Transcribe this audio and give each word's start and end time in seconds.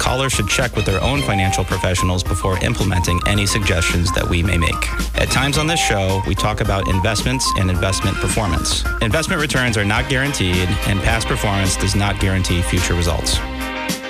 Callers 0.00 0.32
should 0.32 0.48
check 0.48 0.74
with 0.74 0.86
their 0.86 1.00
own 1.02 1.20
financial 1.20 1.62
professionals 1.62 2.24
before 2.24 2.56
implementing 2.64 3.20
any 3.26 3.44
suggestions 3.44 4.10
that 4.12 4.26
we 4.26 4.42
may 4.42 4.56
make. 4.56 4.88
At 5.14 5.30
times 5.30 5.58
on 5.58 5.66
this 5.66 5.78
show, 5.78 6.22
we 6.26 6.34
talk 6.34 6.62
about 6.62 6.88
investments 6.88 7.46
and 7.58 7.68
investment 7.68 8.16
performance. 8.16 8.82
Investment 9.02 9.42
returns 9.42 9.76
are 9.76 9.84
not 9.84 10.08
guaranteed, 10.08 10.68
and 10.86 10.98
past 11.02 11.26
performance 11.26 11.76
does 11.76 11.94
not 11.94 12.18
guarantee 12.18 12.62
future 12.62 12.94
results. 12.94 13.38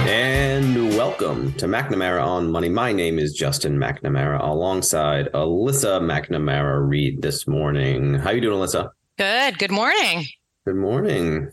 And 0.07 0.91
welcome 0.91 1.53
to 1.55 1.67
McNamara 1.67 2.25
on 2.25 2.53
Money. 2.53 2.69
My 2.69 2.93
name 2.93 3.19
is 3.19 3.33
Justin 3.33 3.77
McNamara 3.77 4.41
alongside 4.41 5.27
Alyssa 5.35 6.01
McNamara 6.01 6.89
Reed 6.89 7.21
this 7.21 7.49
morning. 7.49 8.15
How 8.15 8.31
are 8.31 8.35
you 8.35 8.41
doing, 8.41 8.61
Alyssa? 8.61 8.91
Good. 9.19 9.59
Good 9.59 9.73
morning. 9.73 10.25
Good 10.65 10.77
morning. 10.77 11.51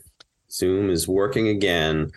Zoom 0.51 0.91
is 0.91 1.07
working 1.07 1.47
again. 1.47 2.11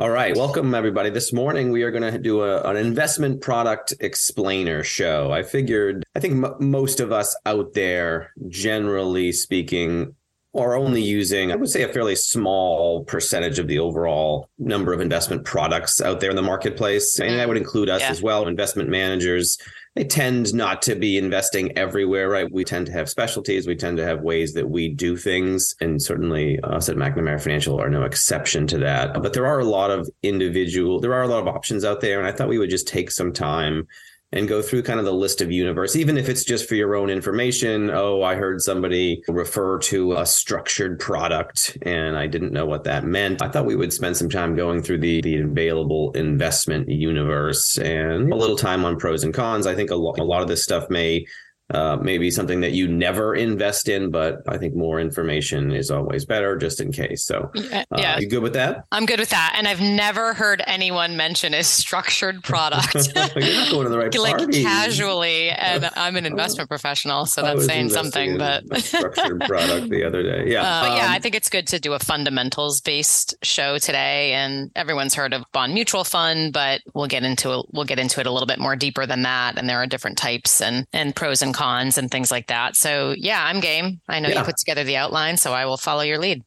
All 0.00 0.10
right, 0.10 0.36
welcome 0.36 0.76
everybody. 0.76 1.10
This 1.10 1.32
morning 1.32 1.72
we 1.72 1.82
are 1.82 1.90
going 1.90 2.12
to 2.12 2.20
do 2.20 2.42
a, 2.42 2.62
an 2.62 2.76
investment 2.76 3.40
product 3.40 3.94
explainer 3.98 4.84
show. 4.84 5.32
I 5.32 5.42
figured, 5.42 6.04
I 6.14 6.20
think 6.20 6.44
m- 6.44 6.54
most 6.60 7.00
of 7.00 7.10
us 7.10 7.36
out 7.44 7.74
there, 7.74 8.32
generally 8.46 9.32
speaking, 9.32 10.14
are 10.54 10.76
only 10.76 11.02
using, 11.02 11.50
I 11.50 11.56
would 11.56 11.68
say, 11.68 11.82
a 11.82 11.92
fairly 11.92 12.14
small 12.14 13.02
percentage 13.06 13.58
of 13.58 13.66
the 13.66 13.80
overall 13.80 14.48
number 14.56 14.92
of 14.92 15.00
investment 15.00 15.44
products 15.44 16.00
out 16.00 16.20
there 16.20 16.30
in 16.30 16.36
the 16.36 16.42
marketplace. 16.42 17.18
And 17.18 17.36
that 17.36 17.48
would 17.48 17.56
include 17.56 17.88
us 17.88 18.02
yeah. 18.02 18.10
as 18.10 18.22
well, 18.22 18.46
investment 18.46 18.88
managers, 18.90 19.58
they 19.98 20.04
tend 20.04 20.54
not 20.54 20.80
to 20.82 20.94
be 20.94 21.18
investing 21.18 21.76
everywhere, 21.76 22.30
right? 22.30 22.50
We 22.52 22.62
tend 22.62 22.86
to 22.86 22.92
have 22.92 23.10
specialties. 23.10 23.66
We 23.66 23.74
tend 23.74 23.96
to 23.96 24.04
have 24.04 24.20
ways 24.20 24.54
that 24.54 24.70
we 24.70 24.88
do 24.88 25.16
things. 25.16 25.74
And 25.80 26.00
certainly 26.00 26.60
uh, 26.60 26.76
us 26.76 26.88
at 26.88 26.94
McNamara 26.94 27.42
Financial 27.42 27.80
are 27.80 27.90
no 27.90 28.04
exception 28.04 28.68
to 28.68 28.78
that. 28.78 29.20
But 29.20 29.32
there 29.32 29.48
are 29.48 29.58
a 29.58 29.64
lot 29.64 29.90
of 29.90 30.08
individual, 30.22 31.00
there 31.00 31.14
are 31.14 31.22
a 31.22 31.26
lot 31.26 31.40
of 31.40 31.48
options 31.48 31.84
out 31.84 32.00
there. 32.00 32.20
And 32.20 32.28
I 32.28 32.32
thought 32.32 32.46
we 32.46 32.58
would 32.58 32.70
just 32.70 32.86
take 32.86 33.10
some 33.10 33.32
time 33.32 33.88
and 34.32 34.46
go 34.46 34.60
through 34.60 34.82
kind 34.82 34.98
of 34.98 35.06
the 35.06 35.12
list 35.12 35.40
of 35.40 35.50
universe, 35.50 35.96
even 35.96 36.18
if 36.18 36.28
it's 36.28 36.44
just 36.44 36.68
for 36.68 36.74
your 36.74 36.94
own 36.94 37.08
information. 37.08 37.90
Oh, 37.90 38.22
I 38.22 38.34
heard 38.34 38.60
somebody 38.60 39.22
refer 39.26 39.78
to 39.78 40.14
a 40.14 40.26
structured 40.26 41.00
product 41.00 41.78
and 41.82 42.16
I 42.16 42.26
didn't 42.26 42.52
know 42.52 42.66
what 42.66 42.84
that 42.84 43.04
meant. 43.04 43.40
I 43.40 43.48
thought 43.48 43.64
we 43.64 43.76
would 43.76 43.92
spend 43.92 44.16
some 44.16 44.28
time 44.28 44.54
going 44.54 44.82
through 44.82 44.98
the, 44.98 45.22
the 45.22 45.38
available 45.38 46.12
investment 46.12 46.88
universe 46.90 47.78
and 47.78 48.30
a 48.30 48.36
little 48.36 48.56
time 48.56 48.84
on 48.84 48.98
pros 48.98 49.24
and 49.24 49.32
cons. 49.32 49.66
I 49.66 49.74
think 49.74 49.90
a, 49.90 49.96
lo- 49.96 50.14
a 50.18 50.24
lot 50.24 50.42
of 50.42 50.48
this 50.48 50.62
stuff 50.62 50.90
may 50.90 51.26
uh, 51.72 51.98
maybe 52.00 52.30
something 52.30 52.60
that 52.60 52.72
you 52.72 52.88
never 52.88 53.34
invest 53.34 53.88
in, 53.88 54.10
but 54.10 54.42
I 54.48 54.56
think 54.56 54.74
more 54.74 55.00
information 55.00 55.70
is 55.70 55.90
always 55.90 56.24
better 56.24 56.56
just 56.56 56.80
in 56.80 56.92
case. 56.92 57.24
So, 57.24 57.50
uh, 57.72 57.84
yeah, 57.96 58.18
you 58.18 58.28
good 58.28 58.42
with 58.42 58.54
that? 58.54 58.84
I'm 58.90 59.04
good 59.04 59.20
with 59.20 59.28
that. 59.30 59.54
And 59.56 59.68
I've 59.68 59.80
never 59.80 60.32
heard 60.32 60.62
anyone 60.66 61.16
mention 61.16 61.52
a 61.52 61.62
structured 61.62 62.42
product. 62.42 62.94
You're 63.14 63.54
not 63.54 63.70
going 63.70 63.84
to 63.84 63.90
the 63.90 63.98
right 63.98 64.14
like 64.18 64.38
party. 64.38 64.62
casually. 64.62 65.50
And 65.50 65.90
I'm 65.96 66.16
an 66.16 66.24
investment 66.24 66.70
professional, 66.70 67.26
so 67.26 67.42
that's 67.42 67.66
saying 67.66 67.90
something. 67.90 68.38
But 68.38 68.64
structured 68.78 69.40
product 69.42 69.90
the 69.90 70.04
other 70.04 70.22
day, 70.22 70.50
yeah. 70.50 70.62
Uh, 70.62 70.86
um, 70.86 70.96
yeah, 70.96 71.08
I 71.10 71.18
think 71.18 71.34
it's 71.34 71.50
good 71.50 71.66
to 71.68 71.78
do 71.78 71.92
a 71.92 71.98
fundamentals 71.98 72.80
based 72.80 73.34
show 73.42 73.76
today. 73.76 74.32
And 74.32 74.70
everyone's 74.74 75.14
heard 75.14 75.34
of 75.34 75.44
bond 75.52 75.74
mutual 75.74 76.04
fund, 76.04 76.54
but 76.54 76.80
we'll 76.94 77.08
get 77.08 77.24
into 77.24 77.58
it. 77.58 77.66
We'll 77.72 77.84
get 77.84 77.98
into 77.98 78.20
it 78.20 78.26
a 78.26 78.30
little 78.30 78.46
bit 78.46 78.58
more 78.58 78.74
deeper 78.74 79.04
than 79.04 79.22
that. 79.22 79.58
And 79.58 79.68
there 79.68 79.76
are 79.82 79.86
different 79.86 80.16
types 80.16 80.62
and 80.62 80.86
and 80.94 81.14
pros 81.14 81.42
and 81.42 81.57
cons 81.58 81.98
and 81.98 82.08
things 82.08 82.30
like 82.30 82.46
that. 82.46 82.76
So 82.76 83.14
yeah, 83.18 83.44
I'm 83.44 83.58
game. 83.58 84.00
I 84.08 84.20
know 84.20 84.28
yeah. 84.28 84.38
you 84.38 84.44
put 84.44 84.56
together 84.58 84.84
the 84.84 84.96
outline, 84.96 85.36
so 85.36 85.52
I 85.52 85.66
will 85.66 85.76
follow 85.76 86.02
your 86.02 86.18
lead. 86.18 86.44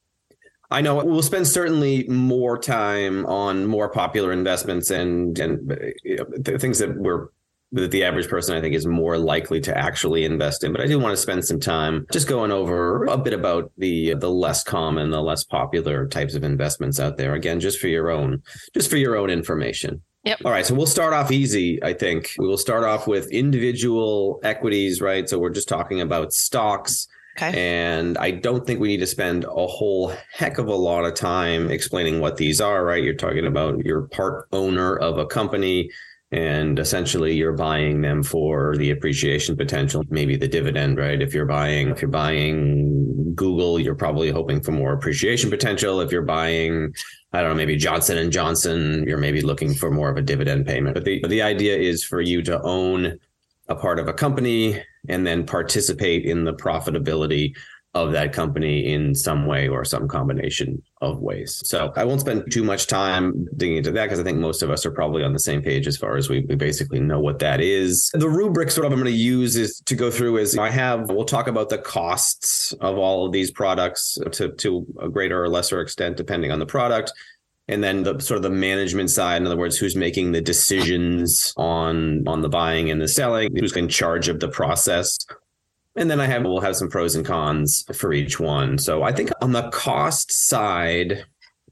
I 0.71 0.79
know 0.79 1.03
we'll 1.03 1.21
spend 1.21 1.47
certainly 1.49 2.07
more 2.07 2.57
time 2.57 3.25
on 3.25 3.65
more 3.65 3.89
popular 3.89 4.31
investments 4.31 4.89
and 4.89 5.37
and 5.37 5.69
uh, 5.69 5.75
you 6.03 6.17
know, 6.17 6.57
things 6.57 6.79
that 6.79 6.95
we're 6.95 7.27
that 7.73 7.91
the 7.91 8.05
average 8.05 8.29
person 8.29 8.55
I 8.55 8.61
think 8.61 8.73
is 8.73 8.85
more 8.85 9.17
likely 9.17 9.59
to 9.61 9.77
actually 9.77 10.23
invest 10.23 10.63
in. 10.63 10.71
But 10.71 10.81
I 10.81 10.87
do 10.87 10.97
want 10.97 11.13
to 11.13 11.21
spend 11.21 11.45
some 11.45 11.59
time 11.59 12.05
just 12.11 12.27
going 12.27 12.51
over 12.51 13.05
a 13.05 13.17
bit 13.17 13.33
about 13.33 13.69
the 13.77 14.13
the 14.13 14.29
less 14.29 14.63
common, 14.63 15.09
the 15.09 15.21
less 15.21 15.43
popular 15.43 16.07
types 16.07 16.35
of 16.35 16.45
investments 16.45 17.01
out 17.01 17.17
there. 17.17 17.33
Again, 17.33 17.59
just 17.59 17.79
for 17.79 17.89
your 17.89 18.09
own 18.09 18.41
just 18.73 18.89
for 18.89 18.97
your 18.97 19.17
own 19.17 19.29
information. 19.29 20.01
Yep. 20.23 20.41
All 20.45 20.51
right. 20.51 20.65
So 20.65 20.75
we'll 20.75 20.85
start 20.85 21.13
off 21.13 21.31
easy, 21.31 21.81
I 21.83 21.93
think. 21.93 22.35
We 22.37 22.47
will 22.47 22.57
start 22.57 22.83
off 22.83 23.07
with 23.07 23.31
individual 23.31 24.39
equities, 24.43 25.01
right? 25.01 25.27
So 25.27 25.39
we're 25.39 25.49
just 25.49 25.67
talking 25.67 26.01
about 26.01 26.31
stocks. 26.33 27.07
Okay. 27.37 27.59
And 27.59 28.17
I 28.17 28.31
don't 28.31 28.67
think 28.67 28.79
we 28.79 28.89
need 28.89 28.99
to 28.99 29.07
spend 29.07 29.45
a 29.45 29.65
whole 29.67 30.13
heck 30.33 30.57
of 30.57 30.67
a 30.67 30.75
lot 30.75 31.05
of 31.05 31.15
time 31.15 31.71
explaining 31.71 32.19
what 32.19 32.37
these 32.37 32.61
are, 32.61 32.83
right? 32.83 33.03
You're 33.03 33.13
talking 33.15 33.47
about 33.47 33.83
you're 33.83 34.03
part 34.03 34.47
owner 34.51 34.95
of 34.97 35.17
a 35.17 35.25
company 35.25 35.89
and 36.31 36.77
essentially 36.77 37.33
you're 37.33 37.53
buying 37.53 38.01
them 38.01 38.21
for 38.21 38.77
the 38.77 38.91
appreciation 38.91 39.55
potential, 39.55 40.03
maybe 40.09 40.35
the 40.35 40.47
dividend, 40.47 40.97
right? 40.97 41.21
If 41.21 41.33
you're 41.33 41.45
buying 41.45 41.89
if 41.89 42.01
you're 42.01 42.11
buying 42.11 43.00
Google, 43.35 43.79
you're 43.79 43.95
probably 43.95 44.29
hoping 44.29 44.61
for 44.61 44.71
more 44.71 44.93
appreciation 44.93 45.49
potential. 45.49 46.01
If 46.01 46.11
you're 46.11 46.21
buying 46.21 46.93
I 47.33 47.41
don't 47.41 47.51
know, 47.51 47.55
maybe 47.55 47.77
Johnson 47.77 48.17
and 48.17 48.31
Johnson, 48.31 49.05
you're 49.07 49.17
maybe 49.17 49.41
looking 49.41 49.73
for 49.73 49.89
more 49.89 50.09
of 50.09 50.17
a 50.17 50.21
dividend 50.21 50.65
payment. 50.65 50.95
But 50.95 51.05
the 51.05 51.23
the 51.27 51.41
idea 51.41 51.77
is 51.77 52.03
for 52.03 52.21
you 52.21 52.41
to 52.43 52.61
own 52.61 53.17
a 53.69 53.75
part 53.75 53.99
of 53.99 54.07
a 54.07 54.13
company 54.13 54.81
and 55.07 55.25
then 55.25 55.45
participate 55.45 56.25
in 56.25 56.43
the 56.43 56.53
profitability 56.53 57.55
of 57.93 58.13
that 58.13 58.31
company 58.31 58.93
in 58.93 59.13
some 59.13 59.45
way 59.45 59.67
or 59.67 59.83
some 59.83 60.07
combination 60.07 60.81
of 61.01 61.19
ways. 61.19 61.61
So 61.65 61.91
I 61.97 62.05
won't 62.05 62.21
spend 62.21 62.49
too 62.49 62.63
much 62.63 62.87
time 62.87 63.45
digging 63.57 63.77
into 63.77 63.91
that 63.91 64.05
because 64.05 64.19
I 64.19 64.23
think 64.23 64.37
most 64.37 64.63
of 64.63 64.69
us 64.69 64.85
are 64.85 64.91
probably 64.91 65.23
on 65.23 65.33
the 65.33 65.39
same 65.39 65.61
page 65.61 65.87
as 65.87 65.97
far 65.97 66.15
as 66.15 66.29
we, 66.29 66.45
we 66.47 66.55
basically 66.55 67.01
know 67.01 67.19
what 67.19 67.39
that 67.39 67.59
is. 67.59 68.09
The 68.13 68.29
rubric 68.29 68.71
sort 68.71 68.85
of 68.85 68.93
I'm 68.93 68.99
going 68.99 69.11
to 69.11 69.17
use 69.17 69.57
is 69.57 69.81
to 69.85 69.95
go 69.95 70.09
through 70.09 70.37
is 70.37 70.57
I 70.57 70.69
have 70.69 71.09
we'll 71.09 71.25
talk 71.25 71.47
about 71.47 71.67
the 71.67 71.79
costs 71.79 72.71
of 72.79 72.97
all 72.97 73.25
of 73.25 73.33
these 73.33 73.51
products 73.51 74.17
to 74.31 74.53
to 74.53 74.85
a 75.01 75.09
greater 75.09 75.43
or 75.43 75.49
lesser 75.49 75.81
extent 75.81 76.15
depending 76.15 76.51
on 76.51 76.59
the 76.59 76.65
product 76.65 77.11
and 77.67 77.83
then 77.83 78.03
the 78.03 78.19
sort 78.19 78.37
of 78.37 78.43
the 78.43 78.49
management 78.49 79.09
side 79.09 79.37
in 79.37 79.45
other 79.45 79.57
words 79.57 79.77
who's 79.77 79.95
making 79.95 80.31
the 80.31 80.41
decisions 80.41 81.53
on 81.57 82.27
on 82.27 82.41
the 82.41 82.49
buying 82.49 82.89
and 82.89 83.01
the 83.01 83.07
selling 83.07 83.53
who's 83.55 83.75
in 83.75 83.87
charge 83.87 84.27
of 84.27 84.39
the 84.39 84.47
process 84.47 85.17
and 85.95 86.09
then 86.09 86.19
I 86.19 86.25
have 86.25 86.43
we'll 86.43 86.61
have 86.61 86.75
some 86.75 86.89
pros 86.89 87.15
and 87.15 87.25
cons 87.25 87.83
for 87.93 88.13
each 88.13 88.39
one. 88.39 88.77
So 88.77 89.03
I 89.03 89.11
think 89.11 89.31
on 89.41 89.51
the 89.51 89.69
cost 89.69 90.31
side, 90.31 91.25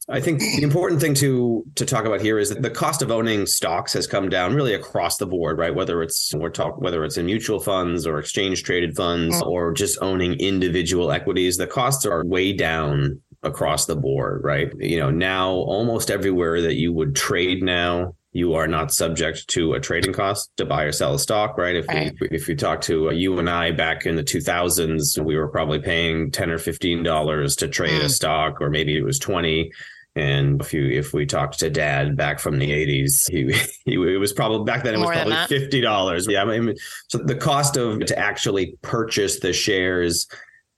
I 0.09 0.19
think 0.19 0.39
the 0.39 0.63
important 0.63 1.01
thing 1.01 1.13
to 1.15 1.63
to 1.75 1.85
talk 1.85 2.05
about 2.05 2.21
here 2.21 2.39
is 2.39 2.49
that 2.49 2.61
the 2.61 2.69
cost 2.69 3.01
of 3.01 3.11
owning 3.11 3.45
stocks 3.45 3.93
has 3.93 4.07
come 4.07 4.27
down 4.27 4.55
really 4.55 4.73
across 4.73 5.17
the 5.17 5.27
board, 5.27 5.57
right? 5.57 5.73
Whether 5.73 6.01
it's 6.01 6.33
we're 6.33 6.49
talk 6.49 6.81
whether 6.81 7.03
it's 7.03 7.17
in 7.17 7.27
mutual 7.27 7.59
funds 7.59 8.07
or 8.07 8.19
exchange 8.19 8.63
traded 8.63 8.95
funds 8.95 9.41
mm. 9.41 9.47
or 9.47 9.71
just 9.71 10.01
owning 10.01 10.33
individual 10.39 11.11
equities, 11.11 11.57
the 11.57 11.67
costs 11.67 12.05
are 12.05 12.25
way 12.25 12.53
down 12.53 13.21
across 13.43 13.85
the 13.85 13.95
board, 13.95 14.43
right? 14.43 14.71
You 14.79 14.99
know, 14.99 15.11
now 15.11 15.51
almost 15.51 16.11
everywhere 16.11 16.61
that 16.61 16.75
you 16.75 16.91
would 16.91 17.15
trade 17.15 17.63
now, 17.63 18.15
you 18.31 18.53
are 18.53 18.67
not 18.67 18.93
subject 18.93 19.47
to 19.49 19.73
a 19.73 19.79
trading 19.79 20.13
cost 20.13 20.51
to 20.57 20.65
buy 20.65 20.83
or 20.83 20.91
sell 20.91 21.15
a 21.15 21.19
stock, 21.19 21.57
right? 21.57 21.75
If 21.75 21.87
right. 21.87 22.13
We, 22.21 22.27
if 22.31 22.47
you 22.47 22.55
talk 22.55 22.81
to 22.81 23.09
uh, 23.09 23.11
you 23.11 23.39
and 23.39 23.49
I 23.49 23.71
back 23.71 24.05
in 24.05 24.15
the 24.15 24.23
2000s, 24.23 25.23
we 25.23 25.35
were 25.35 25.47
probably 25.47 25.79
paying 25.79 26.31
10 26.31 26.51
or 26.51 26.59
15 26.59 27.03
dollars 27.03 27.55
to 27.57 27.67
trade 27.67 28.01
mm. 28.01 28.05
a 28.05 28.09
stock, 28.09 28.61
or 28.61 28.69
maybe 28.69 28.95
it 28.95 29.03
was 29.03 29.17
20. 29.19 29.71
And 30.15 30.61
if 30.61 30.73
you 30.73 30.87
if 30.89 31.13
we 31.13 31.25
talked 31.25 31.59
to 31.59 31.69
Dad 31.69 32.17
back 32.17 32.39
from 32.39 32.59
the 32.59 32.69
80s, 32.69 33.29
he, 33.29 33.53
he 33.85 33.93
it 33.93 34.19
was 34.19 34.33
probably 34.33 34.65
back 34.65 34.83
then 34.83 34.95
it 34.95 34.97
More 34.97 35.07
was 35.07 35.17
probably 35.17 35.59
fifty 35.59 35.81
dollars. 35.81 36.27
Yeah, 36.29 36.43
I 36.43 36.59
mean, 36.59 36.75
so 37.07 37.19
the 37.19 37.35
cost 37.35 37.77
of 37.77 38.05
to 38.05 38.17
actually 38.17 38.77
purchase 38.81 39.39
the 39.39 39.53
shares 39.53 40.27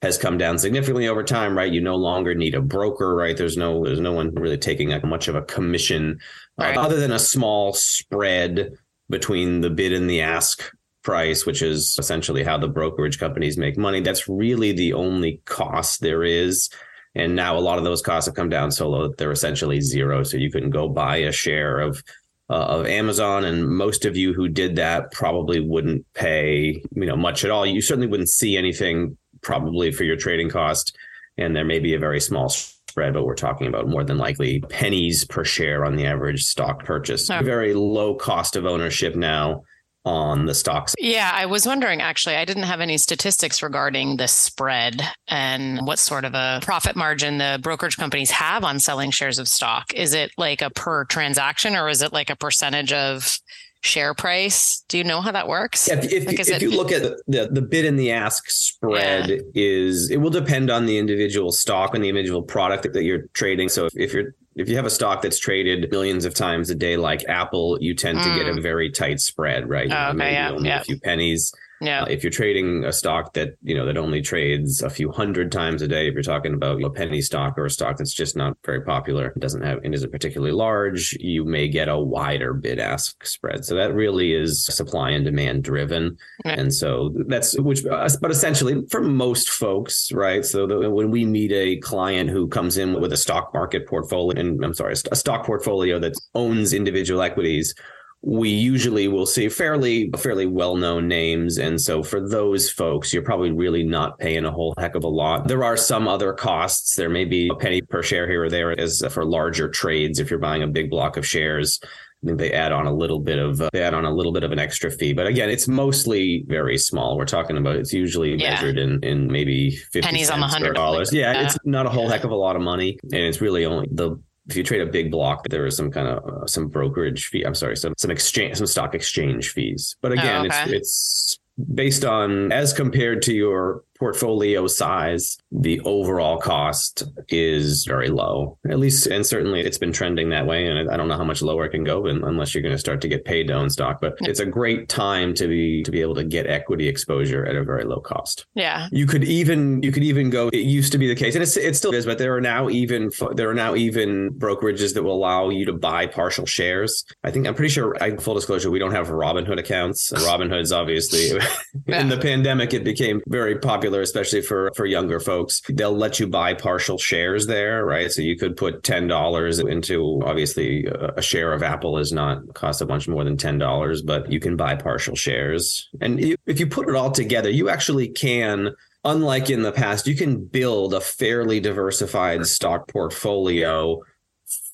has 0.02 0.18
come 0.18 0.38
down 0.38 0.58
significantly 0.58 1.08
over 1.08 1.24
time, 1.24 1.56
right? 1.56 1.72
You 1.72 1.82
no 1.82 1.96
longer 1.96 2.34
need 2.34 2.56
a 2.56 2.62
broker, 2.62 3.16
right? 3.16 3.38
There's 3.38 3.58
no 3.58 3.84
there's 3.84 4.00
no 4.00 4.14
one 4.14 4.34
really 4.34 4.58
taking 4.58 4.92
a, 4.94 5.06
much 5.06 5.28
of 5.28 5.36
a 5.36 5.44
commission 5.44 6.20
uh, 6.60 6.66
right. 6.66 6.78
uh, 6.78 6.82
other 6.82 7.00
than 7.00 7.12
a 7.12 7.20
small 7.20 7.74
spread 7.74 8.72
between 9.10 9.62
the 9.62 9.70
bid 9.70 9.94
and 9.94 10.10
the 10.10 10.22
ask 10.22 10.72
price, 11.04 11.46
which 11.46 11.62
is 11.62 11.96
essentially 12.00 12.44
how 12.44 12.58
the 12.58 12.68
brokerage 12.68 13.20
companies 13.20 13.58
make 13.58 13.78
money. 13.78 14.02
That's 14.02 14.28
really 14.28 14.72
the 14.72 14.94
only 14.94 15.42
cost 15.46 16.02
there 16.02 16.24
is. 16.24 16.70
And 17.14 17.36
now 17.36 17.58
a 17.58 17.60
lot 17.60 17.78
of 17.78 17.84
those 17.84 18.02
costs 18.02 18.28
have 18.28 18.36
come 18.36 18.50
down 18.50 18.72
so 18.72 18.90
low 18.90 19.08
that 19.08 19.18
they're 19.18 19.32
essentially 19.32 19.82
zero. 19.82 20.24
So 20.24 20.38
you 20.38 20.50
can 20.50 20.70
go 20.70 20.88
buy 20.88 21.18
a 21.18 21.32
share 21.32 21.80
of 21.80 22.04
uh, 22.50 22.66
of 22.66 22.86
Amazon, 22.86 23.46
and 23.46 23.70
most 23.70 24.04
of 24.04 24.18
you 24.18 24.34
who 24.34 24.50
did 24.50 24.76
that 24.76 25.10
probably 25.14 25.62
wouldn't 25.62 26.06
pay 26.14 26.84
you 26.92 27.06
know 27.06 27.16
much 27.16 27.46
at 27.46 27.52
all. 27.52 27.66
You 27.66 27.82
certainly 27.82 28.08
wouldn't 28.08 28.30
see 28.30 28.58
anything 28.58 29.18
probably 29.42 29.92
for 29.92 30.04
your 30.04 30.16
trading 30.16 30.50
cost, 30.50 30.98
and 31.38 31.56
there 31.56 31.66
may 31.66 31.80
be 31.80 31.94
a 31.94 32.00
very 32.00 32.20
small 32.20 32.50
spread, 32.50 33.14
but 33.14 33.26
we're 33.26 33.36
talking 33.36 33.68
about 33.68 33.88
more 33.88 34.04
than 34.04 34.18
likely 34.18 34.60
pennies 34.62 35.26
per 35.26 35.44
share 35.44 35.86
on 35.86 35.96
the 35.96 36.06
average 36.06 36.44
stock 36.44 36.84
purchase. 36.84 37.30
Oh. 37.30 37.42
Very 37.42 37.74
low 37.74 38.16
cost 38.16 38.56
of 38.56 38.66
ownership 38.66 39.16
now 39.16 39.64
on 40.04 40.46
the 40.46 40.54
stocks. 40.56 40.96
Yeah, 40.98 41.30
I 41.32 41.46
was 41.46 41.66
wondering 41.66 42.02
actually, 42.02 42.36
I 42.36 42.46
didn't 42.46 42.64
have 42.64 42.82
any 42.82 42.98
statistics 42.98 43.62
regarding 43.62 44.18
the 44.18 44.28
spread 44.28 45.02
and 45.28 45.86
what 45.86 46.00
sort 46.00 46.26
of 46.26 46.34
a 46.34 46.60
profit 46.64 46.96
margin 46.96 47.38
the 47.38 47.60
brokerage 47.62 47.98
companies 47.98 48.32
have 48.32 48.64
on 48.64 48.80
selling 48.80 49.12
shares 49.12 49.38
of 49.38 49.48
stock. 49.48 49.94
Is 49.94 50.14
it 50.14 50.32
like 50.38 50.62
a 50.62 50.72
per 50.72 51.06
transaction 51.06 51.76
or 51.76 51.88
is 51.88 52.02
it 52.02 52.14
like 52.14 52.32
a 52.32 52.36
percentage 52.36 52.92
of 52.92 53.40
share 53.82 54.14
price? 54.14 54.84
Do 54.88 54.98
you 54.98 55.04
know 55.04 55.22
how 55.22 55.32
that 55.32 55.48
works? 55.48 55.88
Yeah, 55.88 56.00
if, 56.00 56.12
if, 56.12 56.26
like, 56.28 56.40
if 56.40 56.50
it, 56.50 56.62
you 56.62 56.72
look 56.72 56.92
at 56.92 57.02
the, 57.28 57.50
the 57.52 57.62
bid 57.62 57.86
and 57.86 58.00
the 58.00 58.12
ask 58.12 58.50
spread 58.50 59.30
yeah. 59.30 59.38
is 59.54 60.10
it 60.10 60.18
will 60.18 60.30
depend 60.30 60.70
on 60.70 60.86
the 60.86 60.98
individual 60.98 61.52
stock 61.52 61.94
and 61.94 62.04
the 62.04 62.10
individual 62.10 62.42
product 62.42 62.94
that 62.94 63.04
you're 63.04 63.28
trading. 63.34 63.70
So 63.70 63.86
if, 63.86 63.98
if 63.98 64.14
you're 64.14 64.36
if 64.56 64.70
you 64.70 64.76
have 64.76 64.86
a 64.86 64.90
stock 64.92 65.22
that's 65.22 65.40
traded 65.40 65.90
millions 65.92 66.26
of 66.26 66.34
times 66.34 66.70
a 66.70 66.76
day 66.76 66.98
like 66.98 67.24
Apple, 67.30 67.78
you 67.82 67.96
tend 67.96 68.20
mm. 68.20 68.24
to 68.24 68.36
get 68.38 68.48
a 68.48 68.58
mm. 68.58 68.62
very 68.62 68.92
tight 68.92 69.20
spread, 69.20 69.70
right? 69.70 69.90
Oh, 69.92 70.10
okay, 70.10 70.18
maybe 70.18 70.34
yeah, 70.34 70.52
only 70.52 70.70
yeah. 70.70 70.82
a 70.82 70.84
few 70.84 71.00
pennies. 71.00 71.54
Yeah. 71.82 72.04
Uh, 72.04 72.06
if 72.06 72.24
you're 72.24 72.32
trading 72.32 72.86
a 72.86 72.94
stock 72.94 73.34
that, 73.34 73.58
you 73.64 73.76
know, 73.76 73.86
that 73.88 73.98
only 73.98 74.22
trades 74.22 74.84
a 74.84 74.90
few 74.90 75.12
hundred 75.12 75.52
times 75.52 75.82
a 75.82 75.88
day, 75.88 76.08
if 76.08 76.14
you're 76.14 76.22
talking 76.22 76.54
about 76.54 76.82
a 76.84 76.90
penny 76.92 77.22
stock 77.22 77.58
or 77.58 77.66
a 77.66 77.72
stock 77.72 77.98
that's 77.98 78.14
just 78.14 78.38
not 78.38 78.56
very 78.64 78.82
popular, 78.82 79.34
doesn't 79.40 79.64
have, 79.64 79.80
and 79.84 79.96
isn't 79.96 80.12
particularly 80.12 80.54
large, 80.54 81.14
you 81.20 81.44
may 81.44 81.68
get 81.68 81.90
a 81.90 81.98
wider 81.98 82.54
bid 82.54 82.80
ask 82.80 83.26
spread. 83.26 83.66
So 83.66 83.76
that 83.76 83.96
really 83.96 84.34
is 84.34 84.64
supply 84.64 85.10
and 85.10 85.26
demand 85.26 85.64
driven. 85.64 86.18
And 86.46 86.72
so 86.72 87.14
that's 87.28 87.60
which, 87.60 87.84
uh, 87.86 88.08
but 88.22 88.30
essentially 88.30 88.86
for 88.90 89.02
most 89.02 89.50
folks, 89.50 90.12
right? 90.12 90.46
So 90.46 90.68
the, 90.68 90.90
when 90.90 91.10
we 91.10 91.26
meet 91.26 91.52
a 91.52 91.78
client 91.78 92.30
who 92.30 92.48
comes 92.48 92.78
in 92.78 93.02
with 93.02 93.12
a 93.12 93.18
stock 93.18 93.54
market 93.56 93.88
portfolio, 93.88 94.40
and 94.40 94.64
I'm 94.64 94.76
sorry, 94.76 94.94
a 95.12 95.16
stock 95.16 95.46
portfolio 95.46 95.98
that 96.00 96.14
owns 96.36 96.74
individual 96.74 97.24
equities, 97.24 97.74
we 98.24 98.50
usually 98.50 99.08
will 99.08 99.26
see 99.26 99.50
fairly 99.50 100.12
fairly 100.18 100.46
well-known 100.46 101.08
names 101.08 101.58
and 101.58 101.82
so 101.82 102.04
for 102.04 102.28
those 102.28 102.70
folks 102.70 103.12
you're 103.12 103.24
probably 103.24 103.52
really 103.52 103.84
not 103.84 104.18
paying 104.20 104.46
a 104.46 104.52
whole 104.52 104.76
heck 104.78 104.94
of 104.94 105.04
a 105.04 105.08
lot 105.08 105.48
there 105.48 105.64
are 105.64 105.76
some 105.76 106.08
other 106.08 106.32
costs 106.32 106.96
there 106.96 107.10
may 107.10 107.26
be 107.26 107.50
a 107.50 107.56
penny 107.56 107.82
per 107.82 108.04
share 108.04 108.28
here 108.28 108.44
or 108.44 108.50
there 108.50 108.80
as 108.80 109.04
for 109.10 109.26
larger 109.26 109.68
trades 109.68 110.20
if 110.20 110.30
you're 110.30 110.40
buying 110.40 110.62
a 110.62 110.68
big 110.68 110.90
block 110.90 111.18
of 111.18 111.26
shares 111.26 111.80
I 112.24 112.28
think 112.28 112.38
they 112.38 112.52
add 112.52 112.72
on 112.72 112.86
a 112.86 112.94
little 112.94 113.20
bit 113.20 113.40
of 113.40 113.62
uh, 113.62 113.70
they 113.74 113.82
add 113.82 113.96
on 113.96 114.06
a 114.06 114.14
little 114.14 114.32
bit 114.32 114.44
of 114.44 114.52
an 114.52 114.60
extra 114.60 114.92
fee, 114.92 115.12
but 115.12 115.26
again, 115.26 115.50
it's 115.50 115.68
mostly 115.68 116.46
very 116.48 116.78
small. 116.78 117.18
We're 117.18 117.26
talking 117.26 117.58
about 117.58 117.78
it's 117.78 117.94
usually 117.94 118.36
yeah. 118.36 118.52
measured 118.52 118.78
in 118.78 119.00
in 119.04 119.26
maybe 119.32 119.80
pennies 119.92 120.30
on 120.30 120.40
the 120.40 120.46
hundred 120.46 120.74
dollars. 120.74 121.12
Yeah, 121.12 121.34
yeah, 121.34 121.46
it's 121.46 121.58
not 121.66 121.88
a 121.88 121.90
whole 121.90 122.04
yeah. 122.04 122.12
heck 122.12 122.24
of 122.24 122.30
a 122.30 122.36
lot 122.36 122.56
of 122.56 122.62
money, 122.62 123.00
and 123.12 123.22
it's 123.22 123.42
really 123.42 123.66
only 123.66 123.88
the 123.92 124.22
if 124.48 124.56
you 124.56 124.64
trade 124.64 124.82
a 124.82 124.86
big 124.86 125.12
block, 125.12 125.48
there 125.50 125.66
is 125.66 125.78
some 125.78 125.92
kind 125.92 126.08
of 126.08 126.26
uh, 126.26 126.48
some 126.48 126.68
brokerage 126.68 127.28
fee. 127.28 127.44
I'm 127.44 127.56
sorry, 127.56 127.78
some 127.78 127.94
some 127.98 128.12
exchange, 128.12 128.58
some 128.58 128.68
stock 128.68 128.96
exchange 128.96 129.52
fees. 129.52 129.96
But 130.02 130.14
again, 130.14 130.44
oh, 130.44 130.48
okay. 130.48 130.64
it's 130.64 130.72
it's 130.72 131.40
based 131.74 132.06
on 132.06 132.52
as 132.52 132.74
compared 132.74 133.22
to 133.24 133.34
your 133.34 133.84
portfolio 134.02 134.66
size, 134.66 135.38
the 135.52 135.80
overall 135.82 136.40
cost 136.40 137.04
is 137.30 137.86
very 137.86 138.10
low. 138.10 138.58
At 138.68 138.80
least, 138.80 139.06
and 139.06 139.24
certainly 139.24 139.62
it's 139.62 139.78
been 139.78 139.94
trending 139.94 140.32
that 140.32 140.48
way. 140.48 140.66
And 140.66 140.90
I 140.90 140.98
don't 140.98 141.08
know 141.08 141.18
how 141.18 141.24
much 141.24 141.44
lower 141.44 141.66
it 141.66 141.70
can 141.70 141.84
go 141.84 142.08
unless 142.08 142.56
you're 142.56 142.64
going 142.64 142.74
to 142.74 142.80
start 142.80 143.00
to 143.02 143.08
get 143.08 143.26
paid 143.26 143.48
to 143.50 143.54
own 143.54 143.70
stock. 143.70 144.02
But 144.02 144.16
it's 144.22 144.40
a 144.40 144.46
great 144.46 144.90
time 144.90 145.36
to 145.36 145.48
be 145.48 145.84
to 145.84 145.92
be 145.92 146.02
able 146.02 146.16
to 146.16 146.24
get 146.24 146.48
equity 146.48 146.88
exposure 146.88 147.46
at 147.46 147.56
a 147.56 147.64
very 147.64 147.84
low 147.84 148.00
cost. 148.00 148.48
Yeah, 148.56 148.88
you 148.92 149.06
could 149.06 149.24
even 149.24 149.84
you 149.84 149.92
could 149.92 150.04
even 150.04 150.32
go. 150.32 150.48
It 150.48 150.66
used 150.66 150.92
to 150.94 150.98
be 150.98 151.08
the 151.08 151.16
case, 151.16 151.36
and 151.36 151.44
it's, 151.44 151.56
it 151.56 151.76
still 151.76 151.94
is, 151.94 152.08
but 152.08 152.18
there 152.18 152.36
are 152.36 152.42
now 152.42 152.70
even 152.70 153.12
there 153.36 153.52
are 153.52 153.54
now 153.54 153.76
even 153.76 154.32
brokerages 154.32 154.96
that 154.96 155.04
will 155.04 155.14
allow 155.14 155.50
you 155.50 155.64
to 155.66 155.74
buy 155.74 156.08
partial 156.08 156.48
shares. 156.48 157.06
I 157.24 157.30
think 157.30 157.46
I'm 157.46 157.54
pretty 157.54 157.70
sure. 157.70 157.96
I, 158.02 158.16
full 158.16 158.34
disclosure, 158.34 158.72
we 158.72 158.80
don't 158.80 158.94
have 158.94 159.10
Robinhood 159.10 159.60
accounts. 159.60 160.12
Robinhood's 160.28 160.72
obviously 160.72 161.40
in 161.86 162.10
the 162.10 162.18
pandemic 162.18 162.74
it 162.74 162.84
became 162.84 163.22
very 163.28 163.60
popular 163.60 163.91
popular, 163.92 164.02
especially 164.02 164.42
for 164.42 164.72
for 164.76 164.86
younger 164.86 165.20
folks. 165.20 165.62
They'll 165.70 165.96
let 165.96 166.20
you 166.20 166.28
buy 166.28 166.54
partial 166.54 166.98
shares 166.98 167.48
there, 167.48 167.86
right? 167.86 168.12
So 168.12 168.22
you 168.22 168.38
could 168.38 168.58
put 168.58 168.84
ten 168.84 169.08
dollars 169.08 169.60
into 169.60 170.22
obviously 170.26 170.86
a 170.86 171.22
share 171.22 171.54
of 171.54 171.64
Apple 171.64 171.98
is 171.98 172.12
not 172.12 172.54
cost 172.54 172.82
a 172.82 172.86
bunch 172.86 173.08
more 173.08 173.24
than 173.24 173.38
ten 173.38 173.58
dollars, 173.58 174.02
but 174.02 174.32
you 174.32 174.40
can 174.40 174.56
buy 174.56 174.76
partial 174.76 175.16
shares, 175.16 175.90
and 176.00 176.20
if 176.46 176.60
you 176.60 176.68
put 176.68 176.90
it 176.90 176.96
all 176.96 177.12
together, 177.12 177.50
you 177.50 177.70
actually 177.70 178.10
can 178.10 178.72
unlike 179.04 179.50
in 179.50 179.64
the 179.64 179.72
past, 179.72 180.06
you 180.06 180.16
can 180.16 180.46
build 180.46 180.94
a 180.94 181.02
fairly 181.02 181.60
diversified 181.60 182.46
stock 182.46 182.88
portfolio 182.88 184.00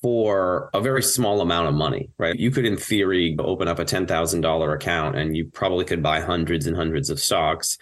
for 0.02 0.68
a 0.74 0.82
very 0.82 1.02
small 1.02 1.40
amount 1.40 1.66
of 1.66 1.74
money, 1.74 2.10
right? 2.18 2.38
You 2.38 2.50
could, 2.50 2.66
in 2.66 2.76
theory, 2.76 3.34
open 3.38 3.68
up 3.68 3.78
a 3.78 3.86
$10,000 3.86 4.74
account 4.74 5.16
and 5.16 5.34
you 5.34 5.46
probably 5.46 5.86
could 5.86 6.02
buy 6.02 6.20
hundreds 6.20 6.66
and 6.66 6.76
hundreds 6.76 7.08
of 7.08 7.18
stocks 7.18 7.78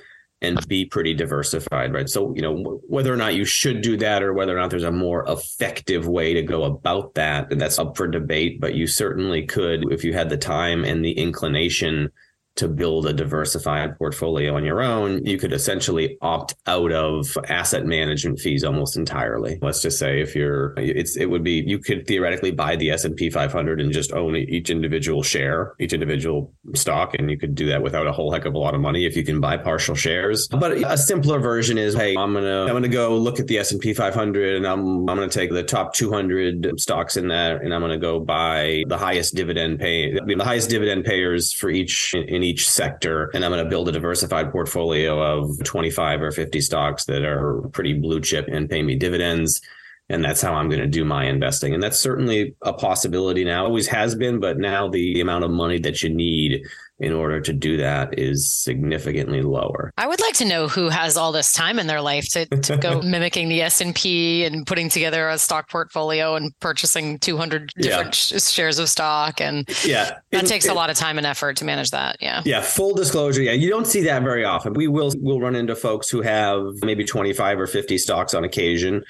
and 0.47 0.67
be 0.69 0.85
pretty 0.85 1.13
diversified, 1.13 1.93
right? 1.93 2.09
So, 2.09 2.35
you 2.35 2.43
know, 2.43 2.81
whether 2.87 3.13
or 3.13 3.17
not 3.17 3.35
you 3.35 3.45
should 3.45 3.83
do 3.83 3.97
that 3.99 4.23
or 4.23 4.33
whether 4.33 4.57
or 4.57 4.61
not 4.61 4.71
there's 4.71 4.85
a 4.85 4.93
more 4.93 5.25
effective 5.29 6.07
way 6.07 6.33
to 6.35 6.43
go 6.43 6.65
about 6.65 7.15
that, 7.15 7.51
that's 7.59 7.79
up 7.79 7.97
for 7.97 8.07
debate. 8.07 8.61
But 8.61 8.75
you 8.75 8.87
certainly 8.87 9.45
could, 9.45 9.93
if 9.93 10.05
you 10.05 10.13
had 10.13 10.31
the 10.31 10.37
time 10.37 10.85
and 10.85 11.05
the 11.05 11.13
inclination 11.13 12.11
to 12.57 12.69
build 12.69 13.07
a 13.07 13.13
diversified 13.13 13.97
portfolio 13.99 14.57
on 14.57 14.65
your 14.65 14.83
own, 14.83 15.25
you 15.25 15.39
could 15.39 15.53
essentially 15.53 16.17
opt 16.23 16.55
out 16.67 16.91
of 16.91 17.37
asset 17.49 17.87
management 17.87 18.41
fees 18.41 18.65
almost 18.65 18.97
entirely. 18.97 19.59
Let's 19.61 19.83
just 19.83 19.99
say 19.99 20.21
if 20.21 20.35
you're, 20.35 20.75
it's 20.79 21.17
it 21.17 21.27
would 21.27 21.45
be 21.45 21.63
you 21.67 21.79
could 21.79 22.07
theoretically 22.07 22.51
buy 22.51 22.77
the 22.77 22.91
S 22.91 23.05
and 23.05 23.15
P 23.15 23.31
500 23.31 23.81
and 23.81 23.93
just 23.93 24.13
own 24.13 24.37
each 24.37 24.71
individual 24.71 25.23
share, 25.23 25.75
each 25.79 25.93
individual 25.93 26.53
stock, 26.75 27.15
and 27.15 27.31
you 27.31 27.39
could 27.39 27.55
do 27.55 27.67
that 27.67 27.83
without 27.83 28.07
a 28.07 28.13
whole 28.13 28.33
heck 28.33 28.47
of 28.47 28.55
a 28.55 28.59
lot 28.59 28.75
of 28.75 28.81
money 28.81 29.05
if 29.05 29.17
you 29.17 29.25
can 29.25 29.41
buy 29.41 29.57
partial 29.57 29.95
shares. 29.95 30.49
But 30.49 30.73
a 30.73 30.97
simpler 30.97 31.39
version 31.39 31.77
is, 31.77 31.95
hey, 31.95 32.17
I'm 32.17 32.33
gonna 32.33 32.63
I'm 32.63 32.73
gonna 32.73 32.89
go 32.89 33.17
look 33.17 33.39
at 33.39 33.47
the 33.47 33.59
S 33.59 33.73
and 33.73 33.81
P 33.81 33.93
500 33.93 34.57
and 34.57 34.67
I'm 34.67 35.09
I'm 35.09 35.17
gonna 35.17 35.29
take 35.29 35.51
the 35.51 35.63
top 35.63 35.93
200 35.93 36.81
stocks 36.81 37.17
in 37.17 37.29
that 37.29 37.63
and 37.63 37.75
I'm 37.75 37.81
gonna 37.83 37.99
go 37.99 38.19
buy 38.19 38.85
the 38.89 38.99
highest 38.99 39.35
dividend 39.35 39.79
pay, 39.79 40.13
the 40.15 40.43
highest 40.43 40.71
dividend 40.71 41.05
payers 41.05 41.53
for 41.53 41.69
each 41.69 42.15
in 42.15 42.43
each 42.47 42.69
sector. 42.69 43.31
And 43.35 43.45
I'm 43.45 43.51
going 43.51 43.63
to 43.63 43.69
build 43.69 43.89
a 43.89 43.93
diversified 43.93 44.51
portfolio 44.53 45.21
of 45.21 45.63
25 45.65 46.23
or 46.23 46.31
50 46.31 46.61
stocks 46.61 47.05
that 47.07 47.25
are 47.25 47.63
pretty 47.73 47.95
blue 47.95 48.21
chip 48.21 48.49
and 48.49 48.71
pay 48.71 48.83
me 48.83 48.95
dividends. 48.95 49.61
And 50.09 50.25
that's 50.25 50.41
how 50.41 50.55
I'm 50.55 50.69
going 50.69 50.81
to 50.81 50.87
do 50.87 51.05
my 51.05 51.25
investing. 51.25 51.75
And 51.75 51.83
that's 51.83 51.99
certainly 51.99 52.55
a 52.63 52.73
possibility 52.73 53.45
now. 53.45 53.65
Always 53.65 53.89
has 53.89 54.15
been, 54.15 54.39
but 54.39 54.59
now 54.59 54.89
the 54.89 55.21
amount 55.21 55.45
of 55.45 55.51
money 55.51 55.81
that 55.81 56.03
you 56.03 56.09
need 56.09 56.65
in 56.99 57.13
order 57.13 57.41
to 57.41 57.53
do 57.53 57.77
that 57.77 58.19
is 58.19 58.51
significantly 58.51 59.43
lower. 59.43 59.93
I 59.99 60.07
would 60.07 60.21
like 60.21 60.35
to 60.37 60.45
know 60.45 60.67
who 60.67 60.89
has 60.89 61.17
all 61.17 61.31
this 61.31 61.53
time 61.53 61.79
in 61.79 61.87
their 61.87 62.01
life 62.01 62.29
to, 62.31 62.47
to 62.47 62.77
go 62.79 63.03
mimicking 63.03 63.49
the 63.49 63.63
S&P 63.63 64.45
and 64.45 64.67
putting 64.67 64.89
together 64.89 65.29
a 65.29 65.39
stock 65.39 65.69
portfolio 65.71 66.37
and 66.37 66.59
purchasing 66.61 67.19
200 67.19 67.73
different 67.77 68.31
yeah. 68.31 68.39
sh- 68.39 68.43
shares 68.43 68.79
of 68.79 68.89
stock. 68.89 69.41
And 69.41 69.69
yeah. 69.85 70.19
that 70.31 70.45
it, 70.45 70.47
takes 70.47 70.65
it, 70.65 70.71
a 70.71 70.75
lot 70.75 70.89
of 70.89 70.97
time 70.97 71.19
and 71.19 71.27
effort 71.27 71.57
to 71.59 71.65
manage 71.65 71.91
that. 71.91 72.17
Yeah. 72.21 72.43
Yeah. 72.47 72.63
Full 72.63 72.95
disclosure. 72.95 73.43
Yeah. 73.43 73.53
You 73.53 73.69
don't 73.69 73.87
see 73.87 74.03
that 74.05 74.23
very 74.23 74.45
often. 74.45 74.73
We 74.73 74.89
will 74.89 75.13
will 75.21 75.41
run 75.41 75.55
into 75.55 75.77
folks 75.77 76.09
who 76.09 76.23
have 76.23 76.63
maybe 76.83 77.05
25 77.05 77.61
or 77.61 77.67
50 77.67 77.99
stocks 77.99 78.33
on 78.35 78.45
occasion 78.45 79.05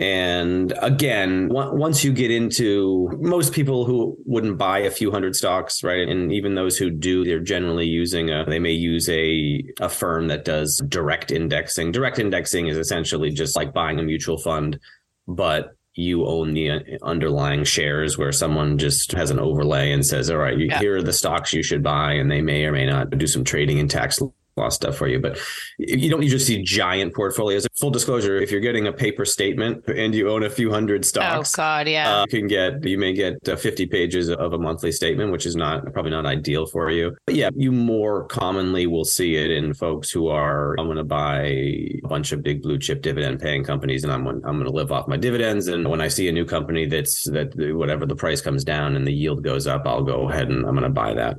and 0.00 0.72
again, 0.80 1.50
once 1.50 2.02
you 2.02 2.10
get 2.10 2.30
into 2.30 3.10
most 3.20 3.52
people 3.52 3.84
who 3.84 4.16
wouldn't 4.24 4.56
buy 4.56 4.78
a 4.78 4.90
few 4.90 5.10
hundred 5.10 5.36
stocks, 5.36 5.84
right? 5.84 6.08
And 6.08 6.32
even 6.32 6.54
those 6.54 6.78
who 6.78 6.88
do, 6.88 7.22
they're 7.22 7.38
generally 7.38 7.84
using 7.84 8.30
a, 8.30 8.46
they 8.46 8.58
may 8.58 8.72
use 8.72 9.10
a, 9.10 9.62
a 9.78 9.90
firm 9.90 10.28
that 10.28 10.46
does 10.46 10.80
direct 10.88 11.30
indexing. 11.30 11.92
Direct 11.92 12.18
indexing 12.18 12.68
is 12.68 12.78
essentially 12.78 13.30
just 13.30 13.56
like 13.56 13.74
buying 13.74 14.00
a 14.00 14.02
mutual 14.02 14.38
fund, 14.38 14.80
but 15.28 15.76
you 15.92 16.24
own 16.26 16.54
the 16.54 16.70
uh, 16.70 16.78
underlying 17.02 17.64
shares 17.64 18.16
where 18.16 18.32
someone 18.32 18.78
just 18.78 19.12
has 19.12 19.30
an 19.30 19.38
overlay 19.38 19.92
and 19.92 20.06
says, 20.06 20.30
all 20.30 20.38
right, 20.38 20.58
yeah. 20.58 20.78
here 20.78 20.96
are 20.96 21.02
the 21.02 21.12
stocks 21.12 21.52
you 21.52 21.62
should 21.62 21.82
buy. 21.82 22.14
And 22.14 22.30
they 22.30 22.40
may 22.40 22.64
or 22.64 22.72
may 22.72 22.86
not 22.86 23.10
do 23.10 23.26
some 23.26 23.44
trading 23.44 23.78
and 23.78 23.90
tax 23.90 24.18
of 24.66 24.72
stuff 24.72 24.96
for 24.96 25.08
you. 25.08 25.18
But 25.18 25.38
you 25.78 26.10
don't 26.10 26.22
usually 26.22 26.40
see 26.40 26.62
giant 26.62 27.14
portfolios. 27.14 27.66
Full 27.78 27.90
disclosure: 27.90 28.36
if 28.36 28.50
you're 28.50 28.60
getting 28.60 28.86
a 28.86 28.92
paper 28.92 29.24
statement 29.24 29.86
and 29.88 30.14
you 30.14 30.30
own 30.30 30.44
a 30.44 30.50
few 30.50 30.70
hundred 30.70 31.04
stocks, 31.04 31.54
oh 31.54 31.56
god, 31.56 31.88
yeah, 31.88 32.20
uh, 32.20 32.26
you 32.28 32.38
can 32.38 32.48
get 32.48 32.84
you 32.84 32.98
may 32.98 33.12
get 33.12 33.48
uh, 33.48 33.56
50 33.56 33.86
pages 33.86 34.28
of 34.28 34.52
a 34.52 34.58
monthly 34.58 34.92
statement, 34.92 35.32
which 35.32 35.46
is 35.46 35.56
not 35.56 35.92
probably 35.92 36.10
not 36.10 36.26
ideal 36.26 36.66
for 36.66 36.90
you. 36.90 37.16
But 37.26 37.34
yeah, 37.34 37.50
you 37.54 37.72
more 37.72 38.24
commonly 38.26 38.86
will 38.86 39.04
see 39.04 39.36
it 39.36 39.50
in 39.50 39.74
folks 39.74 40.10
who 40.10 40.28
are 40.28 40.74
I'm 40.78 40.86
going 40.86 40.96
to 40.96 41.04
buy 41.04 41.42
a 41.44 42.00
bunch 42.08 42.32
of 42.32 42.42
big 42.42 42.62
blue 42.62 42.78
chip 42.78 43.02
dividend 43.02 43.40
paying 43.40 43.64
companies, 43.64 44.04
and 44.04 44.12
I'm 44.12 44.26
I'm 44.26 44.40
going 44.40 44.64
to 44.64 44.70
live 44.70 44.92
off 44.92 45.08
my 45.08 45.16
dividends. 45.16 45.68
And 45.68 45.88
when 45.88 46.00
I 46.00 46.08
see 46.08 46.28
a 46.28 46.32
new 46.32 46.44
company 46.44 46.86
that's 46.86 47.24
that 47.30 47.54
whatever 47.74 48.06
the 48.06 48.16
price 48.16 48.40
comes 48.40 48.64
down 48.64 48.96
and 48.96 49.06
the 49.06 49.12
yield 49.12 49.42
goes 49.42 49.66
up, 49.66 49.86
I'll 49.86 50.02
go 50.02 50.28
ahead 50.28 50.48
and 50.48 50.66
I'm 50.66 50.74
going 50.74 50.82
to 50.82 50.90
buy 50.90 51.14
that 51.14 51.38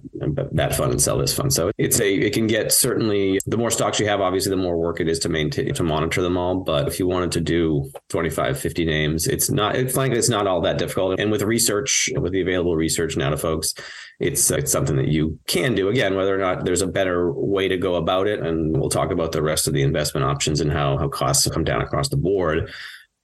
that 0.53 0.75
fund 0.75 0.91
and 0.91 1.01
sell 1.01 1.17
this 1.17 1.33
fund. 1.33 1.53
So 1.53 1.71
it's 1.77 1.99
a 1.99 2.13
it 2.13 2.33
can 2.33 2.47
get 2.47 2.71
certainly 2.71 3.10
the 3.45 3.57
more 3.57 3.71
stocks 3.71 3.99
you 3.99 4.07
have, 4.07 4.21
obviously 4.21 4.49
the 4.49 4.57
more 4.57 4.77
work 4.77 4.99
it 4.99 5.07
is 5.07 5.19
to 5.19 5.29
maintain 5.29 5.73
to 5.73 5.83
monitor 5.83 6.21
them 6.21 6.37
all. 6.37 6.55
But 6.55 6.87
if 6.87 6.99
you 6.99 7.07
wanted 7.07 7.31
to 7.33 7.41
do 7.41 7.91
25, 8.09 8.59
50 8.59 8.85
names, 8.85 9.27
it's 9.27 9.49
not 9.49 9.75
it's 9.75 9.93
frankly 9.93 10.17
it's 10.17 10.29
not 10.29 10.47
all 10.47 10.61
that 10.61 10.77
difficult. 10.77 11.19
And 11.19 11.31
with 11.31 11.41
research, 11.41 12.09
with 12.17 12.33
the 12.33 12.41
available 12.41 12.75
research 12.75 13.17
now 13.17 13.29
to 13.29 13.37
folks, 13.37 13.73
it's 14.19 14.49
it's 14.51 14.71
something 14.71 14.95
that 14.97 15.07
you 15.07 15.39
can 15.47 15.75
do. 15.75 15.89
Again, 15.89 16.15
whether 16.15 16.33
or 16.33 16.39
not 16.39 16.65
there's 16.65 16.81
a 16.81 16.87
better 16.87 17.31
way 17.31 17.67
to 17.67 17.77
go 17.77 17.95
about 17.95 18.27
it, 18.27 18.39
and 18.39 18.77
we'll 18.77 18.89
talk 18.89 19.11
about 19.11 19.31
the 19.31 19.41
rest 19.41 19.67
of 19.67 19.73
the 19.73 19.81
investment 19.81 20.25
options 20.25 20.61
and 20.61 20.71
how 20.71 20.97
how 20.97 21.07
costs 21.07 21.49
come 21.49 21.63
down 21.63 21.81
across 21.81 22.09
the 22.09 22.17
board. 22.17 22.71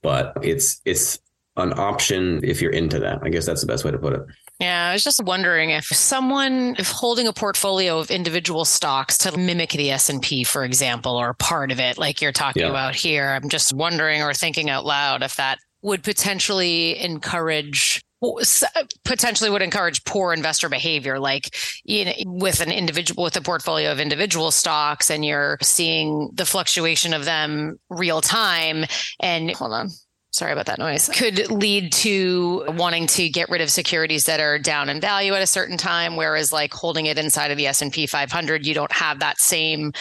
But 0.02 0.34
it's 0.42 0.82
it's 0.86 1.20
an 1.56 1.74
option 1.78 2.42
if 2.44 2.62
you're 2.62 2.72
into 2.72 3.00
that. 3.00 3.20
I 3.24 3.30
guess 3.30 3.46
that's 3.46 3.62
the 3.62 3.68
best 3.68 3.84
way 3.84 3.92
to 3.92 3.98
put 3.98 4.14
it. 4.14 4.22
Yeah, 4.60 4.90
I 4.90 4.94
was 4.94 5.04
just 5.04 5.24
wondering 5.24 5.70
if 5.70 5.86
someone 5.86 6.76
if 6.80 6.90
holding 6.90 7.28
a 7.28 7.34
portfolio 7.34 8.00
of 8.00 8.10
individual 8.10 8.66
stocks 8.66 9.18
to 9.20 9.38
mimic 9.38 9.72
the 9.72 9.92
S&P 9.92 10.44
for 10.44 10.64
example 10.64 11.16
or 11.16 11.36
part 11.36 11.72
of 11.72 11.80
it 11.80 11.98
like 11.98 12.22
you're 12.22 12.32
talking 12.32 12.64
yeah. 12.64 12.70
about 12.70 12.96
here, 12.96 13.28
I'm 13.28 13.50
just 13.50 13.74
wondering 13.74 14.24
or 14.24 14.34
thinking 14.34 14.70
out 14.70 14.86
loud 14.86 15.22
if 15.22 15.36
that 15.36 15.60
would 15.84 16.04
potentially 16.04 17.00
encourage 17.00 18.02
potentially 19.06 19.50
would 19.52 19.62
encourage 19.62 20.04
poor 20.04 20.34
investor 20.34 20.70
behavior 20.70 21.20
like 21.20 21.56
you 21.84 22.04
know 22.04 22.14
with 22.26 22.62
an 22.62 22.72
individual 22.72 23.24
with 23.24 23.38
a 23.38 23.42
portfolio 23.42 23.92
of 23.92 24.00
individual 24.00 24.50
stocks 24.50 25.12
and 25.12 25.24
you're 25.24 25.56
seeing 25.62 26.28
the 26.34 26.46
fluctuation 26.46 27.14
of 27.14 27.26
them 27.26 27.78
real 27.92 28.20
time 28.20 28.86
and 29.20 29.52
hold 29.52 29.72
on 29.72 29.90
sorry 30.38 30.52
about 30.52 30.68
that 30.68 30.78
noise 30.78 31.10
could 31.10 31.50
lead 31.50 31.92
to 31.92 32.64
wanting 32.70 33.08
to 33.08 33.28
get 33.28 33.50
rid 33.50 33.60
of 33.60 33.72
securities 33.72 34.26
that 34.26 34.40
are 34.40 34.60
down 34.60 34.88
in 34.88 35.02
value 35.02 35.34
at 35.34 35.42
a 35.42 35.48
certain 35.48 35.78
time 35.78 36.16
whereas 36.16 36.54
like 36.54 36.72
holding 36.72 37.08
it 37.08 37.18
inside 37.18 37.50
of 37.50 37.58
the 37.58 37.66
S&P 37.66 38.06
500 38.06 38.64
you 38.64 38.76
don't 38.76 38.92
have 38.92 39.20
that 39.20 39.40
same 39.40 39.92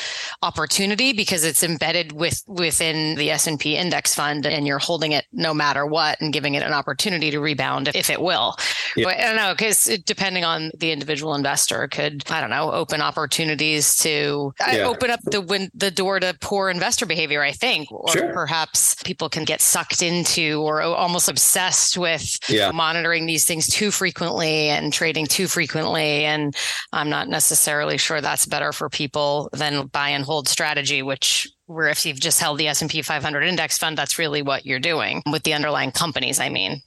opportunity 0.42 1.14
because 1.14 1.42
it's 1.42 1.62
embedded 1.62 2.12
with 2.12 2.42
within 2.46 3.14
the 3.14 3.30
S&P 3.30 3.76
index 3.78 4.14
fund 4.14 4.44
and 4.44 4.66
you're 4.66 4.78
holding 4.78 5.12
it 5.12 5.24
no 5.32 5.54
matter 5.54 5.86
what 5.86 6.20
and 6.20 6.34
giving 6.34 6.54
it 6.54 6.62
an 6.62 6.74
opportunity 6.74 7.30
to 7.30 7.40
rebound 7.40 7.88
if 7.94 8.10
it 8.10 8.20
will 8.20 8.54
yeah. 8.94 9.04
but 9.04 9.16
I 9.16 9.22
don't 9.22 9.36
know 9.36 9.54
cuz 9.54 9.84
depending 10.04 10.44
on 10.44 10.70
the 10.76 10.92
individual 10.92 11.34
investor 11.34 11.88
could 11.88 12.24
I 12.30 12.42
don't 12.42 12.50
know 12.50 12.72
open 12.72 13.00
opportunities 13.00 13.96
to 13.98 14.52
yeah. 14.70 14.82
open 14.84 15.08
up 15.08 15.20
the 15.24 15.40
win- 15.40 15.70
the 15.72 15.90
door 15.90 16.20
to 16.20 16.36
poor 16.42 16.68
investor 16.68 17.06
behavior 17.06 17.42
I 17.42 17.52
think 17.52 17.90
or 17.90 18.12
sure. 18.12 18.32
perhaps 18.34 18.96
people 19.02 19.30
can 19.30 19.44
get 19.44 19.62
sucked 19.62 20.02
into 20.02 20.25
into 20.26 20.60
or 20.60 20.82
almost 20.82 21.28
obsessed 21.28 21.96
with 21.96 22.38
yeah. 22.48 22.70
monitoring 22.72 23.26
these 23.26 23.44
things 23.44 23.68
too 23.68 23.90
frequently 23.90 24.68
and 24.68 24.92
trading 24.92 25.26
too 25.26 25.46
frequently. 25.46 26.24
And 26.24 26.54
I'm 26.92 27.10
not 27.10 27.28
necessarily 27.28 27.98
sure 27.98 28.20
that's 28.20 28.46
better 28.46 28.72
for 28.72 28.88
people 28.88 29.48
than 29.52 29.86
buy 29.86 30.10
and 30.10 30.24
hold 30.24 30.48
strategy, 30.48 31.02
which 31.02 31.48
where 31.66 31.88
if 31.88 32.06
you've 32.06 32.20
just 32.20 32.40
held 32.40 32.58
the 32.58 32.68
S&P 32.68 33.02
500 33.02 33.42
index 33.42 33.78
fund, 33.78 33.98
that's 33.98 34.18
really 34.18 34.42
what 34.42 34.66
you're 34.66 34.78
doing 34.78 35.22
with 35.30 35.42
the 35.42 35.54
underlying 35.54 35.90
companies. 35.90 36.38
I 36.38 36.48
mean, 36.48 36.80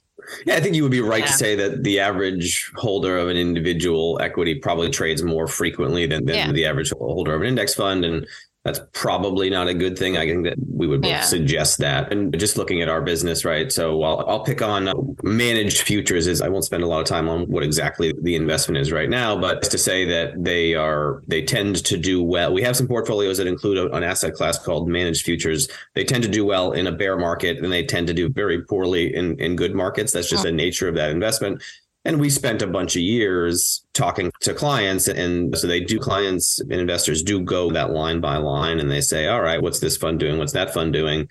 yeah, 0.46 0.56
I 0.56 0.60
think 0.60 0.74
you 0.74 0.82
would 0.82 0.92
be 0.92 1.00
right 1.00 1.20
yeah. 1.20 1.26
to 1.26 1.32
say 1.32 1.54
that 1.56 1.82
the 1.82 2.00
average 2.00 2.70
holder 2.76 3.18
of 3.18 3.28
an 3.28 3.36
individual 3.36 4.18
equity 4.22 4.54
probably 4.54 4.90
trades 4.90 5.22
more 5.22 5.46
frequently 5.46 6.06
than, 6.06 6.24
than 6.24 6.36
yeah. 6.36 6.52
the 6.52 6.66
average 6.66 6.92
holder 6.92 7.34
of 7.34 7.42
an 7.42 7.48
index 7.48 7.74
fund. 7.74 8.04
And 8.04 8.26
that's 8.64 8.80
probably 8.92 9.48
not 9.48 9.68
a 9.68 9.74
good 9.74 9.98
thing. 9.98 10.18
I 10.18 10.26
think 10.26 10.44
that 10.44 10.56
we 10.68 10.86
would 10.86 11.00
both 11.00 11.10
yeah. 11.10 11.22
suggest 11.22 11.78
that. 11.78 12.12
And 12.12 12.38
just 12.38 12.58
looking 12.58 12.82
at 12.82 12.90
our 12.90 13.00
business, 13.00 13.42
right? 13.42 13.72
So 13.72 14.02
I'll, 14.02 14.22
I'll 14.28 14.44
pick 14.44 14.60
on 14.60 14.86
uh, 14.86 14.94
managed 15.22 15.82
futures 15.82 16.26
is 16.26 16.42
I 16.42 16.48
won't 16.48 16.66
spend 16.66 16.82
a 16.82 16.86
lot 16.86 17.00
of 17.00 17.06
time 17.06 17.26
on 17.26 17.46
what 17.46 17.62
exactly 17.62 18.12
the 18.20 18.36
investment 18.36 18.76
is 18.78 18.92
right 18.92 19.08
now, 19.08 19.34
but 19.34 19.62
to 19.62 19.78
say 19.78 20.04
that 20.04 20.44
they 20.44 20.74
are, 20.74 21.22
they 21.26 21.42
tend 21.42 21.82
to 21.86 21.96
do 21.96 22.22
well. 22.22 22.52
We 22.52 22.60
have 22.62 22.76
some 22.76 22.86
portfolios 22.86 23.38
that 23.38 23.46
include 23.46 23.78
an 23.94 24.02
asset 24.02 24.34
class 24.34 24.58
called 24.62 24.88
managed 24.88 25.24
futures. 25.24 25.66
They 25.94 26.04
tend 26.04 26.22
to 26.24 26.30
do 26.30 26.44
well 26.44 26.72
in 26.72 26.86
a 26.86 26.92
bear 26.92 27.16
market 27.16 27.58
and 27.58 27.72
they 27.72 27.86
tend 27.86 28.08
to 28.08 28.14
do 28.14 28.28
very 28.28 28.62
poorly 28.62 29.14
in, 29.14 29.40
in 29.40 29.56
good 29.56 29.74
markets. 29.74 30.12
That's 30.12 30.28
just 30.28 30.44
oh. 30.44 30.50
the 30.50 30.52
nature 30.52 30.86
of 30.86 30.96
that 30.96 31.10
investment. 31.10 31.62
And 32.04 32.18
we 32.18 32.30
spent 32.30 32.62
a 32.62 32.66
bunch 32.66 32.96
of 32.96 33.02
years 33.02 33.84
talking 33.92 34.32
to 34.40 34.54
clients. 34.54 35.06
And 35.06 35.56
so 35.56 35.66
they 35.66 35.80
do, 35.80 35.98
clients 35.98 36.58
and 36.58 36.72
investors 36.72 37.22
do 37.22 37.42
go 37.42 37.70
that 37.72 37.90
line 37.90 38.20
by 38.20 38.38
line 38.38 38.80
and 38.80 38.90
they 38.90 39.02
say, 39.02 39.26
all 39.26 39.42
right, 39.42 39.60
what's 39.60 39.80
this 39.80 39.96
fund 39.98 40.18
doing? 40.18 40.38
What's 40.38 40.52
that 40.52 40.72
fund 40.72 40.94
doing? 40.94 41.28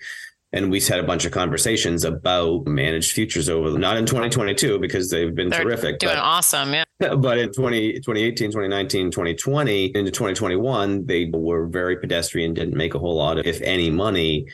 And 0.52 0.70
we've 0.70 0.86
had 0.86 0.98
a 0.98 1.04
bunch 1.04 1.24
of 1.24 1.32
conversations 1.32 2.04
about 2.04 2.66
managed 2.66 3.12
futures 3.12 3.48
over, 3.48 3.76
not 3.78 3.96
in 3.96 4.06
2022 4.06 4.80
because 4.80 5.10
they've 5.10 5.34
been 5.34 5.48
They're 5.48 5.62
terrific. 5.62 6.00
Doing 6.00 6.14
but, 6.14 6.22
awesome. 6.22 6.72
Yeah. 6.72 6.84
But 7.16 7.38
in 7.38 7.52
20, 7.52 7.94
2018, 7.94 8.50
2019, 8.50 9.10
2020, 9.10 9.84
into 9.86 10.10
2021, 10.10 11.06
they 11.06 11.30
were 11.32 11.66
very 11.66 11.96
pedestrian, 11.96 12.54
didn't 12.54 12.76
make 12.76 12.94
a 12.94 12.98
whole 12.98 13.16
lot 13.16 13.38
of, 13.38 13.46
if 13.46 13.60
any, 13.62 13.90
money 13.90 14.46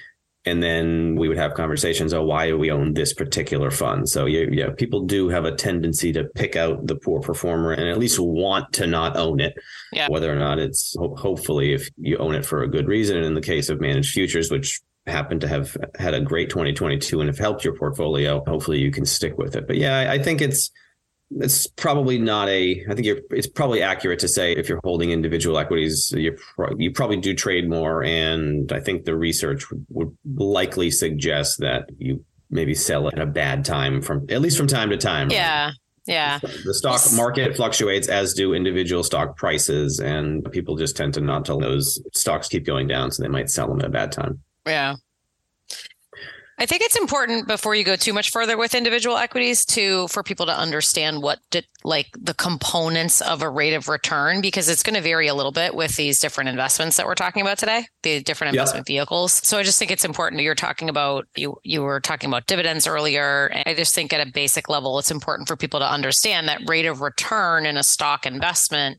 and 0.46 0.62
then 0.62 1.16
we 1.16 1.28
would 1.28 1.36
have 1.36 1.54
conversations 1.54 2.14
oh 2.14 2.22
why 2.22 2.46
do 2.46 2.56
we 2.56 2.70
own 2.70 2.94
this 2.94 3.12
particular 3.12 3.70
fund? 3.70 4.08
So 4.08 4.26
yeah, 4.26 4.46
yeah 4.50 4.70
people 4.70 5.02
do 5.02 5.28
have 5.28 5.44
a 5.44 5.54
tendency 5.54 6.12
to 6.12 6.24
pick 6.24 6.56
out 6.56 6.86
the 6.86 6.94
poor 6.94 7.20
performer 7.20 7.72
and 7.72 7.88
at 7.88 7.98
least 7.98 8.18
want 8.18 8.72
to 8.74 8.86
not 8.86 9.16
own 9.16 9.40
it. 9.40 9.54
Yeah. 9.92 10.08
whether 10.08 10.32
or 10.32 10.36
not 10.36 10.58
it's 10.58 10.96
hopefully 10.98 11.72
if 11.72 11.90
you 11.96 12.16
own 12.18 12.34
it 12.34 12.44
for 12.44 12.62
a 12.62 12.68
good 12.68 12.86
reason 12.86 13.16
and 13.16 13.26
in 13.26 13.34
the 13.34 13.40
case 13.40 13.68
of 13.68 13.80
managed 13.80 14.12
futures 14.12 14.50
which 14.50 14.80
happen 15.06 15.38
to 15.40 15.48
have 15.48 15.76
had 15.98 16.14
a 16.14 16.20
great 16.20 16.50
2022 16.50 17.20
and 17.20 17.28
have 17.28 17.38
helped 17.38 17.64
your 17.64 17.76
portfolio 17.76 18.42
hopefully 18.46 18.78
you 18.78 18.90
can 18.90 19.04
stick 19.04 19.36
with 19.38 19.56
it. 19.56 19.66
But 19.66 19.76
yeah 19.76 19.98
I, 19.98 20.14
I 20.14 20.22
think 20.22 20.40
it's 20.40 20.70
it's 21.32 21.66
probably 21.66 22.18
not 22.18 22.48
a 22.48 22.84
i 22.88 22.94
think 22.94 23.06
it's 23.30 23.48
probably 23.48 23.82
accurate 23.82 24.18
to 24.18 24.28
say 24.28 24.52
if 24.52 24.68
you're 24.68 24.80
holding 24.84 25.10
individual 25.10 25.58
equities 25.58 26.12
you 26.16 26.36
pro- 26.54 26.76
you 26.78 26.92
probably 26.92 27.16
do 27.16 27.34
trade 27.34 27.68
more 27.68 28.04
and 28.04 28.72
i 28.72 28.78
think 28.78 29.04
the 29.04 29.16
research 29.16 29.68
would, 29.70 29.84
would 29.90 30.16
likely 30.36 30.90
suggest 30.90 31.58
that 31.58 31.88
you 31.98 32.24
maybe 32.48 32.74
sell 32.74 33.08
it 33.08 33.14
at 33.14 33.20
a 33.20 33.26
bad 33.26 33.64
time 33.64 34.00
from 34.00 34.24
at 34.30 34.40
least 34.40 34.56
from 34.56 34.68
time 34.68 34.90
to 34.90 34.96
time 34.96 35.28
yeah 35.30 35.66
right? 35.66 35.74
Yeah. 36.06 36.38
The 36.64 36.72
stock 36.72 37.00
market 37.14 37.56
fluctuates 37.56 38.08
as 38.08 38.32
do 38.32 38.54
individual 38.54 39.02
stock 39.02 39.36
prices 39.36 39.98
and 39.98 40.48
people 40.52 40.76
just 40.76 40.96
tend 40.96 41.14
to 41.14 41.20
not 41.20 41.44
to 41.46 41.56
those 41.56 42.00
stocks 42.14 42.48
keep 42.48 42.64
going 42.64 42.86
down 42.86 43.10
so 43.10 43.22
they 43.22 43.28
might 43.28 43.50
sell 43.50 43.66
them 43.66 43.80
at 43.80 43.86
a 43.86 43.90
bad 43.90 44.12
time. 44.12 44.40
Yeah. 44.66 44.94
I 46.58 46.64
think 46.64 46.80
it's 46.82 46.96
important 46.96 47.46
before 47.46 47.74
you 47.74 47.84
go 47.84 47.96
too 47.96 48.14
much 48.14 48.30
further 48.30 48.56
with 48.56 48.74
individual 48.74 49.18
equities 49.18 49.66
to 49.66 50.08
for 50.08 50.22
people 50.22 50.46
to 50.46 50.58
understand 50.58 51.22
what 51.22 51.38
did, 51.50 51.66
like 51.84 52.08
the 52.18 52.32
components 52.32 53.20
of 53.20 53.42
a 53.42 53.50
rate 53.50 53.74
of 53.74 53.88
return 53.88 54.40
because 54.40 54.70
it's 54.70 54.82
going 54.82 54.94
to 54.94 55.02
vary 55.02 55.28
a 55.28 55.34
little 55.34 55.52
bit 55.52 55.74
with 55.74 55.96
these 55.96 56.18
different 56.18 56.48
investments 56.48 56.96
that 56.96 57.04
we're 57.04 57.14
talking 57.14 57.42
about 57.42 57.58
today, 57.58 57.86
the 58.02 58.22
different 58.22 58.54
investment 58.54 58.86
vehicles. 58.86 59.34
So 59.34 59.58
I 59.58 59.64
just 59.64 59.78
think 59.78 59.90
it's 59.90 60.04
important 60.04 60.40
you're 60.40 60.54
talking 60.54 60.88
about 60.88 61.26
you 61.36 61.58
you 61.62 61.82
were 61.82 62.00
talking 62.00 62.30
about 62.30 62.46
dividends 62.46 62.86
earlier. 62.86 63.52
I 63.66 63.74
just 63.74 63.94
think 63.94 64.14
at 64.14 64.26
a 64.26 64.30
basic 64.30 64.70
level 64.70 64.98
it's 64.98 65.10
important 65.10 65.48
for 65.48 65.56
people 65.56 65.80
to 65.80 65.90
understand 65.90 66.48
that 66.48 66.62
rate 66.66 66.86
of 66.86 67.02
return 67.02 67.66
in 67.66 67.76
a 67.76 67.82
stock 67.82 68.24
investment 68.24 68.98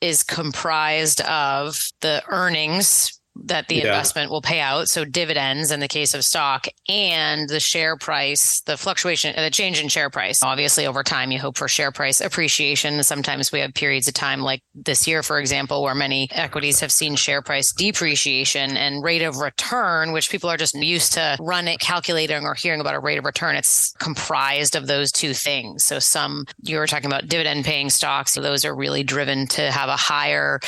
is 0.00 0.22
comprised 0.22 1.20
of 1.22 1.90
the 2.00 2.22
earnings 2.28 3.15
that 3.44 3.68
the 3.68 3.76
yeah. 3.76 3.82
investment 3.82 4.30
will 4.30 4.42
pay 4.42 4.60
out. 4.60 4.88
So 4.88 5.04
dividends 5.04 5.70
in 5.70 5.80
the 5.80 5.88
case 5.88 6.14
of 6.14 6.24
stock 6.24 6.66
and 6.88 7.48
the 7.48 7.60
share 7.60 7.96
price, 7.96 8.60
the 8.62 8.76
fluctuation, 8.76 9.34
the 9.36 9.50
change 9.50 9.80
in 9.80 9.88
share 9.88 10.10
price. 10.10 10.42
Obviously, 10.42 10.86
over 10.86 11.02
time, 11.02 11.30
you 11.30 11.38
hope 11.38 11.56
for 11.56 11.68
share 11.68 11.92
price 11.92 12.20
appreciation. 12.20 13.02
Sometimes 13.02 13.52
we 13.52 13.60
have 13.60 13.74
periods 13.74 14.08
of 14.08 14.14
time 14.14 14.40
like 14.40 14.62
this 14.74 15.06
year, 15.06 15.22
for 15.22 15.38
example, 15.38 15.82
where 15.82 15.94
many 15.94 16.28
equities 16.32 16.80
have 16.80 16.92
seen 16.92 17.16
share 17.16 17.42
price 17.42 17.72
depreciation 17.72 18.76
and 18.76 19.02
rate 19.02 19.22
of 19.22 19.36
return, 19.36 20.12
which 20.12 20.30
people 20.30 20.50
are 20.50 20.56
just 20.56 20.74
used 20.74 21.12
to 21.12 21.36
run 21.40 21.68
it, 21.68 21.80
calculating 21.80 22.44
or 22.44 22.54
hearing 22.54 22.80
about 22.80 22.94
a 22.94 23.00
rate 23.00 23.18
of 23.18 23.24
return. 23.24 23.56
It's 23.56 23.92
comprised 23.98 24.76
of 24.76 24.86
those 24.86 25.12
two 25.12 25.34
things. 25.34 25.84
So 25.84 25.98
some 25.98 26.46
you 26.62 26.78
were 26.78 26.86
talking 26.86 27.06
about 27.06 27.28
dividend 27.28 27.64
paying 27.64 27.90
stocks. 27.90 28.32
So 28.32 28.40
those 28.40 28.64
are 28.64 28.74
really 28.74 29.02
driven 29.02 29.46
to 29.48 29.70
have 29.70 29.88
a 29.88 29.96
higher 29.96 30.60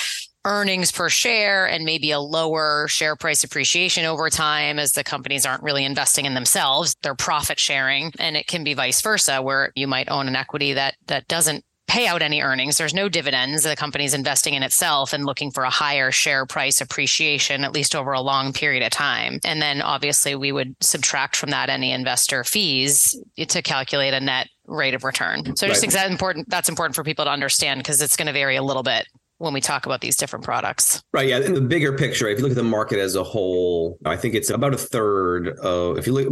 earnings 0.45 0.92
per 0.92 1.09
share 1.09 1.68
and 1.68 1.85
maybe 1.85 2.11
a 2.11 2.21
lower 2.21 2.87
share 2.88 3.16
price 3.16 3.45
appreciation 3.45 4.04
over 4.04 4.30
time 4.30 4.78
as 4.78 4.92
the 4.92 5.04
companies 5.04 5.45
aren't 5.45 5.62
really 5.62 5.85
investing 5.85 6.25
in 6.25 6.35
themselves 6.35 6.95
they're 7.02 7.14
profit 7.14 7.59
sharing 7.59 8.12
and 8.18 8.37
it 8.37 8.47
can 8.47 8.64
be 8.64 8.75
vice 8.75 9.02
versa 9.02 9.42
where 9.42 9.73
you 9.75 9.87
might 9.87 10.09
own 10.09 10.28
an 10.28 10.37
equity 10.37 10.73
that 10.73 10.95
that 11.07 11.26
doesn't 11.28 11.64
pay 11.88 12.07
out 12.07 12.23
any 12.23 12.42
earnings. 12.42 12.76
There's 12.76 12.95
no 12.95 13.09
dividends. 13.09 13.64
The 13.64 13.75
company's 13.75 14.14
investing 14.14 14.54
in 14.54 14.62
itself 14.62 15.12
and 15.12 15.25
looking 15.25 15.50
for 15.50 15.64
a 15.64 15.71
higher 15.71 16.12
share 16.12 16.47
price 16.47 16.80
appreciation, 16.80 17.64
at 17.64 17.73
least 17.73 17.97
over 17.97 18.12
a 18.12 18.21
long 18.21 18.52
period 18.52 18.85
of 18.85 18.90
time. 18.90 19.40
And 19.42 19.61
then 19.61 19.80
obviously 19.80 20.35
we 20.35 20.52
would 20.52 20.76
subtract 20.80 21.35
from 21.35 21.50
that 21.50 21.71
any 21.71 21.92
investor 21.92 22.45
fees 22.45 23.18
to 23.37 23.62
calculate 23.62 24.14
a 24.14 24.21
net 24.21 24.49
rate 24.66 24.95
of 24.95 25.02
return. 25.02 25.57
So 25.57 25.66
just 25.66 25.83
right. 25.83 25.92
that 25.92 26.11
important 26.11 26.50
that's 26.50 26.68
important 26.68 26.95
for 26.95 27.02
people 27.02 27.25
to 27.25 27.30
understand 27.30 27.80
because 27.80 28.02
it's 28.02 28.16
going 28.16 28.26
to 28.26 28.33
vary 28.35 28.57
a 28.57 28.62
little 28.62 28.83
bit 28.83 29.07
when 29.38 29.54
we 29.54 29.61
talk 29.61 29.87
about 29.87 30.00
these 30.00 30.16
different 30.16 30.45
products. 30.45 31.02
Right. 31.12 31.28
Yeah. 31.28 31.38
In 31.38 31.54
the 31.54 31.61
bigger 31.61 31.97
picture, 31.97 32.28
if 32.28 32.38
you 32.38 32.42
look 32.42 32.52
at 32.52 32.57
the 32.57 32.62
market 32.62 32.99
as 32.99 33.14
a 33.14 33.25
whole, 33.25 33.99
I 34.04 34.16
think 34.16 34.35
it's 34.35 34.50
about 34.50 34.75
a 34.75 34.78
third 34.78 35.49
of, 35.61 35.97
if 35.97 36.07
you 36.07 36.12
look 36.12 36.28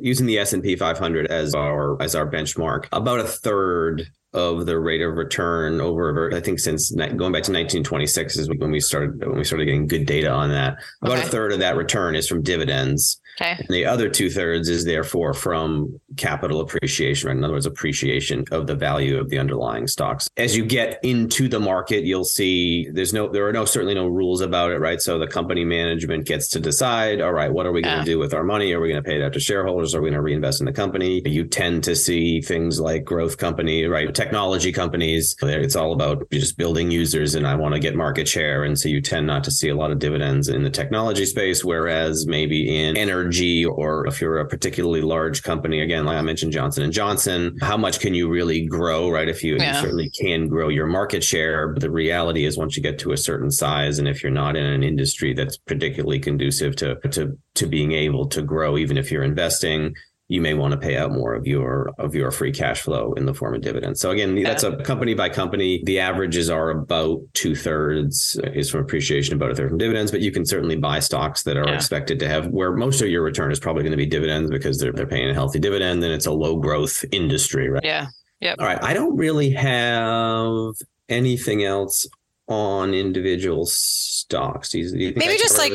using 0.00 0.26
the 0.26 0.38
S&P 0.38 0.76
500 0.76 1.26
as 1.26 1.54
our, 1.54 2.00
as 2.00 2.14
our 2.14 2.30
benchmark, 2.30 2.86
about 2.92 3.20
a 3.20 3.24
third 3.24 4.06
of 4.32 4.66
the 4.66 4.78
rate 4.78 5.00
of 5.00 5.16
return 5.16 5.80
over 5.80 6.30
I 6.34 6.40
think 6.40 6.58
since 6.60 6.90
going 6.90 7.32
back 7.32 7.44
to 7.44 7.52
1926 7.52 8.36
is 8.36 8.48
when 8.50 8.70
we 8.70 8.80
started 8.80 9.26
when 9.26 9.38
we 9.38 9.44
started 9.44 9.64
getting 9.64 9.86
good 9.86 10.04
data 10.04 10.30
on 10.30 10.50
that. 10.50 10.76
About 11.00 11.18
okay. 11.18 11.26
a 11.26 11.30
third 11.30 11.52
of 11.52 11.60
that 11.60 11.76
return 11.76 12.14
is 12.14 12.28
from 12.28 12.42
dividends. 12.42 13.18
Okay. 13.38 13.56
And 13.58 13.68
the 13.68 13.84
other 13.84 14.08
two 14.08 14.30
thirds 14.30 14.68
is 14.68 14.84
therefore 14.84 15.34
from 15.34 16.00
capital 16.16 16.60
appreciation, 16.60 17.28
right? 17.28 17.36
In 17.36 17.44
other 17.44 17.52
words, 17.52 17.66
appreciation 17.66 18.44
of 18.50 18.66
the 18.66 18.74
value 18.74 19.18
of 19.18 19.28
the 19.28 19.38
underlying 19.38 19.86
stocks. 19.86 20.30
As 20.38 20.56
you 20.56 20.64
get 20.64 20.98
into 21.02 21.46
the 21.46 21.60
market, 21.60 22.04
you'll 22.04 22.24
see 22.24 22.88
there's 22.90 23.12
no, 23.12 23.28
there 23.28 23.46
are 23.46 23.52
no, 23.52 23.66
certainly 23.66 23.94
no 23.94 24.06
rules 24.06 24.40
about 24.40 24.70
it, 24.70 24.78
right? 24.78 25.02
So 25.02 25.18
the 25.18 25.26
company 25.26 25.66
management 25.66 26.26
gets 26.26 26.48
to 26.50 26.60
decide, 26.60 27.20
all 27.20 27.34
right, 27.34 27.52
what 27.52 27.66
are 27.66 27.72
we 27.72 27.82
going 27.82 27.98
to 27.98 28.04
do 28.04 28.18
with 28.18 28.32
our 28.32 28.42
money? 28.42 28.72
Are 28.72 28.80
we 28.80 28.88
going 28.88 29.02
to 29.02 29.06
pay 29.06 29.20
it 29.20 29.22
out 29.22 29.34
to 29.34 29.40
shareholders? 29.40 29.94
Are 29.94 30.00
we 30.00 30.08
going 30.08 30.14
to 30.14 30.22
reinvest 30.22 30.60
in 30.60 30.66
the 30.66 30.72
company? 30.72 31.20
You 31.26 31.44
tend 31.44 31.84
to 31.84 31.94
see 31.94 32.40
things 32.40 32.80
like 32.80 33.04
growth 33.04 33.36
company, 33.36 33.84
right? 33.84 34.14
Technology 34.14 34.72
companies. 34.72 35.36
It's 35.42 35.76
all 35.76 35.92
about 35.92 36.30
just 36.30 36.56
building 36.56 36.90
users 36.90 37.34
and 37.34 37.46
I 37.46 37.54
want 37.54 37.74
to 37.74 37.80
get 37.80 37.94
market 37.94 38.28
share. 38.28 38.64
And 38.64 38.78
so 38.78 38.88
you 38.88 39.02
tend 39.02 39.26
not 39.26 39.44
to 39.44 39.50
see 39.50 39.68
a 39.68 39.76
lot 39.76 39.90
of 39.90 39.98
dividends 39.98 40.48
in 40.48 40.62
the 40.62 40.70
technology 40.70 41.26
space, 41.26 41.62
whereas 41.62 42.26
maybe 42.26 42.82
in 42.82 42.96
energy 42.96 43.25
energy 43.26 43.64
or 43.64 44.06
if 44.06 44.20
you're 44.20 44.38
a 44.38 44.46
particularly 44.46 45.00
large 45.00 45.42
company 45.42 45.80
again 45.80 46.04
like 46.04 46.16
i 46.16 46.22
mentioned 46.22 46.52
johnson 46.52 46.84
and 46.84 46.92
johnson 46.92 47.56
how 47.60 47.76
much 47.76 48.00
can 48.00 48.14
you 48.14 48.28
really 48.28 48.66
grow 48.66 49.10
right 49.10 49.28
if 49.28 49.42
you, 49.42 49.56
yeah. 49.56 49.74
you 49.74 49.80
certainly 49.80 50.10
can 50.10 50.48
grow 50.48 50.68
your 50.68 50.86
market 50.86 51.24
share 51.24 51.68
but 51.68 51.80
the 51.80 51.90
reality 51.90 52.44
is 52.44 52.56
once 52.56 52.76
you 52.76 52.82
get 52.82 52.98
to 52.98 53.12
a 53.12 53.16
certain 53.16 53.50
size 53.50 53.98
and 53.98 54.08
if 54.08 54.22
you're 54.22 54.32
not 54.32 54.56
in 54.56 54.64
an 54.64 54.82
industry 54.82 55.34
that's 55.34 55.56
particularly 55.56 56.20
conducive 56.20 56.76
to 56.76 56.96
to 57.10 57.36
to 57.54 57.66
being 57.66 57.92
able 57.92 58.26
to 58.26 58.42
grow 58.42 58.78
even 58.78 58.96
if 58.96 59.10
you're 59.10 59.24
investing 59.24 59.94
you 60.28 60.40
may 60.40 60.54
want 60.54 60.72
to 60.72 60.78
pay 60.78 60.96
out 60.96 61.12
more 61.12 61.34
of 61.34 61.46
your 61.46 61.90
of 61.98 62.14
your 62.14 62.30
free 62.32 62.50
cash 62.50 62.80
flow 62.82 63.12
in 63.12 63.26
the 63.26 63.34
form 63.34 63.54
of 63.54 63.60
dividends. 63.60 64.00
So 64.00 64.10
again, 64.10 64.42
that's 64.42 64.64
a 64.64 64.76
company 64.78 65.14
by 65.14 65.28
company. 65.28 65.82
The 65.84 66.00
averages 66.00 66.50
are 66.50 66.70
about 66.70 67.20
two 67.34 67.54
thirds 67.54 68.38
is 68.52 68.70
from 68.70 68.80
appreciation, 68.80 69.34
about 69.34 69.52
a 69.52 69.54
third 69.54 69.68
from 69.68 69.78
dividends. 69.78 70.10
But 70.10 70.20
you 70.20 70.32
can 70.32 70.44
certainly 70.44 70.76
buy 70.76 70.98
stocks 70.98 71.44
that 71.44 71.56
are 71.56 71.68
yeah. 71.68 71.74
expected 71.74 72.18
to 72.20 72.28
have 72.28 72.48
where 72.48 72.72
most 72.72 73.00
of 73.00 73.08
your 73.08 73.22
return 73.22 73.52
is 73.52 73.60
probably 73.60 73.82
going 73.82 73.92
to 73.92 73.96
be 73.96 74.06
dividends 74.06 74.50
because 74.50 74.78
they're 74.78 74.92
they're 74.92 75.06
paying 75.06 75.30
a 75.30 75.34
healthy 75.34 75.60
dividend. 75.60 76.02
Then 76.02 76.10
it's 76.10 76.26
a 76.26 76.32
low 76.32 76.56
growth 76.56 77.04
industry, 77.12 77.68
right? 77.68 77.84
Yeah. 77.84 78.06
Yep. 78.40 78.56
All 78.58 78.66
right. 78.66 78.82
I 78.82 78.94
don't 78.94 79.16
really 79.16 79.50
have 79.50 80.74
anything 81.08 81.62
else 81.62 82.06
on 82.48 82.94
individual 82.94 83.66
stocks? 83.66 84.70
Do 84.70 84.78
you, 84.78 84.90
do 84.90 84.98
you 84.98 85.12
Maybe 85.16 85.36
just 85.36 85.58
like 85.58 85.72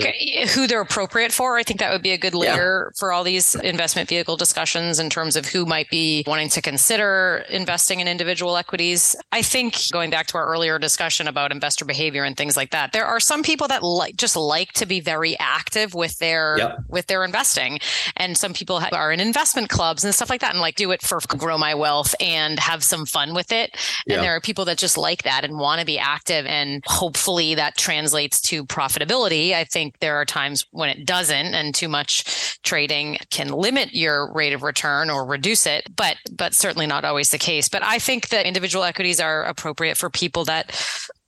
who 0.49 0.67
they're 0.67 0.81
appropriate 0.81 1.31
for. 1.31 1.57
I 1.57 1.63
think 1.63 1.79
that 1.79 1.91
would 1.91 2.01
be 2.01 2.11
a 2.11 2.17
good 2.17 2.33
layer 2.33 2.87
yeah. 2.87 2.97
for 2.97 3.11
all 3.11 3.23
these 3.23 3.55
investment 3.55 4.07
vehicle 4.07 4.37
discussions 4.37 4.99
in 4.99 5.09
terms 5.09 5.35
of 5.35 5.45
who 5.45 5.65
might 5.65 5.89
be 5.89 6.23
wanting 6.27 6.49
to 6.49 6.61
consider 6.61 7.43
investing 7.49 7.99
in 7.99 8.07
individual 8.07 8.55
equities. 8.55 9.15
I 9.31 9.41
think 9.41 9.75
going 9.91 10.09
back 10.09 10.27
to 10.27 10.37
our 10.37 10.45
earlier 10.45 10.79
discussion 10.79 11.27
about 11.27 11.51
investor 11.51 11.85
behavior 11.85 12.23
and 12.23 12.37
things 12.37 12.55
like 12.55 12.71
that, 12.71 12.93
there 12.93 13.05
are 13.05 13.19
some 13.19 13.43
people 13.43 13.67
that 13.67 13.83
like 13.83 14.15
just 14.15 14.35
like 14.35 14.71
to 14.73 14.85
be 14.85 15.01
very 15.01 15.37
active 15.39 15.93
with 15.93 16.17
their 16.19 16.55
yep. 16.57 16.77
with 16.87 17.07
their 17.07 17.25
investing, 17.25 17.79
and 18.15 18.37
some 18.37 18.53
people 18.53 18.81
are 18.91 19.11
in 19.11 19.19
investment 19.19 19.69
clubs 19.69 20.03
and 20.03 20.13
stuff 20.15 20.29
like 20.29 20.41
that, 20.41 20.51
and 20.51 20.61
like 20.61 20.75
do 20.75 20.91
it 20.91 21.01
for 21.01 21.19
grow 21.37 21.57
my 21.57 21.75
wealth 21.75 22.15
and 22.19 22.59
have 22.59 22.83
some 22.83 23.05
fun 23.05 23.33
with 23.33 23.51
it. 23.51 23.71
And 24.07 24.15
yep. 24.15 24.21
there 24.21 24.35
are 24.35 24.41
people 24.41 24.65
that 24.65 24.77
just 24.77 24.97
like 24.97 25.23
that 25.23 25.43
and 25.43 25.57
want 25.57 25.79
to 25.79 25.85
be 25.85 25.99
active 25.99 26.45
and 26.45 26.60
and 26.61 26.83
hopefully 26.85 27.55
that 27.55 27.75
translates 27.75 28.39
to 28.41 28.63
profitability. 28.65 29.53
I 29.53 29.63
think 29.63 29.99
there 29.99 30.15
are 30.15 30.25
times 30.25 30.65
when 30.71 30.89
it 30.89 31.05
doesn't 31.05 31.53
and 31.53 31.73
too 31.73 31.89
much 31.89 32.59
trading 32.61 33.17
can 33.31 33.49
limit 33.49 33.93
your 33.93 34.31
rate 34.33 34.53
of 34.53 34.61
return 34.61 35.09
or 35.09 35.25
reduce 35.25 35.65
it, 35.65 35.83
but 35.95 36.17
but 36.31 36.53
certainly 36.53 36.85
not 36.87 37.03
always 37.03 37.29
the 37.29 37.37
case. 37.37 37.67
But 37.67 37.83
I 37.83 37.97
think 37.99 38.29
that 38.29 38.45
individual 38.45 38.83
equities 38.83 39.19
are 39.19 39.43
appropriate 39.43 39.97
for 39.97 40.09
people 40.09 40.45
that 40.45 40.71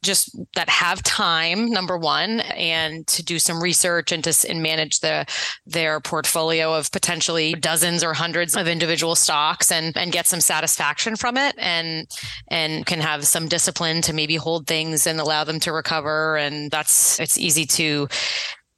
just 0.03 0.37
that 0.55 0.69
have 0.69 1.01
time 1.03 1.69
number 1.71 1.97
one 1.97 2.41
and 2.41 3.07
to 3.07 3.23
do 3.23 3.39
some 3.39 3.61
research 3.61 4.11
and 4.11 4.23
to 4.23 4.33
and 4.49 4.61
manage 4.61 4.99
the 4.99 5.25
their 5.65 5.99
portfolio 5.99 6.73
of 6.73 6.91
potentially 6.91 7.53
dozens 7.53 8.03
or 8.03 8.13
hundreds 8.13 8.55
of 8.55 8.67
individual 8.67 9.15
stocks 9.15 9.71
and 9.71 9.95
and 9.97 10.11
get 10.11 10.27
some 10.27 10.41
satisfaction 10.41 11.15
from 11.15 11.37
it 11.37 11.55
and 11.57 12.07
and 12.49 12.85
can 12.85 12.99
have 12.99 13.25
some 13.25 13.47
discipline 13.47 14.01
to 14.01 14.13
maybe 14.13 14.35
hold 14.35 14.67
things 14.67 15.07
and 15.07 15.19
allow 15.19 15.43
them 15.43 15.59
to 15.59 15.71
recover. 15.71 16.37
And 16.37 16.69
that's 16.71 17.19
it's 17.19 17.37
easy 17.37 17.65
to 17.65 18.07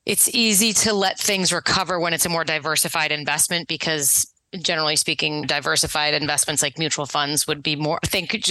it's 0.06 0.34
easy 0.36 0.71
to 0.71 0.93
let 0.93 1.17
things 1.19 1.52
recover 1.52 1.99
when 1.99 2.13
it's 2.13 2.26
a 2.26 2.30
more 2.30 2.43
diversified 2.43 3.12
investment 3.12 3.67
because 3.67 4.32
generally 4.63 4.96
speaking, 4.96 5.44
diversified 5.44 6.13
investments 6.13 6.62
like 6.62 6.78
mutual 6.78 7.06
funds 7.06 7.48
would 7.48 7.63
be 7.63 7.76
more, 7.76 8.00
I 8.04 8.08
think, 8.08 8.46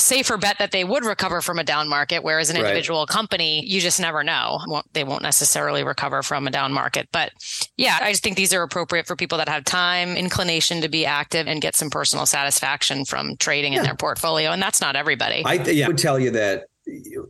safer 0.00 0.36
bet 0.36 0.58
that 0.58 0.72
they 0.72 0.84
would 0.84 1.04
recover 1.04 1.40
from 1.40 1.58
a 1.58 1.64
down 1.64 1.88
market. 1.88 2.22
Whereas 2.22 2.50
an 2.50 2.56
individual 2.56 3.00
right. 3.00 3.08
company, 3.08 3.64
you 3.66 3.80
just 3.80 4.00
never 4.00 4.22
know. 4.24 4.60
They 4.92 5.04
won't 5.04 5.22
necessarily 5.22 5.84
recover 5.84 6.22
from 6.22 6.46
a 6.46 6.50
down 6.50 6.72
market. 6.72 7.08
But 7.12 7.32
yeah, 7.76 7.98
I 8.00 8.10
just 8.10 8.22
think 8.22 8.36
these 8.36 8.54
are 8.54 8.62
appropriate 8.62 9.06
for 9.06 9.16
people 9.16 9.38
that 9.38 9.48
have 9.48 9.64
time, 9.64 10.16
inclination 10.16 10.80
to 10.80 10.88
be 10.88 11.06
active, 11.06 11.46
and 11.46 11.60
get 11.60 11.74
some 11.74 11.90
personal 11.90 12.26
satisfaction 12.26 13.04
from 13.04 13.36
trading 13.36 13.72
yeah. 13.72 13.80
in 13.80 13.84
their 13.84 13.96
portfolio. 13.96 14.50
And 14.50 14.62
that's 14.62 14.80
not 14.80 14.96
everybody. 14.96 15.42
I, 15.44 15.54
yeah, 15.54 15.86
would 15.86 15.98
tell 15.98 16.18
you 16.18 16.30
that 16.32 16.66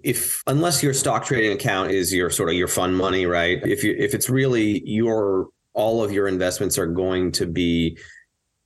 if 0.03 0.43
unless 0.47 0.83
your 0.83 0.93
stock 0.93 1.25
trading 1.25 1.53
account 1.53 1.91
is 1.91 2.13
your 2.13 2.29
sort 2.29 2.51
of 2.51 2.55
your 2.55 2.69
fun 2.69 2.93
money 2.93 3.25
right 3.25 3.61
if 3.65 3.83
you 3.83 3.95
if 3.99 4.13
it's 4.15 4.29
really 4.29 4.83
your 4.85 5.49
all 5.77 6.03
of 6.03 6.11
your 6.11 6.27
investments 6.27 6.79
are 6.79 6.87
going 6.87 7.31
to 7.33 7.47
be 7.47 7.99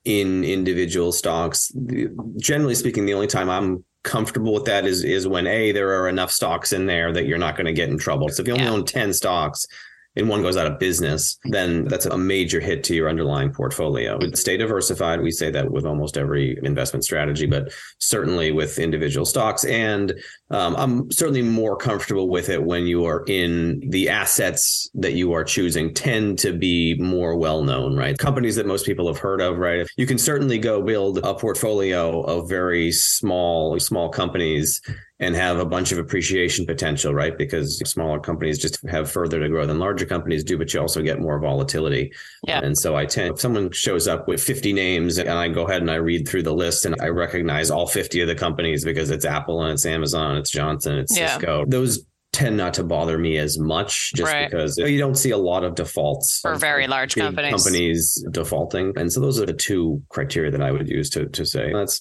in 0.04 0.44
individual 0.44 1.12
stocks. 1.12 1.70
Generally 2.38 2.76
speaking, 2.76 3.04
the 3.04 3.14
only 3.14 3.26
time 3.26 3.50
I'm 3.50 3.84
comfortable 4.02 4.54
with 4.54 4.64
that 4.64 4.86
is 4.86 5.04
is 5.04 5.28
when 5.28 5.46
a 5.46 5.72
there 5.72 6.00
are 6.00 6.08
enough 6.08 6.30
stocks 6.30 6.72
in 6.72 6.86
there 6.86 7.12
that 7.12 7.26
you're 7.26 7.36
not 7.36 7.56
going 7.56 7.66
to 7.66 7.72
get 7.72 7.90
in 7.90 7.98
trouble. 7.98 8.28
So 8.30 8.40
if 8.40 8.48
you 8.48 8.54
only 8.54 8.64
yeah. 8.64 8.70
own 8.70 8.84
10 8.86 9.12
stocks, 9.12 9.66
and 10.16 10.28
one 10.28 10.42
goes 10.42 10.56
out 10.56 10.66
of 10.66 10.78
business, 10.78 11.38
then 11.44 11.84
that's 11.84 12.06
a 12.06 12.18
major 12.18 12.60
hit 12.60 12.82
to 12.84 12.94
your 12.94 13.08
underlying 13.08 13.52
portfolio. 13.52 14.18
Stay 14.34 14.56
diversified. 14.56 15.20
We 15.20 15.30
say 15.30 15.50
that 15.50 15.70
with 15.70 15.86
almost 15.86 16.16
every 16.16 16.58
investment 16.62 17.04
strategy, 17.04 17.46
but 17.46 17.72
certainly 17.98 18.50
with 18.50 18.78
individual 18.78 19.24
stocks. 19.24 19.64
And 19.64 20.12
um, 20.50 20.74
I'm 20.76 21.10
certainly 21.12 21.42
more 21.42 21.76
comfortable 21.76 22.28
with 22.28 22.48
it 22.48 22.62
when 22.62 22.86
you 22.86 23.04
are 23.04 23.24
in 23.28 23.80
the 23.90 24.08
assets 24.08 24.90
that 24.94 25.12
you 25.12 25.32
are 25.32 25.44
choosing 25.44 25.94
tend 25.94 26.38
to 26.40 26.52
be 26.52 26.96
more 26.98 27.36
well 27.36 27.62
known, 27.62 27.96
right? 27.96 28.18
Companies 28.18 28.56
that 28.56 28.66
most 28.66 28.86
people 28.86 29.06
have 29.06 29.18
heard 29.18 29.40
of, 29.40 29.58
right? 29.58 29.86
You 29.96 30.06
can 30.06 30.18
certainly 30.18 30.58
go 30.58 30.82
build 30.82 31.18
a 31.18 31.34
portfolio 31.34 32.22
of 32.22 32.48
very 32.48 32.90
small, 32.90 33.78
small 33.78 34.08
companies 34.08 34.80
and 35.20 35.36
have 35.36 35.58
a 35.58 35.66
bunch 35.66 35.92
of 35.92 35.98
appreciation 35.98 36.64
potential, 36.64 37.12
right? 37.12 37.36
Because 37.36 37.78
smaller 37.88 38.18
companies 38.18 38.58
just 38.58 38.84
have 38.88 39.10
further 39.10 39.38
to 39.38 39.48
grow 39.50 39.66
than 39.66 39.78
larger 39.78 40.06
companies 40.06 40.42
do, 40.42 40.56
but 40.56 40.72
you 40.72 40.80
also 40.80 41.02
get 41.02 41.20
more 41.20 41.38
volatility. 41.38 42.10
Yeah. 42.46 42.60
And 42.60 42.76
so 42.76 42.96
I 42.96 43.04
tend, 43.04 43.34
if 43.34 43.40
someone 43.40 43.70
shows 43.70 44.08
up 44.08 44.26
with 44.26 44.42
50 44.42 44.72
names 44.72 45.18
and 45.18 45.28
I 45.28 45.48
go 45.48 45.68
ahead 45.68 45.82
and 45.82 45.90
I 45.90 45.96
read 45.96 46.26
through 46.26 46.44
the 46.44 46.54
list 46.54 46.86
and 46.86 46.96
I 47.02 47.08
recognize 47.08 47.70
all 47.70 47.86
50 47.86 48.22
of 48.22 48.28
the 48.28 48.34
companies 48.34 48.82
because 48.82 49.10
it's 49.10 49.26
Apple 49.26 49.62
and 49.62 49.74
it's 49.74 49.84
Amazon, 49.84 50.38
it's 50.38 50.50
Johnson, 50.50 50.98
it's 50.98 51.16
yeah. 51.16 51.34
Cisco, 51.34 51.66
those 51.66 52.06
tend 52.32 52.56
not 52.56 52.72
to 52.74 52.84
bother 52.84 53.18
me 53.18 53.36
as 53.36 53.58
much 53.58 54.12
just 54.14 54.32
right. 54.32 54.48
because 54.48 54.78
you 54.78 54.98
don't 54.98 55.16
see 55.16 55.30
a 55.30 55.36
lot 55.36 55.64
of 55.64 55.74
defaults 55.74 56.40
for 56.40 56.54
very 56.54 56.86
large 56.86 57.16
companies 57.16 57.50
companies 57.50 58.24
defaulting 58.30 58.92
and 58.96 59.12
so 59.12 59.20
those 59.20 59.40
are 59.40 59.46
the 59.46 59.52
two 59.52 60.00
criteria 60.10 60.48
that 60.48 60.62
i 60.62 60.70
would 60.70 60.88
use 60.88 61.10
to 61.10 61.26
to 61.30 61.44
say 61.44 61.72
that's 61.72 62.00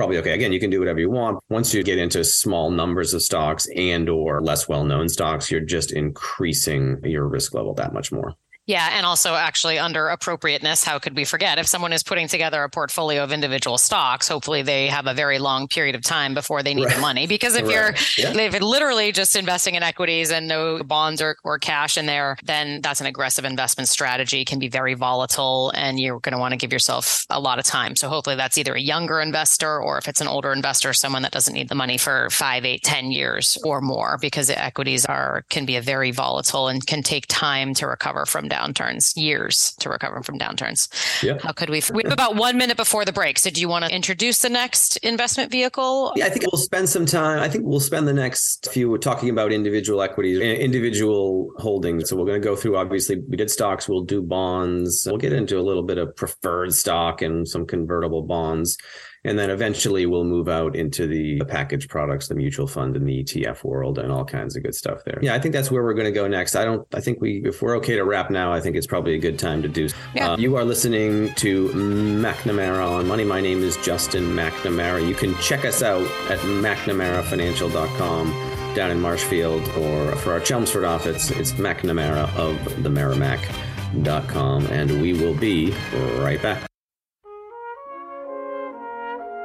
probably 0.00 0.16
okay. 0.16 0.32
Again, 0.32 0.50
you 0.50 0.58
can 0.58 0.70
do 0.70 0.78
whatever 0.78 0.98
you 0.98 1.10
want. 1.10 1.38
Once 1.50 1.74
you 1.74 1.82
get 1.82 1.98
into 1.98 2.24
small 2.24 2.70
numbers 2.70 3.12
of 3.12 3.20
stocks 3.20 3.68
and 3.76 4.08
or 4.08 4.40
less 4.40 4.66
well-known 4.66 5.10
stocks, 5.10 5.50
you're 5.50 5.60
just 5.60 5.92
increasing 5.92 6.98
your 7.04 7.28
risk 7.28 7.52
level 7.52 7.74
that 7.74 7.92
much 7.92 8.10
more. 8.10 8.34
Yeah. 8.70 8.88
And 8.92 9.04
also, 9.04 9.34
actually, 9.34 9.80
under 9.80 10.06
appropriateness, 10.08 10.84
how 10.84 11.00
could 11.00 11.16
we 11.16 11.24
forget? 11.24 11.58
If 11.58 11.66
someone 11.66 11.92
is 11.92 12.04
putting 12.04 12.28
together 12.28 12.62
a 12.62 12.70
portfolio 12.70 13.24
of 13.24 13.32
individual 13.32 13.78
stocks, 13.78 14.28
hopefully 14.28 14.62
they 14.62 14.86
have 14.86 15.08
a 15.08 15.14
very 15.14 15.40
long 15.40 15.66
period 15.66 15.96
of 15.96 16.02
time 16.02 16.34
before 16.34 16.62
they 16.62 16.72
need 16.72 16.84
right. 16.84 16.94
the 16.94 17.00
money. 17.00 17.26
Because 17.26 17.56
if 17.56 17.64
right. 17.66 17.96
you're 18.16 18.32
yeah. 18.32 18.40
if 18.46 18.60
literally 18.60 19.10
just 19.10 19.34
investing 19.34 19.74
in 19.74 19.82
equities 19.82 20.30
and 20.30 20.46
no 20.46 20.84
bonds 20.84 21.20
or, 21.20 21.36
or 21.42 21.58
cash 21.58 21.98
in 21.98 22.06
there, 22.06 22.36
then 22.44 22.80
that's 22.80 23.00
an 23.00 23.08
aggressive 23.08 23.44
investment 23.44 23.88
strategy, 23.88 24.44
can 24.44 24.60
be 24.60 24.68
very 24.68 24.94
volatile, 24.94 25.72
and 25.74 25.98
you're 25.98 26.20
going 26.20 26.34
to 26.34 26.38
want 26.38 26.52
to 26.52 26.56
give 26.56 26.72
yourself 26.72 27.26
a 27.28 27.40
lot 27.40 27.58
of 27.58 27.64
time. 27.64 27.96
So 27.96 28.08
hopefully 28.08 28.36
that's 28.36 28.56
either 28.56 28.74
a 28.74 28.80
younger 28.80 29.20
investor 29.20 29.80
or 29.80 29.98
if 29.98 30.06
it's 30.06 30.20
an 30.20 30.28
older 30.28 30.52
investor, 30.52 30.92
someone 30.92 31.22
that 31.22 31.32
doesn't 31.32 31.54
need 31.54 31.68
the 31.68 31.74
money 31.74 31.98
for 31.98 32.30
five, 32.30 32.64
eight, 32.64 32.84
ten 32.84 33.10
years 33.10 33.58
or 33.64 33.80
more, 33.80 34.16
because 34.20 34.48
equities 34.48 35.06
are 35.06 35.44
can 35.50 35.66
be 35.66 35.74
a 35.74 35.82
very 35.82 36.12
volatile 36.12 36.68
and 36.68 36.86
can 36.86 37.02
take 37.02 37.26
time 37.26 37.74
to 37.74 37.88
recover 37.88 38.26
from 38.26 38.46
downturns, 38.60 39.16
years 39.16 39.74
to 39.80 39.88
recover 39.88 40.22
from 40.22 40.38
downturns. 40.38 40.88
Yeah. 41.22 41.38
How 41.42 41.52
could 41.52 41.70
we? 41.70 41.82
We 41.92 42.02
have 42.04 42.12
about 42.12 42.36
one 42.36 42.56
minute 42.56 42.76
before 42.76 43.04
the 43.04 43.12
break. 43.12 43.38
So 43.38 43.50
do 43.50 43.60
you 43.60 43.68
want 43.68 43.84
to 43.84 43.94
introduce 43.94 44.38
the 44.38 44.48
next 44.48 44.96
investment 44.98 45.50
vehicle? 45.50 46.12
Yeah, 46.16 46.26
I 46.26 46.30
think 46.30 46.50
we'll 46.50 46.60
spend 46.60 46.88
some 46.88 47.06
time. 47.06 47.40
I 47.40 47.48
think 47.48 47.64
we'll 47.64 47.80
spend 47.80 48.06
the 48.06 48.12
next 48.12 48.70
few 48.72 48.96
talking 48.98 49.30
about 49.30 49.52
individual 49.52 50.02
equities, 50.02 50.40
individual 50.40 51.52
holdings. 51.58 52.08
So 52.08 52.16
we're 52.16 52.26
going 52.26 52.40
to 52.40 52.46
go 52.46 52.56
through. 52.56 52.76
Obviously, 52.76 53.16
we 53.28 53.36
did 53.36 53.50
stocks. 53.50 53.88
We'll 53.88 54.04
do 54.04 54.22
bonds. 54.22 55.04
We'll 55.06 55.18
get 55.18 55.32
into 55.32 55.58
a 55.58 55.62
little 55.62 55.82
bit 55.84 55.98
of 55.98 56.14
preferred 56.16 56.74
stock 56.74 57.22
and 57.22 57.48
some 57.48 57.66
convertible 57.66 58.22
bonds. 58.22 58.76
And 59.24 59.38
then 59.38 59.50
eventually 59.50 60.06
we'll 60.06 60.24
move 60.24 60.48
out 60.48 60.74
into 60.74 61.06
the 61.06 61.44
package 61.44 61.88
products, 61.88 62.28
the 62.28 62.34
mutual 62.34 62.66
fund 62.66 62.96
and 62.96 63.06
the 63.06 63.22
ETF 63.22 63.62
world 63.64 63.98
and 63.98 64.10
all 64.10 64.24
kinds 64.24 64.56
of 64.56 64.62
good 64.62 64.74
stuff 64.74 65.04
there. 65.04 65.18
Yeah, 65.20 65.34
I 65.34 65.38
think 65.38 65.52
that's 65.52 65.70
where 65.70 65.82
we're 65.82 65.92
going 65.94 66.06
to 66.06 66.12
go 66.12 66.26
next. 66.26 66.56
I 66.56 66.64
don't, 66.64 66.86
I 66.94 67.00
think 67.00 67.20
we, 67.20 67.42
if 67.44 67.60
we're 67.60 67.76
okay 67.78 67.96
to 67.96 68.04
wrap 68.04 68.30
now, 68.30 68.50
I 68.52 68.60
think 68.60 68.76
it's 68.76 68.86
probably 68.86 69.14
a 69.14 69.18
good 69.18 69.38
time 69.38 69.60
to 69.62 69.68
do. 69.68 69.88
Yeah. 70.14 70.30
Uh, 70.30 70.36
you 70.38 70.56
are 70.56 70.64
listening 70.64 71.34
to 71.34 71.68
McNamara 71.68 72.88
on 72.88 73.06
Money. 73.06 73.24
My 73.24 73.42
name 73.42 73.62
is 73.62 73.76
Justin 73.78 74.34
McNamara. 74.34 75.06
You 75.06 75.14
can 75.14 75.34
check 75.36 75.66
us 75.66 75.82
out 75.82 76.06
at 76.30 76.38
McNamaraFinancial.com 76.38 78.74
down 78.74 78.90
in 78.90 79.00
Marshfield, 79.00 79.68
or 79.70 80.14
for 80.16 80.32
our 80.32 80.40
Chelmsford 80.40 80.84
office, 80.84 81.30
it's 81.32 81.52
McNamara 81.52 82.34
of 82.36 82.82
the 82.82 82.88
Merrimack.com. 82.88 84.66
And 84.66 85.02
we 85.02 85.12
will 85.12 85.34
be 85.34 85.74
right 85.90 86.40
back. 86.40 86.69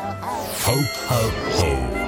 Ho, 0.00 0.06
ho, 0.64 1.28
ho. 1.28 2.00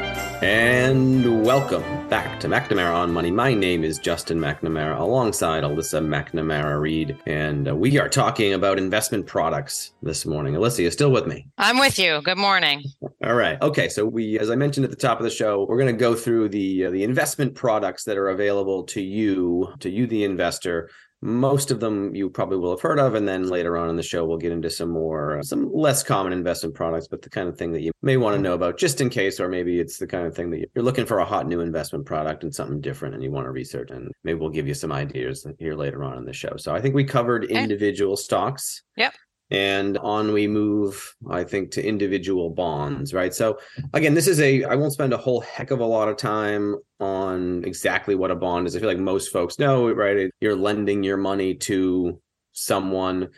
And 0.42 1.44
welcome 1.44 2.09
back 2.09 2.40
to 2.40 2.48
McNamara 2.48 2.94
on 2.94 3.12
Money. 3.12 3.31
My 3.31 3.52
name 3.52 3.85
is 3.85 3.98
Justin 3.98 4.40
McNamara 4.40 4.98
alongside 4.98 5.62
Alyssa 5.62 6.02
McNamara 6.02 6.81
Reed, 6.81 7.18
and 7.26 7.68
uh, 7.68 7.76
we 7.76 7.98
are 7.98 8.09
talking 8.09 8.55
about 8.55 8.78
investment 8.78 9.26
products 9.26 9.92
this 10.02 10.24
morning. 10.24 10.55
Alyssa, 10.55 10.78
you 10.78 10.90
still 10.90 11.11
with 11.11 11.26
me? 11.26 11.46
I'm 11.59 11.78
with 11.78 11.98
you. 11.98 12.22
Good 12.22 12.38
morning. 12.38 12.83
All 13.24 13.35
right. 13.35 13.61
Okay. 13.61 13.90
So 13.90 14.07
we, 14.07 14.38
as 14.38 14.50
I 14.50 14.55
mentioned 14.55 14.85
at 14.85 14.90
the 14.90 14.96
top 14.96 15.18
of 15.18 15.24
the 15.24 15.31
show, 15.31 15.66
we're 15.68 15.78
going 15.78 15.94
to 15.94 16.00
go 16.00 16.14
through 16.14 16.48
the 16.48 16.87
uh, 16.87 16.90
the 16.90 17.05
investment 17.05 17.55
products 17.55 18.05
that 18.05 18.16
are 18.16 18.31
available 18.31 18.85
to 18.85 19.02
you, 19.02 19.74
to 19.81 19.90
you, 19.90 20.07
the 20.07 20.24
investor, 20.24 20.88
most 21.23 21.71
of 21.71 21.79
them 21.79 22.15
you 22.15 22.29
probably 22.29 22.59
will 22.59 22.73
have 22.73 22.81
heard 22.81 22.99
of 22.99 23.15
and 23.15 23.27
then 23.27 23.49
later 23.49 23.77
on 23.77 23.89
in 23.89 23.97
the 23.97 24.03
show 24.03 24.25
we'll 24.25 24.37
get 24.37 24.51
into 24.51 24.69
some 24.69 24.91
more 24.91 25.39
uh, 25.39 25.43
some 25.43 25.73
less 25.73 26.03
common 26.03 26.33
investment 26.33 26.75
products 26.75 27.07
but 27.07 27.23
the 27.23 27.31
kind 27.31 27.49
of 27.49 27.57
thing 27.57 27.71
that 27.73 27.81
you 27.81 27.93
may 28.03 28.17
want 28.17 28.35
to 28.35 28.43
know 28.43 28.55
about 28.55 28.77
just 28.77 29.01
in 29.01 29.09
case 29.09 29.39
or 29.39 29.49
maybe 29.49 29.79
it's 29.79 29.99
the 29.99 30.07
kind 30.07 30.27
of 30.27 30.35
thing 30.35 30.51
that 30.51 30.69
you're 30.75 30.85
looking 30.85 31.07
for 31.07 31.21
a 31.21 31.25
hot 31.25 31.47
new 31.47 31.61
investment 31.61 32.05
product 32.05 32.43
and 32.43 32.53
something 32.53 32.81
different 32.81 33.15
and 33.15 33.23
you 33.23 33.31
want 33.31 33.47
to 33.47 33.53
research 33.53 33.91
and 33.93 34.11
maybe 34.25 34.39
we'll 34.39 34.51
give 34.51 34.67
you 34.67 34.75
some 34.75 34.91
ideas 34.91 35.47
here 35.59 35.75
later 35.75 36.03
on 36.03 36.19
in 36.19 36.25
the 36.25 36.33
show. 36.33 36.57
So 36.57 36.75
i 36.75 36.81
think 36.81 36.95
we 36.95 37.05
covered 37.05 37.45
individual 37.45 38.17
stocks. 38.17 38.83
Yep 38.97 39.15
and 39.53 39.99
on 39.99 40.33
we 40.33 40.49
move 40.49 41.15
i 41.31 41.45
think 41.45 41.71
to 41.71 41.87
individual 41.87 42.49
bonds 42.49 43.12
right? 43.12 43.35
So 43.35 43.59
again 43.93 44.15
this 44.15 44.27
is 44.27 44.41
a 44.41 44.65
i 44.65 44.75
won't 44.75 44.95
spend 44.95 45.12
a 45.12 45.19
whole 45.19 45.43
heck 45.43 45.71
of 45.71 45.81
a 45.81 45.85
lot 45.85 46.09
of 46.09 46.17
time 46.17 46.77
on 46.99 47.62
exactly 47.65 48.15
what 48.15 48.31
a 48.31 48.35
bond 48.35 48.67
is. 48.67 48.75
I 48.75 48.81
feel 48.81 48.88
like 48.88 48.99
most 48.99 49.31
folks 49.31 49.59
know 49.59 49.93
right? 49.93 50.31
You're 50.41 50.57
lending 50.57 51.05
your 51.05 51.19
money 51.19 51.55
to 51.69 52.21
someone 52.53 53.29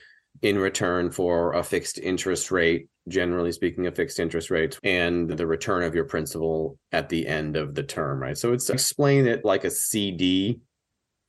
in 0.43 0.59
return 0.59 1.11
for 1.11 1.53
a 1.55 1.63
fixed 1.63 1.99
interest 1.99 2.51
rate 2.51 2.89
generally 3.09 3.53
speaking 3.53 3.87
a 3.87 3.93
fixed 3.93 4.19
interest 4.19 4.51
rate 4.51 4.79
and 4.83 5.29
the 5.29 5.47
return 5.47 5.83
of 5.83 5.95
your 5.95 6.05
principal 6.05 6.79
at 6.93 7.09
the 7.09 7.27
end 7.27 7.57
of 7.57 7.75
the 7.75 7.83
term 7.83 8.21
right? 8.21 8.39
So 8.39 8.53
it's 8.53 8.71
explain 8.71 9.27
it 9.27 9.45
like 9.45 9.65
a 9.65 9.71
cd 9.71 10.61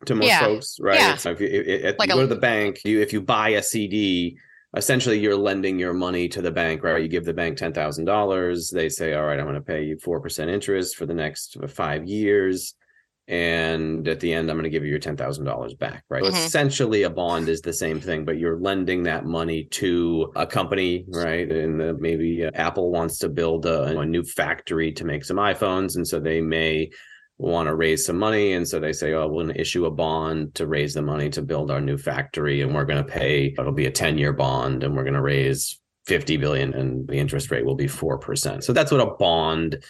to 0.06 0.13
most 0.13 0.28
yeah. 0.28 0.41
folks 0.41 0.78
right? 0.80 1.00
Yeah. 1.00 1.15
so 1.15 1.32
if 1.32 1.41
you, 1.41 1.48
if, 1.48 1.98
like 1.98 2.10
you 2.10 2.15
go 2.15 2.21
to 2.21 2.28
the 2.28 2.36
bank 2.36 2.82
you 2.86 3.02
if 3.02 3.13
you 3.13 3.21
buy 3.21 3.50
a 3.50 3.63
cd 3.63 4.38
essentially 4.75 5.19
you're 5.19 5.38
lending 5.38 5.79
your 5.79 5.93
money 5.93 6.27
to 6.29 6.41
the 6.41 6.51
bank, 6.51 6.83
right? 6.83 7.01
You 7.01 7.07
give 7.07 7.25
the 7.25 7.33
bank 7.33 7.57
ten 7.57 7.73
thousand 7.73 8.05
dollars. 8.05 8.69
They 8.69 8.89
say, 8.89 9.13
"All 9.13 9.25
right, 9.25 9.39
I'm 9.39 9.45
going 9.45 9.55
to 9.55 9.61
pay 9.61 9.83
you 9.83 9.97
four 9.97 10.19
percent 10.19 10.49
interest 10.49 10.95
for 10.95 11.05
the 11.05 11.13
next 11.13 11.57
five 11.69 12.05
years." 12.05 12.75
and 13.27 14.07
at 14.07 14.19
the 14.19 14.31
end 14.31 14.51
i'm 14.51 14.55
going 14.55 14.63
to 14.65 14.69
give 14.69 14.83
you 14.83 14.91
your 14.91 14.99
$10,000 14.99 15.79
back 15.79 16.03
right 16.09 16.21
mm-hmm. 16.21 16.35
essentially 16.35 17.03
a 17.03 17.09
bond 17.09 17.49
is 17.49 17.61
the 17.61 17.73
same 17.73 17.99
thing 17.99 18.23
but 18.23 18.38
you're 18.38 18.59
lending 18.59 19.03
that 19.03 19.25
money 19.25 19.63
to 19.63 20.31
a 20.35 20.45
company 20.45 21.05
right 21.09 21.51
and 21.51 21.99
maybe 21.99 22.45
uh, 22.45 22.51
apple 22.53 22.91
wants 22.91 23.17
to 23.17 23.29
build 23.29 23.65
a, 23.65 23.97
a, 23.97 24.05
new 24.05 24.23
factory 24.23 24.91
to 24.91 25.05
make 25.05 25.25
some 25.25 25.38
iPhones 25.38 25.95
and 25.95 26.07
so 26.07 26.19
they 26.19 26.39
may 26.39 26.88
want 27.38 27.67
to 27.67 27.76
raise 27.76 28.06
some 28.06 28.17
money 28.17 28.54
and 28.54 28.67
so 28.67 28.80
they 28.80 28.93
say 28.93 29.13
oh 29.13 29.28
we're 29.28 29.43
going 29.43 29.54
to 29.54 29.60
issue 29.60 29.86
a 29.86 29.91
bond 29.91 30.56
to 30.56 30.67
raise 30.67 30.93
the 30.93 31.02
money 31.02 31.30
to 31.30 31.41
build 31.41 31.69
our 31.69 31.82
new 31.82 31.98
factory 31.98 32.62
and 32.62 32.74
we're 32.74 32.86
going 32.86 33.04
to 33.04 33.12
pay 33.12 33.54
it'll 33.60 33.74
be 33.74 33.88
a 33.88 33.91
10 33.91 34.17
year 34.17 34.32
bond 34.32 34.84
and 34.84 34.95
we're 34.95 35.04
going 35.04 35.13
to 35.13 35.21
raise 35.21 35.80
50 36.06 36.38
billion 36.38 36.74
and 36.74 37.08
the 37.08 37.15
interest 37.15 37.52
rate 37.52 37.65
will 37.65 37.76
be 37.76 37.88
4% 37.88 38.63
so 38.63 38.71
that's 38.71 38.91
what 38.91 39.02
a 39.02 39.15
bond 39.15 39.84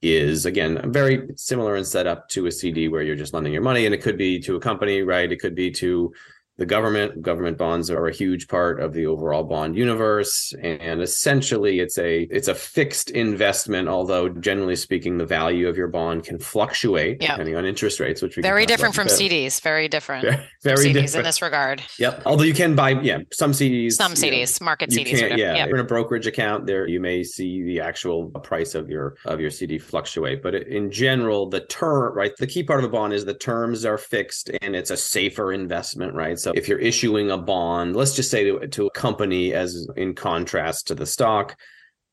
is. 0.00 0.46
Again 0.46 0.92
very 0.92 1.28
similar 1.36 1.76
in 1.76 1.84
setup 1.84 2.28
to 2.30 2.46
a 2.46 2.52
cd 2.52 2.88
where 2.88 3.02
you're 3.02 3.16
just 3.16 3.34
lending 3.34 3.52
your 3.52 3.62
money 3.62 3.84
and 3.86 3.94
it 3.94 4.02
could 4.02 4.18
be 4.18 4.40
to 4.40 4.56
a 4.56 4.60
company 4.60 5.02
right? 5.02 5.30
It 5.30 5.40
could 5.40 5.54
be 5.54 5.70
to 5.72 6.12
the 6.58 6.66
government 6.66 7.22
government 7.22 7.56
bonds 7.56 7.88
are 7.88 8.08
a 8.08 8.12
huge 8.12 8.48
part 8.48 8.80
of 8.80 8.92
the 8.92 9.06
overall 9.06 9.44
bond 9.44 9.76
universe. 9.76 10.52
And 10.60 11.00
essentially 11.00 11.78
it's 11.78 11.96
a 11.98 12.22
it's 12.30 12.48
a 12.48 12.54
fixed 12.54 13.10
investment 13.10 13.88
although 13.88 14.28
generally 14.28 14.74
speaking 14.74 15.18
the 15.18 15.26
value 15.26 15.68
of 15.68 15.76
your 15.76 15.86
bond 15.86 16.24
can 16.24 16.38
fluctuate 16.38 17.22
yep. 17.22 17.32
depending 17.32 17.56
on 17.56 17.64
interest 17.64 18.00
rates 18.00 18.20
which 18.20 18.36
we 18.36 18.42
very 18.42 18.66
different 18.66 18.94
from 18.94 19.06
cds 19.06 19.60
very 19.60 19.88
different 19.88 20.22
very, 20.22 20.46
very 20.62 20.76
CDs 20.76 20.92
different 20.92 21.14
in 21.16 21.22
this 21.22 21.40
regard. 21.40 21.82
Yep. 21.98 22.22
Although 22.26 22.44
you 22.44 22.54
can 22.54 22.74
buy 22.74 22.90
yeah 22.90 23.18
some 23.32 23.52
cds 23.52 23.92
some 23.92 24.12
cds 24.12 24.60
know, 24.60 24.64
market 24.64 24.90
cds 24.90 25.28
Can, 25.28 25.38
yeah 25.38 25.54
yep. 25.54 25.68
in 25.68 25.78
a 25.78 25.84
brokerage 25.84 26.26
account 26.26 26.66
there 26.66 26.88
you 26.88 26.98
may 27.00 27.22
see 27.22 27.62
the 27.62 27.80
actual 27.80 28.30
price 28.30 28.74
of 28.74 28.90
your 28.90 29.16
of 29.26 29.40
your 29.40 29.50
cd 29.50 29.78
fluctuate. 29.78 30.42
But 30.42 30.56
in 30.56 30.90
general 30.90 31.48
the 31.48 31.60
term 31.60 32.14
right 32.14 32.32
the 32.36 32.48
key 32.48 32.64
part 32.64 32.80
of 32.80 32.84
a 32.84 32.88
bond 32.88 33.12
is 33.12 33.24
the 33.24 33.34
terms 33.34 33.84
are 33.84 33.98
fixed 33.98 34.50
and 34.60 34.74
it's 34.74 34.90
a 34.90 34.96
safer 34.96 35.52
investment 35.52 36.14
right? 36.14 36.38
So 36.38 36.47
so 36.48 36.52
if 36.54 36.68
you're 36.68 36.78
issuing 36.78 37.30
a 37.30 37.38
bond, 37.38 37.96
let's 37.96 38.14
just 38.14 38.30
say 38.30 38.44
to, 38.44 38.66
to 38.66 38.86
a 38.86 38.90
company 38.90 39.54
as 39.54 39.88
in 39.96 40.14
contrast 40.14 40.88
to 40.88 40.94
the 40.94 41.06
stock, 41.06 41.56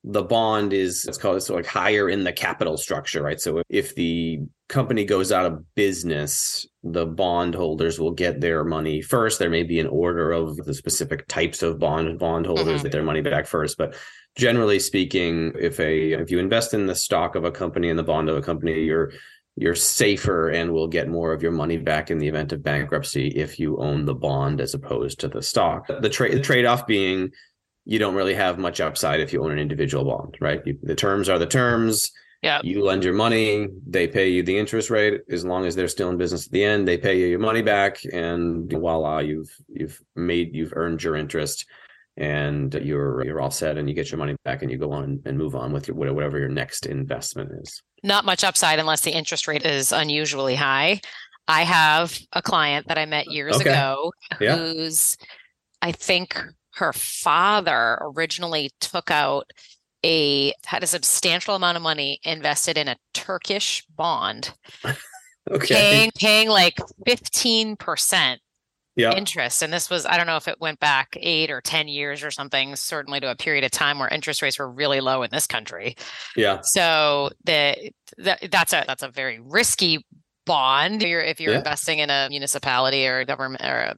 the 0.08 0.22
bond 0.22 0.72
is 0.72 1.06
it's 1.06 1.18
called 1.18 1.42
so 1.42 1.56
like 1.56 1.66
higher 1.66 2.10
in 2.10 2.24
the 2.24 2.32
capital 2.32 2.78
structure, 2.78 3.24
right? 3.24 3.42
So 3.42 3.64
if 3.70 3.96
the 3.96 4.42
company 4.70 5.04
goes 5.04 5.32
out 5.32 5.48
of 5.48 5.64
business, 5.74 6.68
the 6.84 7.08
bondholders 7.08 8.00
will 8.00 8.12
get 8.12 8.40
their 8.40 8.64
money 8.64 9.02
first. 9.02 9.40
There 9.40 9.50
may 9.50 9.64
be 9.64 9.80
an 9.80 9.88
order 9.88 10.32
of 10.32 10.58
the 10.58 10.76
specific 10.76 11.28
types 11.28 11.64
of 11.64 11.80
bond 11.80 12.20
bondholders 12.20 12.68
mm-hmm. 12.68 12.84
get 12.84 12.92
their 12.92 13.04
money 13.04 13.22
back 13.22 13.48
first, 13.48 13.80
but 13.80 13.96
generally 14.38 14.80
speaking, 14.80 15.54
if 15.60 15.80
a 15.80 16.12
if 16.12 16.30
you 16.30 16.38
invest 16.38 16.76
in 16.76 16.86
the 16.86 16.96
stock 16.96 17.34
of 17.36 17.44
a 17.44 17.52
company 17.52 17.90
and 17.90 17.98
the 17.98 18.04
bond 18.04 18.30
of 18.30 18.38
a 18.38 18.42
company, 18.42 18.84
you're 18.84 19.12
you're 19.56 19.76
safer 19.76 20.50
and 20.50 20.74
will 20.74 20.88
get 20.88 21.08
more 21.08 21.32
of 21.32 21.42
your 21.42 21.52
money 21.52 21.78
back 21.78 22.12
in 22.12 22.18
the 22.18 22.28
event 22.28 22.52
of 22.52 22.62
bankruptcy 22.62 23.30
if 23.30 23.60
you 23.60 23.78
own 23.78 24.06
the 24.06 24.14
bond 24.14 24.60
as 24.60 24.74
opposed 24.74 25.20
to 25.22 25.28
the 25.28 25.42
stock. 25.42 25.88
The 25.88 26.10
trade 26.10 26.34
the 26.34 26.42
trade-off 26.42 26.86
being 26.86 27.32
you 27.86 28.00
don't 28.00 28.16
really 28.16 28.34
have 28.34 28.58
much 28.58 28.82
upside 28.82 29.20
if 29.20 29.32
you 29.32 29.44
own 29.44 29.52
an 29.52 29.60
individual 29.60 30.04
bond, 30.04 30.38
right? 30.42 30.62
You, 30.66 30.78
the 30.82 30.96
terms 30.96 31.30
are 31.30 31.40
the 31.40 31.46
terms. 31.46 32.12
Yeah. 32.42 32.60
You 32.64 32.84
lend 32.84 33.04
your 33.04 33.14
money, 33.14 33.68
they 33.88 34.08
pay 34.08 34.30
you 34.30 34.44
the 34.44 34.58
interest 34.58 34.90
rate. 34.90 35.22
As 35.30 35.46
long 35.46 35.66
as 35.66 35.76
they're 35.76 35.88
still 35.88 36.10
in 36.10 36.18
business 36.18 36.46
at 36.46 36.52
the 36.52 36.64
end, 36.64 36.88
they 36.88 36.98
pay 36.98 37.20
you 37.20 37.28
your 37.28 37.40
money 37.40 37.62
back, 37.62 38.02
and 38.12 38.70
voila, 38.70 39.20
you've 39.20 39.56
you've 39.70 40.00
made 40.16 40.54
you've 40.54 40.74
earned 40.76 41.02
your 41.02 41.16
interest, 41.16 41.66
and 42.18 42.72
you're 42.76 43.26
you're 43.26 43.42
all 43.42 43.50
set, 43.50 43.78
and 43.78 43.90
you 43.90 43.96
get 43.96 44.12
your 44.12 44.20
money 44.20 44.36
back, 44.44 44.62
and 44.62 44.70
you 44.70 44.78
go 44.78 44.92
on 44.92 45.22
and 45.26 45.38
move 45.38 45.56
on 45.56 45.72
with 45.72 45.88
your, 45.88 45.96
whatever 45.96 46.38
your 46.38 46.50
next 46.50 46.86
investment 46.86 47.52
is. 47.64 47.82
Not 48.06 48.24
much 48.24 48.44
upside 48.44 48.78
unless 48.78 49.02
the 49.02 49.12
interest 49.12 49.48
rate 49.48 49.66
is 49.66 49.92
unusually 49.92 50.56
high. 50.56 51.02
I 51.48 51.64
have 51.64 52.18
a 52.34 52.42
client 52.42 52.88
that 52.88 52.98
I 52.98 53.06
met 53.06 53.32
years 53.32 53.56
okay. 53.56 53.72
ago 53.72 54.12
yeah. 54.40 54.56
who's, 54.56 55.18
I 55.82 55.92
think 55.92 56.40
her 56.76 56.94
father 56.94 57.98
originally 58.02 58.70
took 58.80 59.10
out 59.10 59.50
a 60.06 60.54
had 60.66 60.84
a 60.84 60.88
substantial 60.88 61.56
amount 61.56 61.78
of 61.78 61.84
money 61.84 62.20
invested 62.24 62.78
in 62.78 62.88
a 62.88 62.98
Turkish 63.14 63.84
bond. 63.96 64.54
okay. 65.50 65.74
Paying 65.74 66.12
paying 66.16 66.50
like 66.50 66.78
15% 67.08 68.38
yeah. 68.96 69.14
interest. 69.16 69.62
And 69.62 69.72
this 69.72 69.90
was, 69.90 70.06
I 70.06 70.18
don't 70.18 70.28
know 70.28 70.38
if 70.38 70.48
it 70.48 70.60
went 70.60 70.80
back 70.80 71.18
eight 71.20 71.52
or 71.52 71.62
10 71.62 71.88
years 71.88 72.24
or 72.24 72.32
something, 72.32 72.76
certainly 72.76 73.20
to 73.20 73.30
a 73.30 73.36
period 73.36 73.64
of 73.64 73.72
time 73.72 74.00
where 74.00 74.08
interest 74.08 74.42
rates 74.42 74.58
were 74.58 74.70
really 74.70 75.02
low 75.02 75.24
in 75.24 75.30
this 75.32 75.48
country. 75.48 75.96
Yeah. 76.36 76.62
So 76.64 77.30
the, 77.44 77.92
the 78.18 78.38
that's 78.50 78.74
a 78.74 78.84
that's 78.88 79.04
a 79.04 79.10
very 79.10 79.40
risky 79.40 80.06
bond. 80.46 81.04
If 81.04 81.10
you're, 81.10 81.22
if 81.22 81.40
you're 81.40 81.54
yeah. 81.54 81.60
investing 81.60 82.00
in 82.00 82.10
a 82.10 82.28
municipality 82.30 83.08
or 83.08 83.20
a 83.20 83.26
government 83.26 83.64
or 83.64 83.80
a 83.80 83.98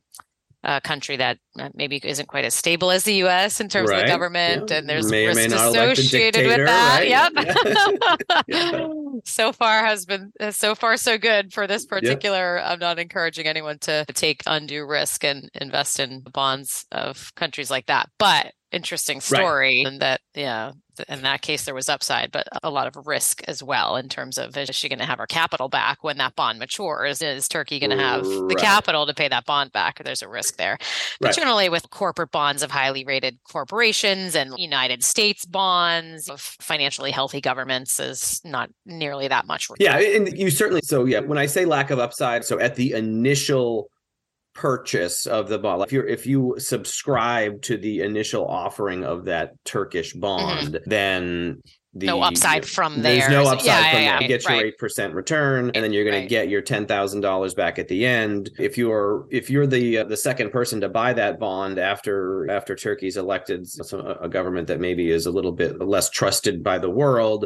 a 0.63 0.82
country 0.82 1.17
that 1.17 1.38
uh, 1.60 1.70
maybe 1.74 2.00
isn't 2.04 2.28
quite 2.28 2.46
as 2.46 2.54
stable 2.54 2.91
as 2.91 3.04
the 3.04 3.15
U.S. 3.15 3.62
in 3.62 3.70
terms 3.70 3.89
right. 3.89 4.00
of 4.00 4.06
the 4.06 4.12
government, 4.12 4.70
yeah. 4.70 4.78
and 4.78 4.89
there's 4.89 5.10
may 5.10 5.28
risks 5.28 5.54
associated 5.54 6.41
dictator, 6.41 6.48
with 6.48 6.67
that. 6.67 7.00
Right? 7.00 7.10
Yep. 7.10 8.48
Yeah. 8.48 8.88
so 9.26 9.52
far 9.52 9.86
has 9.86 10.06
been 10.06 10.32
uh, 10.39 10.52
so 10.52 10.76
far 10.76 10.98
so 10.98 11.17
good 11.17 11.54
for 11.54 11.67
this 11.67 11.86
particular. 11.86 12.62
I'm 12.62 12.80
not 12.80 13.00
encouraging 13.00 13.46
anyone 13.46 13.78
to 13.80 14.06
take 14.13 14.43
undue 14.46 14.86
risk 14.86 15.24
and 15.24 15.50
invest 15.54 16.00
in 16.00 16.22
bonds 16.22 16.86
of 16.91 17.34
countries 17.36 17.70
like 17.72 17.88
that, 17.88 18.10
but 18.17 18.54
interesting 18.72 19.22
story 19.22 19.84
right. 19.84 19.88
and 19.88 20.02
that 20.02 20.22
yeah 20.36 20.72
in 21.07 21.21
that 21.21 21.41
case 21.41 21.65
there 21.65 21.75
was 21.75 21.89
upside 21.89 22.31
but 22.31 22.47
a 22.63 22.69
lot 22.69 22.88
of 22.88 23.07
risk 23.07 23.41
as 23.47 23.62
well 23.62 23.95
in 23.95 24.10
terms 24.10 24.38
of 24.38 24.55
is 24.57 24.73
she 24.75 24.89
going 24.89 24.99
to 24.99 25.05
have 25.05 25.19
her 25.19 25.27
capital 25.27 25.69
back 25.69 26.03
when 26.03 26.17
that 26.17 26.36
bond 26.36 26.60
matures 26.60 27.21
is 27.21 27.47
turkey 27.47 27.79
going 27.79 27.89
to 27.89 27.97
have 27.97 28.25
right. 28.25 28.49
the 28.49 28.55
capital 28.55 29.05
to 29.05 29.13
pay 29.13 29.27
that 29.27 29.45
bond 29.45 29.71
back 29.71 30.03
there's 30.03 30.21
a 30.21 30.27
risk 30.27 30.57
there 30.57 30.77
but 31.19 31.27
right. 31.27 31.36
generally 31.36 31.69
with 31.69 31.89
corporate 31.89 32.31
bonds 32.31 32.63
of 32.63 32.71
highly 32.71 33.03
rated 33.05 33.38
corporations 33.49 34.36
and 34.36 34.53
united 34.57 35.03
states 35.03 35.45
bonds 35.45 36.29
of 36.29 36.41
financially 36.41 37.12
healthy 37.12 37.41
governments 37.41 37.99
is 37.99 38.41
not 38.43 38.69
nearly 38.86 39.27
that 39.27 39.45
much 39.45 39.69
risk. 39.69 39.81
yeah 39.81 39.97
and 39.97 40.38
you 40.38 40.49
certainly 40.49 40.81
so 40.83 41.05
yeah 41.05 41.19
when 41.19 41.38
i 41.38 41.45
say 41.45 41.65
lack 41.65 41.89
of 41.89 41.99
upside 41.99 42.43
so 42.43 42.60
at 42.60 42.75
the 42.75 42.93
initial 42.93 43.89
purchase 44.58 45.28
of 45.28 45.48
the 45.48 45.60
bond. 45.60 45.84
If 45.84 45.93
you 45.93 46.02
if 46.02 46.26
you 46.26 46.56
subscribe 46.58 47.62
to 47.63 47.78
the 47.78 48.02
initial 48.02 48.46
offering 48.46 49.06
of 49.06 49.26
that 49.26 49.54
Turkish 49.63 50.12
mm-hmm. 50.12 50.20
bond, 50.20 50.67
mm-hmm. 50.74 50.89
then 50.89 51.62
the, 51.93 52.08
no 52.08 52.22
upside 52.22 52.65
from 52.65 53.02
there. 53.02 53.20
There's 53.20 53.30
no 53.30 53.43
upside 53.43 53.65
yeah, 53.65 53.91
from 53.91 54.02
yeah, 54.02 54.12
there. 54.13 54.22
You 54.24 54.28
get 54.28 54.43
your 54.43 54.54
eight 54.54 54.63
right. 54.63 54.78
percent 54.78 55.13
return, 55.13 55.72
and 55.74 55.84
then 55.84 55.93
you're 55.93 56.04
going 56.04 56.15
right. 56.15 56.24
to 56.24 56.28
get 56.28 56.50
your 56.50 56.62
ten 56.62 56.86
thousand 56.86 57.22
dollars 57.22 57.54
back 57.54 57.80
at 57.80 57.88
the 57.88 58.06
end. 58.06 58.50
If 58.58 58.78
you're 58.78 59.28
if 59.32 59.50
you're 59.50 59.67
the 59.67 60.00
uh, 60.00 60.04
the 60.06 60.17
second 60.17 60.52
person 60.52 60.82
to 60.82 60.89
buy 60.89 61.13
that 61.13 61.39
bond 61.39 61.78
after 61.78 62.50
after 62.50 62.76
Turkey's 62.76 63.17
elected 63.17 63.67
some, 63.67 64.02
a 64.02 64.28
government 64.28 64.67
that 64.67 64.80
maybe 64.80 65.10
is 65.10 65.28
a 65.28 65.32
little 65.32 65.52
bit 65.52 65.80
less 65.80 66.10
trusted 66.10 66.63
by 66.63 66.80
the 66.80 66.89
world, 66.89 67.46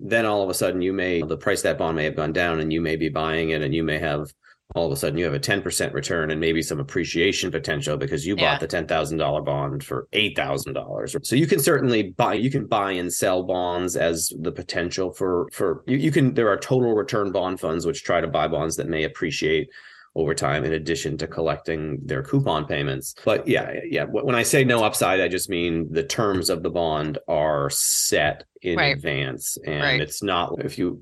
then 0.00 0.26
all 0.26 0.42
of 0.42 0.50
a 0.50 0.54
sudden 0.54 0.82
you 0.82 0.92
may 0.92 1.22
the 1.22 1.38
price 1.38 1.62
that 1.62 1.78
bond 1.78 1.96
may 1.96 2.04
have 2.04 2.16
gone 2.16 2.32
down, 2.32 2.60
and 2.60 2.72
you 2.72 2.80
may 2.80 2.96
be 2.96 3.08
buying 3.08 3.50
it, 3.50 3.62
and 3.62 3.74
you 3.74 3.84
may 3.84 3.98
have 3.98 4.32
all 4.74 4.86
of 4.86 4.92
a 4.92 4.96
sudden 4.96 5.18
you 5.18 5.24
have 5.24 5.34
a 5.34 5.40
10% 5.40 5.94
return 5.94 6.30
and 6.30 6.40
maybe 6.40 6.60
some 6.60 6.78
appreciation 6.78 7.50
potential 7.50 7.96
because 7.96 8.26
you 8.26 8.34
yeah. 8.36 8.52
bought 8.52 8.60
the 8.60 8.68
$10,000 8.68 9.44
bond 9.44 9.82
for 9.82 10.08
$8,000. 10.12 11.26
So 11.26 11.36
you 11.36 11.46
can 11.46 11.58
certainly 11.58 12.10
buy 12.10 12.34
you 12.34 12.50
can 12.50 12.66
buy 12.66 12.92
and 12.92 13.12
sell 13.12 13.42
bonds 13.42 13.96
as 13.96 14.32
the 14.40 14.52
potential 14.52 15.12
for 15.12 15.48
for 15.52 15.82
you, 15.86 15.96
you 15.96 16.10
can 16.10 16.34
there 16.34 16.48
are 16.48 16.58
total 16.58 16.94
return 16.94 17.32
bond 17.32 17.60
funds 17.60 17.86
which 17.86 18.04
try 18.04 18.20
to 18.20 18.26
buy 18.26 18.46
bonds 18.46 18.76
that 18.76 18.88
may 18.88 19.04
appreciate 19.04 19.70
over 20.14 20.34
time 20.34 20.64
in 20.64 20.72
addition 20.72 21.16
to 21.16 21.26
collecting 21.26 22.00
their 22.04 22.22
coupon 22.22 22.66
payments. 22.66 23.14
But 23.24 23.46
yeah, 23.46 23.72
yeah, 23.88 24.04
when 24.04 24.34
I 24.34 24.42
say 24.42 24.64
no 24.64 24.84
upside 24.84 25.20
I 25.20 25.28
just 25.28 25.48
mean 25.48 25.90
the 25.90 26.02
terms 26.02 26.50
of 26.50 26.62
the 26.62 26.70
bond 26.70 27.18
are 27.26 27.70
set 27.70 28.44
in 28.60 28.76
right. 28.76 28.94
advance 28.94 29.56
and 29.64 29.80
right. 29.80 30.00
it's 30.00 30.22
not 30.22 30.62
if 30.62 30.76
you 30.76 31.00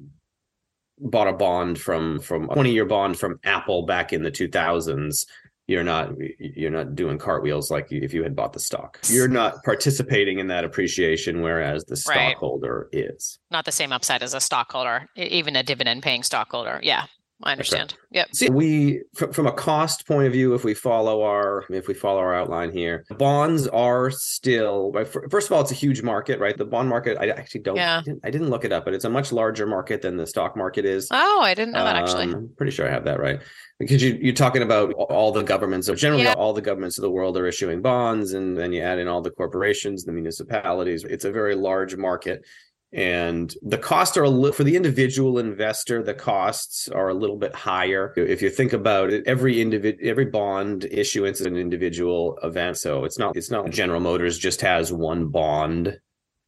bought 0.98 1.28
a 1.28 1.32
bond 1.32 1.78
from 1.78 2.20
from 2.20 2.48
a 2.50 2.54
20 2.54 2.72
year 2.72 2.85
bond 2.85 3.18
from 3.18 3.38
Apple 3.44 3.85
back 3.85 4.12
in 4.12 4.22
the 4.22 4.30
2000s 4.30 5.26
you're 5.68 5.85
not 5.85 6.12
you're 6.38 6.70
not 6.70 6.94
doing 6.94 7.18
cartwheels 7.18 7.70
like 7.70 7.90
if 7.90 8.14
you 8.14 8.22
had 8.22 8.37
bought 8.37 8.52
the 8.52 8.61
stock. 8.61 9.00
You're 9.09 9.28
not 9.28 9.64
participating 9.64 10.38
in 10.38 10.46
that 10.46 10.64
appreciation 10.64 11.42
whereas 11.42 11.85
the 11.85 11.96
stockholder 11.96 12.88
right. 12.92 13.04
is. 13.04 13.38
Not 13.50 13.64
the 13.64 13.72
same 13.72 13.92
upside 13.92 14.22
as 14.22 14.32
a 14.32 14.40
stockholder 14.40 15.09
even 15.16 15.56
a 15.56 15.62
dividend 15.62 16.02
paying 16.02 16.22
stockholder 16.22 16.80
yeah 16.82 17.06
I 17.42 17.53
understand. 17.53 17.92
Okay. 17.92 18.01
Yep. 18.12 18.29
See, 18.35 18.49
we 18.51 19.03
from 19.14 19.46
a 19.46 19.53
cost 19.53 20.07
point 20.07 20.27
of 20.27 20.33
view, 20.33 20.55
if 20.55 20.64
we 20.64 20.72
follow 20.72 21.22
our 21.22 21.64
if 21.68 21.87
we 21.87 21.92
follow 21.92 22.18
our 22.18 22.35
outline 22.35 22.72
here, 22.72 23.05
bonds 23.18 23.68
are 23.68 24.11
still 24.11 24.92
first 25.31 25.49
of 25.49 25.53
all, 25.53 25.61
it's 25.61 25.70
a 25.70 25.75
huge 25.75 26.03
market, 26.03 26.40
right? 26.40 26.57
The 26.57 26.64
bond 26.64 26.88
market. 26.88 27.18
I 27.20 27.29
actually 27.29 27.61
don't. 27.61 27.77
Yeah. 27.77 27.99
I 27.99 28.03
didn't, 28.03 28.20
I 28.25 28.31
didn't 28.31 28.49
look 28.49 28.64
it 28.64 28.72
up, 28.72 28.87
but 28.87 28.94
it's 28.94 29.05
a 29.05 29.11
much 29.11 29.33
larger 29.33 29.66
market 29.66 30.01
than 30.01 30.16
the 30.16 30.27
stock 30.27 30.57
market 30.57 30.87
is. 30.87 31.09
Oh, 31.11 31.40
I 31.42 31.53
didn't 31.53 31.75
know 31.75 31.85
that 31.85 31.96
actually. 31.96 32.25
I'm 32.25 32.35
um, 32.35 32.51
pretty 32.57 32.72
sure 32.72 32.88
I 32.88 32.90
have 32.90 33.05
that 33.05 33.20
right 33.20 33.40
because 33.79 34.03
you, 34.03 34.18
you're 34.20 34.33
talking 34.33 34.62
about 34.62 34.94
all 34.94 35.31
the 35.31 35.42
governments. 35.42 35.90
Generally, 35.90 36.25
yeah. 36.25 36.35
all 36.35 36.55
the 36.55 36.62
governments 36.62 36.96
of 36.96 37.03
the 37.03 37.11
world 37.11 37.37
are 37.37 37.46
issuing 37.46 37.83
bonds, 37.83 38.33
and 38.33 38.57
then 38.57 38.72
you 38.72 38.81
add 38.81 38.99
in 38.99 39.09
all 39.09 39.20
the 39.20 39.31
corporations, 39.31 40.05
the 40.05 40.12
municipalities. 40.12 41.05
It's 41.05 41.27
a 41.27 41.33
very 41.33 41.55
large 41.55 41.96
market 41.96 42.44
and 42.92 43.55
the 43.62 43.79
costs 43.79 44.16
are 44.16 44.22
a 44.22 44.31
little 44.31 44.53
for 44.53 44.64
the 44.64 44.77
individual 44.77 45.38
investor 45.38 46.03
the 46.03 46.14
costs 46.14 46.88
are 46.88 47.09
a 47.09 47.14
little 47.14 47.37
bit 47.37 47.55
higher. 47.55 48.12
If 48.16 48.42
you 48.42 48.51
think 48.51 48.72
about 48.72 49.11
it 49.11 49.27
every 49.27 49.61
individual 49.61 50.09
every 50.09 50.27
bond 50.27 50.87
issuance 50.90 51.40
is 51.40 51.46
an 51.46 51.57
individual 51.57 52.38
event 52.42 52.79
so 52.79 53.05
it's 53.05 53.18
not 53.18 53.37
it's 53.37 53.51
not 53.51 53.70
general 53.70 54.01
motors 54.01 54.38
just 54.38 54.61
has 54.61 54.92
one 54.92 55.29
bond 55.29 55.99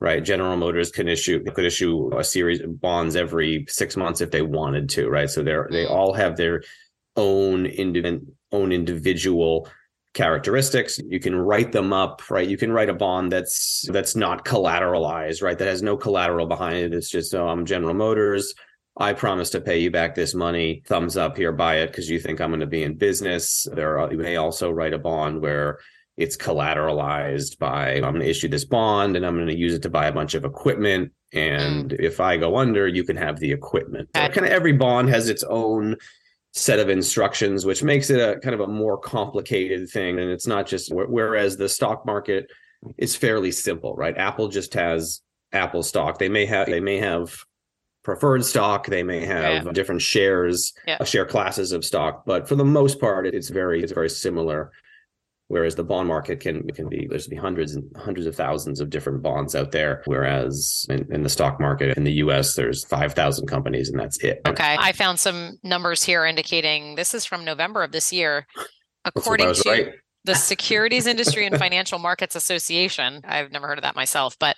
right? 0.00 0.24
General 0.24 0.56
motors 0.56 0.92
can 0.92 1.08
issue 1.08 1.42
could 1.44 1.64
issue 1.64 2.16
a 2.16 2.22
series 2.22 2.60
of 2.60 2.80
bonds 2.80 3.16
every 3.16 3.66
six 3.68 3.96
months 3.96 4.20
if 4.20 4.30
they 4.30 4.42
wanted 4.42 4.88
to 4.90 5.08
right? 5.08 5.28
So 5.28 5.42
they're 5.42 5.68
they 5.70 5.86
mm. 5.86 5.90
all 5.90 6.12
have 6.12 6.36
their 6.36 6.62
own 7.16 7.66
individual 7.66 8.20
own 8.52 8.72
individual 8.72 9.68
characteristics. 10.18 10.98
You 10.98 11.20
can 11.20 11.36
write 11.36 11.70
them 11.70 11.92
up 11.92 12.28
right? 12.28 12.48
You 12.48 12.56
can 12.56 12.72
write 12.72 12.88
a 12.88 12.94
bond 12.94 13.30
that's 13.30 13.86
that's 13.92 14.16
not 14.16 14.44
collateralized 14.44 15.42
right? 15.42 15.56
That 15.56 15.68
has 15.68 15.80
no 15.80 15.96
collateral 15.96 16.46
behind 16.46 16.76
it. 16.78 16.92
It's 16.92 17.08
just 17.08 17.32
oh, 17.36 17.46
i'm 17.46 17.64
general 17.64 17.94
motors. 17.94 18.52
I 18.96 19.12
promise 19.12 19.50
to 19.50 19.60
pay 19.60 19.78
you 19.78 19.92
back 19.92 20.16
this 20.16 20.34
money. 20.34 20.82
Thumbs 20.86 21.16
up 21.16 21.36
here 21.36 21.52
buy 21.52 21.76
it 21.76 21.86
because 21.92 22.10
you 22.10 22.18
think 22.18 22.40
i'm 22.40 22.50
going 22.50 22.58
to 22.58 22.66
be 22.66 22.82
in 22.82 22.96
business. 22.96 23.68
There 23.72 24.00
are, 24.00 24.10
you 24.10 24.18
may 24.18 24.34
also 24.34 24.72
write 24.72 24.92
a 24.92 24.98
bond 24.98 25.40
where 25.40 25.78
it's 26.16 26.36
collateralized 26.36 27.56
by 27.58 27.94
i'm 27.94 28.14
going 28.14 28.26
to 28.26 28.28
issue 28.28 28.48
this 28.48 28.64
bond 28.64 29.14
and 29.14 29.24
i'm 29.24 29.36
going 29.36 29.46
to 29.46 29.56
use 29.56 29.74
it 29.74 29.82
to 29.82 29.90
buy 29.90 30.08
a 30.08 30.12
bunch 30.12 30.34
of 30.34 30.44
equipment. 30.44 31.12
And 31.32 31.90
mm. 31.90 32.00
if 32.00 32.18
i 32.18 32.36
go 32.36 32.56
under 32.56 32.88
you 32.88 33.04
can 33.04 33.16
have 33.16 33.38
the 33.38 33.52
equipment. 33.52 34.08
So 34.16 34.28
kind 34.30 34.46
of 34.48 34.52
every 34.52 34.72
bond 34.72 35.10
has 35.10 35.28
its 35.28 35.44
own 35.44 35.94
set 36.58 36.78
of 36.78 36.88
instructions, 36.88 37.64
which 37.64 37.82
makes 37.82 38.10
it 38.10 38.20
a 38.20 38.38
kind 38.40 38.54
of 38.54 38.60
a 38.60 38.66
more 38.66 38.98
complicated 38.98 39.88
thing. 39.88 40.18
And 40.18 40.30
it's 40.30 40.46
not 40.46 40.66
just 40.66 40.92
whereas 40.92 41.56
the 41.56 41.68
stock 41.68 42.04
market 42.04 42.50
is 42.96 43.16
fairly 43.16 43.52
simple, 43.52 43.94
right? 43.94 44.16
Apple 44.16 44.48
just 44.48 44.74
has 44.74 45.20
Apple 45.52 45.82
stock. 45.82 46.18
They 46.18 46.28
may 46.28 46.46
have 46.46 46.66
they 46.66 46.80
may 46.80 46.98
have 46.98 47.36
preferred 48.02 48.44
stock. 48.44 48.86
They 48.86 49.02
may 49.02 49.24
have 49.24 49.66
yeah. 49.66 49.72
different 49.72 50.02
shares, 50.02 50.72
yeah. 50.86 50.98
Uh, 51.00 51.04
share 51.04 51.26
classes 51.26 51.72
of 51.72 51.84
stock, 51.84 52.24
but 52.26 52.48
for 52.48 52.54
the 52.54 52.64
most 52.64 53.00
part, 53.00 53.26
it's 53.26 53.48
very 53.48 53.82
it's 53.82 53.92
very 53.92 54.10
similar 54.10 54.72
whereas 55.48 55.74
the 55.74 55.84
bond 55.84 56.06
market 56.06 56.40
can 56.40 56.66
can 56.68 56.88
be 56.88 57.06
there's 57.10 57.26
be 57.26 57.36
hundreds 57.36 57.74
and 57.74 57.90
hundreds 57.96 58.26
of 58.26 58.36
thousands 58.36 58.80
of 58.80 58.90
different 58.90 59.22
bonds 59.22 59.54
out 59.54 59.72
there. 59.72 60.02
Whereas 60.04 60.86
in, 60.88 61.12
in 61.12 61.22
the 61.22 61.28
stock 61.28 61.60
market 61.60 61.96
in 61.96 62.04
the 62.04 62.12
US 62.24 62.54
there's 62.54 62.84
5000 62.84 63.46
companies 63.46 63.88
and 63.88 63.98
that's 63.98 64.18
it. 64.18 64.40
Okay 64.46 64.76
i 64.78 64.92
found 64.92 65.18
some 65.18 65.58
numbers 65.62 66.02
here 66.02 66.24
indicating 66.24 66.94
this 66.94 67.14
is 67.14 67.24
from 67.24 67.44
november 67.44 67.82
of 67.82 67.92
this 67.92 68.12
year. 68.12 68.46
According 69.04 69.54
to 69.54 69.70
right. 69.70 69.88
the 70.24 70.34
securities 70.34 71.06
industry 71.06 71.46
and 71.46 71.56
financial 71.56 71.98
markets 71.98 72.36
association 72.36 73.22
i've 73.24 73.50
never 73.50 73.66
heard 73.66 73.78
of 73.78 73.82
that 73.82 73.96
myself 73.96 74.36
but 74.38 74.56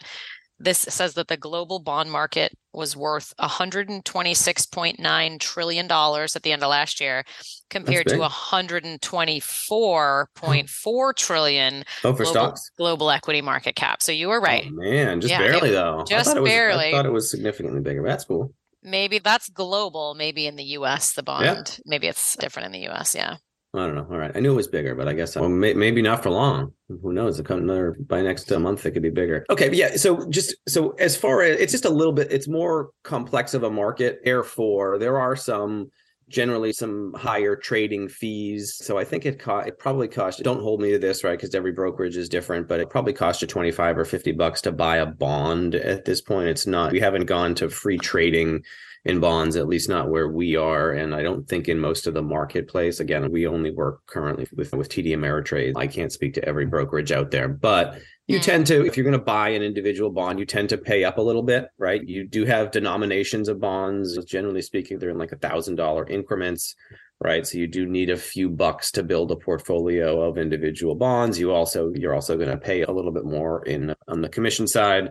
This 0.63 0.79
says 0.79 1.15
that 1.15 1.29
the 1.29 1.39
global 1.39 1.79
bond 1.79 2.11
market 2.11 2.53
was 2.75 2.95
worth 2.95 3.33
126.9 3.41 5.41
trillion 5.41 5.89
dollars 5.89 6.37
at 6.37 6.43
the 6.43 6.53
end 6.53 6.63
of 6.63 6.69
last 6.69 7.01
year 7.01 7.25
compared 7.71 8.09
to 8.09 8.17
124.4 8.17 11.15
trillion 11.17 11.85
oh, 12.05 12.13
for 12.13 12.25
global, 12.25 12.31
stocks 12.31 12.71
global 12.77 13.11
equity 13.11 13.41
market 13.41 13.75
cap. 13.75 14.03
So 14.03 14.13
you 14.13 14.29
were 14.29 14.41
right. 14.41 14.67
Oh, 14.69 14.73
man, 14.73 15.23
just 15.23 15.33
yeah, 15.33 15.39
barely 15.39 15.71
though. 15.71 16.05
Just 16.07 16.37
I 16.37 16.41
was, 16.41 16.51
barely. 16.51 16.89
I 16.89 16.93
thought 16.93 17.07
it 17.07 17.13
was 17.13 17.31
significantly 17.31 17.81
bigger. 17.81 18.03
That's 18.03 18.25
cool. 18.25 18.53
Maybe 18.83 19.19
that's 19.19 19.49
global. 19.49 20.15
Maybe 20.15 20.47
in 20.47 20.57
the 20.57 20.65
US, 20.65 21.15
the 21.15 21.23
bond. 21.23 21.45
Yeah. 21.45 21.63
Maybe 21.87 22.07
it's 22.07 22.37
different 22.37 22.67
in 22.67 22.73
the 22.73 22.87
US. 22.91 23.15
Yeah. 23.15 23.37
I 23.73 23.87
don't 23.87 23.95
know. 23.95 24.07
All 24.11 24.19
right. 24.19 24.33
I 24.35 24.41
knew 24.41 24.53
it 24.53 24.57
was 24.57 24.67
bigger, 24.67 24.97
but 24.97 25.07
I 25.07 25.13
guess 25.13 25.37
well, 25.37 25.49
may, 25.49 25.75
maybe 25.75 26.03
not 26.03 26.25
for 26.25 26.31
long. 26.31 26.73
Who 26.89 27.13
knows? 27.13 27.39
Another 27.39 27.97
by 28.01 28.21
next 28.21 28.51
month, 28.51 28.85
it 28.85 28.91
could 28.91 29.03
be 29.03 29.11
bigger. 29.11 29.47
Okay. 29.49 29.73
yeah. 29.73 29.95
So 29.95 30.29
just 30.29 30.57
so 30.69 30.91
as 30.99 31.17
far 31.17 31.43
as 31.43 31.61
it's 31.61 31.71
just 31.71 31.85
a 31.85 31.91
little 31.91 32.13
bit, 32.13 32.33
it's 32.33 32.49
more 32.49 32.91
complex 33.05 33.55
of 33.55 33.63
a 33.63 33.71
market. 33.71 34.21
Therefore, 34.25 34.99
there 34.99 35.19
are 35.21 35.37
some 35.37 35.91
generally 36.31 36.73
some 36.73 37.13
higher 37.15 37.57
trading 37.57 38.09
fees. 38.09 38.77
So 38.77 38.97
I 38.97 39.05
think 39.05 39.27
it 39.27 39.39
cost 39.39 39.69
it 39.69 39.79
probably 39.79 40.09
cost 40.09 40.43
don't 40.43 40.63
hold 40.63 40.81
me 40.81 40.93
to 40.93 40.99
this, 40.99 41.25
right? 41.25 41.37
Because 41.37 41.55
every 41.55 41.73
brokerage 41.73 42.17
is 42.17 42.29
different, 42.29 42.69
but 42.69 42.81
it 42.81 42.89
probably 42.89 43.13
cost 43.13 43.43
you 43.43 43.49
25 43.49 43.99
or 43.99 44.05
50 44.05 44.33
bucks 44.33 44.63
to 44.63 44.73
buy 44.73 44.99
a 44.99 45.07
bond 45.07 45.75
at 45.75 46.05
this 46.05 46.23
point. 46.23 46.49
It's 46.49 46.67
not 46.67 46.93
we 46.93 47.01
haven't 47.01 47.27
gone 47.27 47.55
to 47.57 47.69
free 47.69 47.99
trading 47.99 48.63
in 49.05 49.19
bonds, 49.19 49.57
at 49.57 49.67
least 49.67 49.89
not 49.89 50.11
where 50.11 50.29
we 50.29 50.57
are. 50.57 50.93
And 50.93 51.15
I 51.15 51.23
don't 51.23 51.49
think 51.49 51.69
in 51.69 51.79
most 51.79 52.07
of 52.07 52.15
the 52.15 52.23
marketplace. 52.23 53.01
Again, 53.01 53.31
we 53.31 53.47
only 53.47 53.71
work 53.71 54.05
currently 54.07 54.47
with, 54.55 54.73
with 54.75 54.89
TD 54.89 55.09
Ameritrade. 55.09 55.73
I 55.77 55.87
can't 55.87 56.13
speak 56.13 56.35
to 56.35 56.45
every 56.45 56.67
brokerage 56.67 57.11
out 57.11 57.31
there, 57.31 57.49
but 57.49 57.99
you 58.31 58.39
mm. 58.39 58.43
tend 58.43 58.67
to, 58.69 58.87
if 58.87 58.97
you're 58.97 59.05
going 59.05 59.19
to 59.19 59.25
buy 59.25 59.51
an 59.51 59.63
individual 59.63 60.11
bond, 60.11 60.39
you 60.39 60.45
tend 60.45 60.69
to 60.71 60.79
pay 60.79 61.05
up 61.05 61.19
a 61.19 61.23
little 61.23 61.43
bit, 61.43 61.69
right? 61.79 62.03
You 62.03 62.27
do 62.27 62.45
have 62.45 62.71
denominations 62.71 63.49
of 63.49 63.61
bonds. 63.61 64.23
Generally 64.25 64.63
speaking, 64.63 64.99
they're 64.99 65.11
in 65.11 65.19
like 65.19 65.33
a 65.33 65.37
thousand 65.37 65.77
dollar 65.77 66.07
increments 66.07 66.75
right 67.23 67.47
so 67.47 67.59
you 67.59 67.67
do 67.67 67.87
need 67.87 68.11
a 68.11 68.17
few 68.17 68.49
bucks 68.49 68.91
to 68.91 69.03
build 69.03 69.31
a 69.31 69.37
portfolio 69.37 70.23
of 70.23 70.39
individual 70.39 70.95
bonds 70.95 71.39
you 71.39 71.53
also 71.53 71.93
you're 71.95 72.15
also 72.15 72.37
going 72.37 72.49
to 72.49 72.57
pay 72.57 72.83
a 72.83 72.91
little 72.91 73.13
bit 73.13 73.25
more 73.25 73.63
in 73.67 73.95
on 74.09 74.23
the 74.23 74.29
commission 74.29 74.67
side 74.67 75.11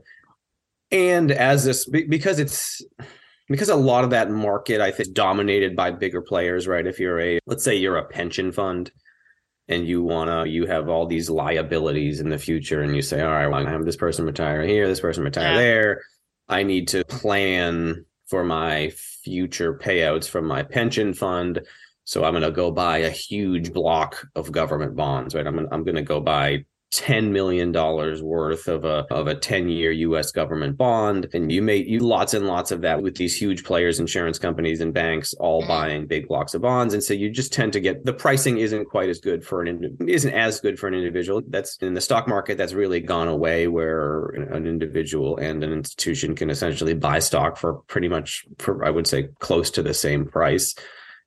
and 0.92 1.32
as 1.32 1.66
this 1.66 1.86
because 1.86 2.40
it's 2.40 2.82
because 3.48 3.70
a 3.70 3.76
lot 3.76 4.04
of 4.04 4.10
that 4.10 4.32
market 4.32 4.82
i 4.82 4.92
think 4.92 5.14
dominated 5.14 5.76
by 5.76 5.92
bigger 5.92 6.22
players 6.22 6.68
right 6.68 6.88
if 6.88 7.00
you're 7.00 7.20
a 7.20 7.40
let's 7.46 7.64
say 7.64 7.76
you're 7.76 7.98
a 7.98 8.06
pension 8.06 8.52
fund 8.52 8.92
and 9.70 9.88
you 9.88 10.04
want 10.04 10.30
to 10.30 10.52
you 10.52 10.66
have 10.66 10.90
all 10.90 11.06
these 11.06 11.30
liabilities 11.30 12.20
in 12.20 12.30
the 12.30 12.38
future 12.38 12.82
and 12.82 12.96
you 12.96 13.02
say 13.02 13.22
all 13.22 13.32
right 13.32 13.48
well, 13.48 13.66
i 13.66 13.70
have 13.70 13.86
this 13.86 13.96
person 13.96 14.26
retire 14.26 14.64
here 14.64 14.88
this 14.88 15.00
person 15.00 15.24
retire 15.24 15.54
yeah. 15.54 15.58
there. 15.58 16.02
I 16.52 16.64
need 16.64 16.88
to 16.90 17.06
plan 17.06 18.06
for 18.26 18.44
my 18.44 18.90
future 18.90 19.76
payouts 19.78 20.28
from 20.28 20.48
my 20.48 20.64
pension 20.64 21.14
fund. 21.14 21.62
So 22.04 22.24
i'm 22.24 22.34
going 22.34 22.44
to 22.44 22.52
go 22.52 22.72
buy 22.72 23.00
a 23.00 23.10
huge 23.10 23.72
block 23.72 24.28
of 24.36 24.52
government 24.52 24.96
bonds 24.96 25.36
right? 25.36 25.46
I'm, 25.46 25.60
I'm 25.72 25.84
going 25.84 25.96
to 25.96 26.02
go 26.02 26.20
buy 26.20 26.66
ten 26.92 27.32
million 27.32 27.72
dollars 27.72 28.24
worth 28.24 28.68
of 28.68 28.84
a 28.84 29.06
of 29.12 29.28
a 29.28 29.36
ten 29.36 29.70
year 29.70 29.92
U.S. 29.92 30.32
government 30.32 30.78
bond, 30.78 31.28
and 31.34 31.52
you 31.52 31.62
make 31.62 31.88
you 31.88 32.00
lots 32.00 32.34
and 32.34 32.48
lots 32.48 32.72
of 32.72 32.82
that 32.82 33.02
with 33.02 33.16
these 33.16 33.36
huge 33.36 33.64
players, 33.64 34.00
insurance 34.00 34.40
companies 34.40 34.82
and 34.82 34.94
banks, 34.94 35.34
all 35.36 35.62
mm-hmm. 35.62 35.70
buying 35.70 36.08
big 36.08 36.28
blocks 36.28 36.54
of 36.54 36.62
bonds, 36.62 36.94
and 36.94 37.04
so 37.04 37.14
you 37.14 37.30
just 37.30 37.54
tend 37.54 37.74
to 37.74 37.80
get 37.80 38.06
the 38.06 38.14
pricing 38.14 38.58
isn't 38.58 38.86
quite 38.86 39.10
as 39.10 39.20
good 39.20 39.46
for 39.46 39.62
an 39.62 39.98
isn't 40.08 40.34
as 40.34 40.60
good 40.60 40.80
for 40.80 40.88
an 40.88 40.94
individual. 40.94 41.42
That's 41.48 41.78
in 41.78 41.94
the 41.94 42.02
stock 42.02 42.28
market 42.28 42.58
that's 42.58 42.74
really 42.74 43.00
gone 43.00 43.28
away, 43.28 43.68
where 43.68 44.28
an 44.28 44.66
individual 44.66 45.38
and 45.38 45.64
an 45.64 45.72
institution 45.72 46.36
can 46.36 46.50
essentially 46.50 46.94
buy 46.94 47.20
stock 47.20 47.58
for 47.58 47.76
pretty 47.88 48.08
much 48.08 48.46
for 48.58 48.84
I 48.84 48.90
would 48.90 49.08
say 49.08 49.30
close 49.40 49.70
to 49.72 49.84
the 49.84 49.94
same 49.94 50.26
price. 50.26 50.76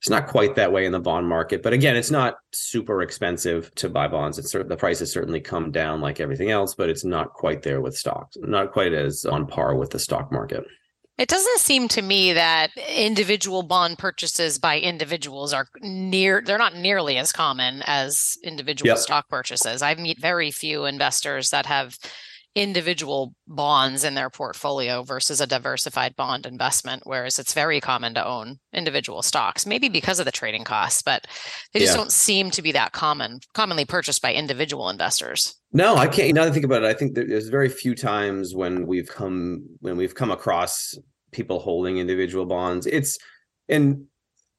It's 0.03 0.09
not 0.09 0.27
quite 0.27 0.55
that 0.55 0.73
way 0.73 0.85
in 0.85 0.91
the 0.91 0.99
bond 0.99 1.29
market, 1.29 1.63
but 1.63 1.71
again, 1.71 1.95
it's 1.95 2.11
not 2.11 2.35
super 2.51 3.01
expensive 3.03 3.73
to 3.75 3.87
buy 3.87 4.09
bonds. 4.09 4.37
It's 4.37 4.51
the 4.51 4.75
price 4.75 4.99
has 4.99 5.13
certainly 5.13 5.39
come 5.39 5.71
down 5.71 6.01
like 6.01 6.19
everything 6.19 6.51
else, 6.51 6.75
but 6.75 6.89
it's 6.89 7.05
not 7.05 7.31
quite 7.31 7.61
there 7.61 7.79
with 7.79 7.95
stocks. 7.95 8.35
Not 8.41 8.73
quite 8.73 8.91
as 8.91 9.23
on 9.23 9.47
par 9.47 9.77
with 9.77 9.91
the 9.91 9.99
stock 9.99 10.29
market. 10.29 10.65
It 11.17 11.29
doesn't 11.29 11.59
seem 11.59 11.87
to 11.87 12.01
me 12.01 12.33
that 12.33 12.71
individual 12.93 13.63
bond 13.63 13.97
purchases 13.97 14.59
by 14.59 14.81
individuals 14.81 15.53
are 15.53 15.69
near 15.79 16.41
they're 16.45 16.57
not 16.57 16.75
nearly 16.75 17.17
as 17.17 17.31
common 17.31 17.81
as 17.85 18.37
individual 18.43 18.89
yep. 18.89 18.97
stock 18.97 19.29
purchases. 19.29 19.81
I 19.81 19.95
meet 19.95 20.19
very 20.19 20.51
few 20.51 20.83
investors 20.83 21.51
that 21.51 21.65
have 21.65 21.97
individual 22.55 23.33
bonds 23.47 24.03
in 24.03 24.13
their 24.13 24.29
portfolio 24.29 25.01
versus 25.01 25.41
a 25.41 25.47
diversified 25.47 26.15
bond 26.15 26.45
investment 26.45 27.01
whereas 27.05 27.39
it's 27.39 27.53
very 27.53 27.81
common 27.81 28.13
to 28.13 28.23
own 28.23 28.59
individual 28.73 29.23
stocks 29.23 29.65
maybe 29.65 29.89
because 29.89 30.19
of 30.19 30.25
the 30.25 30.31
trading 30.31 30.63
costs 30.63 31.01
but 31.01 31.25
they 31.73 31.79
just 31.79 31.93
yeah. 31.93 31.97
don't 31.97 32.11
seem 32.11 32.51
to 32.51 32.61
be 32.61 32.71
that 32.71 32.91
common 32.91 33.39
commonly 33.53 33.85
purchased 33.85 34.21
by 34.21 34.31
individual 34.31 34.89
investors 34.89 35.55
no 35.71 35.95
i 35.95 36.07
can't 36.07 36.35
now 36.35 36.43
that 36.43 36.51
I 36.51 36.53
think 36.53 36.65
about 36.65 36.83
it 36.83 36.87
i 36.87 36.93
think 36.93 37.15
there's 37.15 37.49
very 37.49 37.69
few 37.69 37.95
times 37.95 38.53
when 38.53 38.85
we've 38.85 39.09
come 39.09 39.65
when 39.79 39.97
we've 39.97 40.13
come 40.13 40.29
across 40.29 40.93
people 41.31 41.57
holding 41.59 41.97
individual 41.97 42.45
bonds 42.45 42.85
it's 42.85 43.17
and 43.67 44.05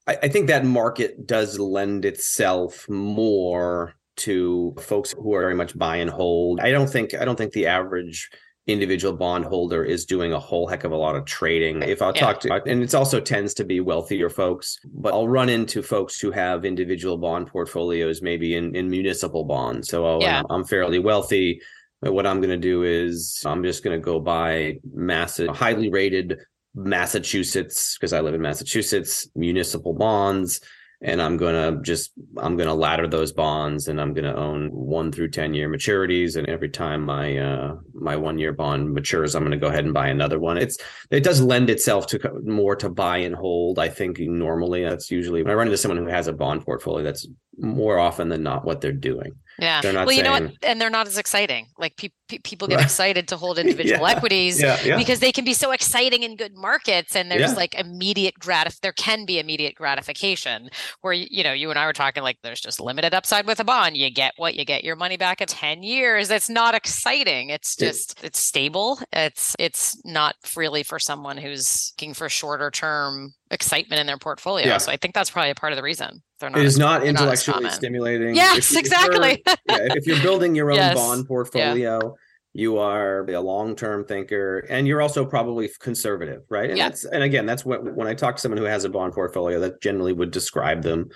I, 0.07 0.18
I 0.24 0.28
think 0.28 0.48
that 0.48 0.64
market 0.64 1.26
does 1.26 1.59
lend 1.59 2.04
itself 2.04 2.88
more 2.88 3.94
to 4.16 4.74
folks 4.81 5.12
who 5.12 5.35
are 5.35 5.40
very 5.40 5.55
much 5.55 5.77
buy 5.77 5.96
and 5.96 6.11
hold. 6.11 6.61
I 6.61 6.70
don't 6.70 6.88
think 6.88 7.14
I 7.14 7.24
don't 7.24 7.37
think 7.37 7.53
the 7.53 7.66
average 7.66 8.31
individual 8.66 9.14
bondholder 9.14 9.85
is 9.85 10.07
doing 10.07 10.33
a 10.33 10.40
whole 10.40 10.66
heck 10.66 10.85
of 10.85 10.92
a 10.92 10.96
lot 10.96 11.16
of 11.16 11.27
trading. 11.27 11.83
If 11.83 12.00
I'll 12.00 12.14
yeah. 12.14 12.20
talk 12.20 12.40
to, 12.40 12.62
and 12.66 12.83
it 12.83 12.94
also 12.94 13.20
tends 13.20 13.53
to 13.55 13.64
be 13.64 13.81
wealthier 13.81 14.31
folks, 14.31 14.79
but 14.94 15.12
I'll 15.12 15.29
run 15.29 15.50
into 15.50 15.83
folks 15.83 16.18
who 16.18 16.31
have 16.31 16.64
individual 16.64 17.18
bond 17.18 17.48
portfolios, 17.48 18.22
maybe 18.22 18.57
in, 18.57 18.74
in 18.74 18.88
municipal 18.88 19.44
bonds. 19.44 19.88
So 19.88 20.07
oh, 20.07 20.18
yeah. 20.22 20.38
I'm, 20.38 20.46
I'm 20.48 20.64
fairly 20.64 20.98
wealthy. 20.98 21.61
What 22.00 22.27
I'm 22.27 22.40
going 22.40 22.50
to 22.50 22.57
do 22.57 22.85
is 22.85 23.42
I'm 23.44 23.62
just 23.62 23.85
going 23.85 23.98
to 23.98 24.03
go 24.03 24.18
buy 24.18 24.79
massive, 24.94 25.48
highly 25.50 25.90
rated 25.90 26.38
Massachusetts, 26.74 27.96
because 27.98 28.12
I 28.12 28.20
live 28.20 28.35
in 28.35 28.40
Massachusetts, 28.40 29.29
municipal 29.35 29.92
bonds 29.92 30.61
and 31.05 31.21
I'm 31.21 31.37
going 31.37 31.55
to 31.55 31.83
just 31.83 32.12
I'm 32.38 32.57
going 32.57 32.67
to 32.67 32.75
ladder 32.75 33.07
those 33.07 33.31
bonds 33.31 33.88
and 33.88 34.01
I'm 34.01 34.14
going 34.14 34.25
to 34.25 34.35
own 34.35 34.71
1 34.71 35.12
through 35.12 35.29
10 35.29 35.53
year 35.53 35.69
maturities 35.69 36.37
and 36.37 36.49
every 36.49 36.71
time 36.71 37.05
my 37.05 37.37
uh 37.37 37.77
my 37.93 38.17
1 38.17 38.38
year 38.38 38.53
bond 38.53 38.93
matures 38.93 39.35
I'm 39.35 39.43
going 39.43 39.53
to 39.53 39.59
go 39.59 39.69
ahead 39.69 39.85
and 39.85 39.93
buy 39.93 40.09
another 40.09 40.40
one. 40.40 40.57
It's 40.57 40.79
it 41.11 41.23
does 41.23 41.43
lend 41.43 41.69
itself 41.69 42.07
to 42.09 42.40
more 42.45 42.75
to 42.77 42.88
buy 42.88 43.19
and 43.19 43.35
hold. 43.35 43.79
I 43.79 43.88
think 43.88 44.19
normally 44.19 44.83
that's 44.83 45.11
usually 45.11 45.43
when 45.43 45.53
I 45.53 45.55
run 45.55 45.67
into 45.67 45.77
someone 45.77 45.99
who 45.99 46.11
has 46.11 46.27
a 46.27 46.33
bond 46.33 46.64
portfolio 46.64 47.05
that's 47.05 47.29
more 47.59 47.99
often 47.99 48.31
than 48.31 48.43
not 48.43 48.64
what 48.64 48.81
they're 48.81 48.93
doing. 48.93 49.33
Yeah. 49.59 49.81
well, 49.85 50.05
you 50.05 50.11
saying, 50.11 50.25
know 50.25 50.33
what? 50.33 50.53
And 50.62 50.81
they're 50.81 50.90
not 50.90 51.07
as 51.07 51.19
exciting. 51.19 51.67
Like 51.79 51.97
pe- 51.97 52.09
pe- 52.29 52.38
people 52.38 52.67
get 52.69 52.77
right. 52.77 52.85
excited 52.85 53.29
to 53.29 53.37
hold 53.37 53.59
individual 53.59 54.01
yeah. 54.09 54.17
equities 54.17 54.61
yeah, 54.61 54.79
yeah. 54.85 54.97
because 54.97 55.21
they 55.21 55.33
can 55.33 55.45
be 55.45 55.53
so 55.53 55.71
exciting 55.71 56.23
in 56.23 56.37
good 56.37 56.57
markets. 56.57 57.14
And 57.14 57.31
there's 57.31 57.57
like 57.57 57.75
immediate 57.75 58.35
gratif. 58.40 58.81
There 58.81 58.93
can 58.93 59.25
be 59.25 59.38
immediate 59.38 59.75
gratification 59.75 60.71
where, 61.03 61.12
you 61.12 61.45
know, 61.45 61.53
you 61.53 61.71
and 61.71 61.79
I 61.79 61.87
were 61.87 61.93
talking 61.93 62.23
like 62.23 62.38
there's 62.43 62.61
just 62.61 62.81
limited 62.81 63.14
upside 63.14 63.47
with 63.47 63.61
a 63.61 63.64
bond. 63.64 63.97
You 63.97 64.11
get 64.11 64.35
what 64.37 64.55
you 64.55 64.64
get 64.64 64.85
your 64.85 64.97
money 64.97 65.17
back 65.17 65.40
in 65.40 65.47
10 65.47 65.83
years. 65.83 66.31
It's 66.31 66.51
not 66.51 66.75
exciting. 66.75 67.51
It's 67.51 67.77
just, 67.77 68.19
it, 68.19 68.27
it's 68.27 68.40
stable. 68.40 68.99
It's, 69.12 69.55
it's 69.59 70.05
not 70.05 70.35
really 70.57 70.83
for 70.83 70.99
someone 70.99 71.37
who's 71.37 71.93
looking 71.97 72.14
for 72.14 72.29
shorter 72.29 72.71
term 72.71 73.35
excitement 73.55 74.01
in 74.01 74.07
their 74.07 74.19
portfolio. 74.19 74.67
Yeah. 74.67 74.79
So 74.79 74.93
I 74.93 74.97
think 74.97 75.14
that's 75.14 75.31
probably 75.31 75.51
a 75.51 75.55
part 75.55 75.73
of 75.73 75.77
the 75.77 75.83
reason 75.83 76.23
they're 76.40 76.51
not. 76.51 76.59
It 76.59 76.67
is 76.67 76.79
not 76.79 77.05
intellectually 77.05 77.64
not 77.64 77.73
stimulating. 77.73 78.35
Yes, 78.35 78.73
if, 78.73 78.79
exactly. 78.79 79.43
If 79.47 79.59
you're, 79.69 79.79
yeah, 79.87 79.95
if 79.95 80.07
you're 80.07 80.21
building 80.21 80.55
your 80.55 80.71
own 80.71 80.77
yes. 80.77 80.95
bond 80.95 81.27
portfolio. 81.27 82.01
Yeah. 82.03 82.11
You 82.57 82.79
are 82.79 83.29
a 83.29 83.40
long-term 83.40 84.05
thinker, 84.05 84.61
and 84.71 84.87
you're 84.87 85.03
also 85.03 85.25
probably 85.25 85.69
conservative, 85.81 86.43
right? 86.49 86.69
And 86.69 86.79
yeah. 86.79 86.88
that's 86.88 87.05
and 87.05 87.25
again, 87.25 87.47
that's 87.47 87.64
what 87.64 87.83
when 87.83 88.07
I 88.07 88.14
talk 88.14 88.37
to 88.37 88.40
someone 88.40 88.59
who 88.59 88.64
has 88.64 88.85
a 88.85 88.88
bond 88.88 89.12
portfolio, 89.12 89.59
that 89.59 89.81
generally 89.81 90.12
would 90.12 90.31
describe 90.31 90.85
them 90.85 91.09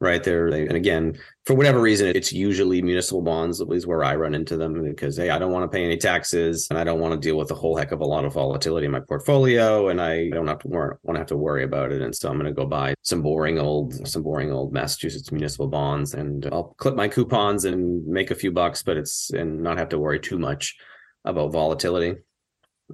right 0.00 0.22
there. 0.22 0.48
And 0.48 0.72
again, 0.72 1.16
for 1.46 1.54
whatever 1.54 1.80
reason, 1.80 2.08
it's 2.08 2.32
usually 2.32 2.82
municipal 2.82 3.22
bonds, 3.22 3.60
at 3.60 3.68
least 3.68 3.86
where 3.86 4.02
I 4.04 4.16
run 4.16 4.34
into 4.34 4.56
them 4.56 4.82
because, 4.82 5.16
hey, 5.16 5.30
I 5.30 5.38
don't 5.38 5.52
want 5.52 5.70
to 5.70 5.74
pay 5.74 5.84
any 5.84 5.96
taxes 5.96 6.66
and 6.68 6.78
I 6.78 6.84
don't 6.84 7.00
want 7.00 7.14
to 7.14 7.26
deal 7.26 7.38
with 7.38 7.50
a 7.50 7.54
whole 7.54 7.76
heck 7.76 7.92
of 7.92 8.00
a 8.00 8.04
lot 8.04 8.24
of 8.24 8.34
volatility 8.34 8.86
in 8.86 8.92
my 8.92 9.00
portfolio. 9.00 9.88
And 9.88 10.00
I 10.00 10.28
don't 10.30 10.46
have 10.46 10.58
to 10.60 10.68
wor- 10.68 10.98
want 11.02 11.16
to 11.16 11.20
have 11.20 11.28
to 11.28 11.36
worry 11.36 11.64
about 11.64 11.92
it. 11.92 12.02
And 12.02 12.14
so 12.14 12.28
I'm 12.28 12.38
going 12.38 12.46
to 12.46 12.52
go 12.52 12.66
buy 12.66 12.94
some 13.02 13.22
boring 13.22 13.58
old, 13.58 14.06
some 14.06 14.22
boring 14.22 14.52
old 14.52 14.72
Massachusetts 14.72 15.32
municipal 15.32 15.68
bonds 15.68 16.14
and 16.14 16.46
I'll 16.52 16.74
clip 16.76 16.96
my 16.96 17.08
coupons 17.08 17.64
and 17.64 18.04
make 18.06 18.30
a 18.30 18.34
few 18.34 18.52
bucks, 18.52 18.82
but 18.82 18.96
it's 18.96 19.30
and 19.30 19.62
not 19.62 19.78
have 19.78 19.90
to 19.90 19.98
worry 19.98 20.20
too 20.20 20.38
much 20.38 20.76
about 21.24 21.52
volatility. 21.52 22.16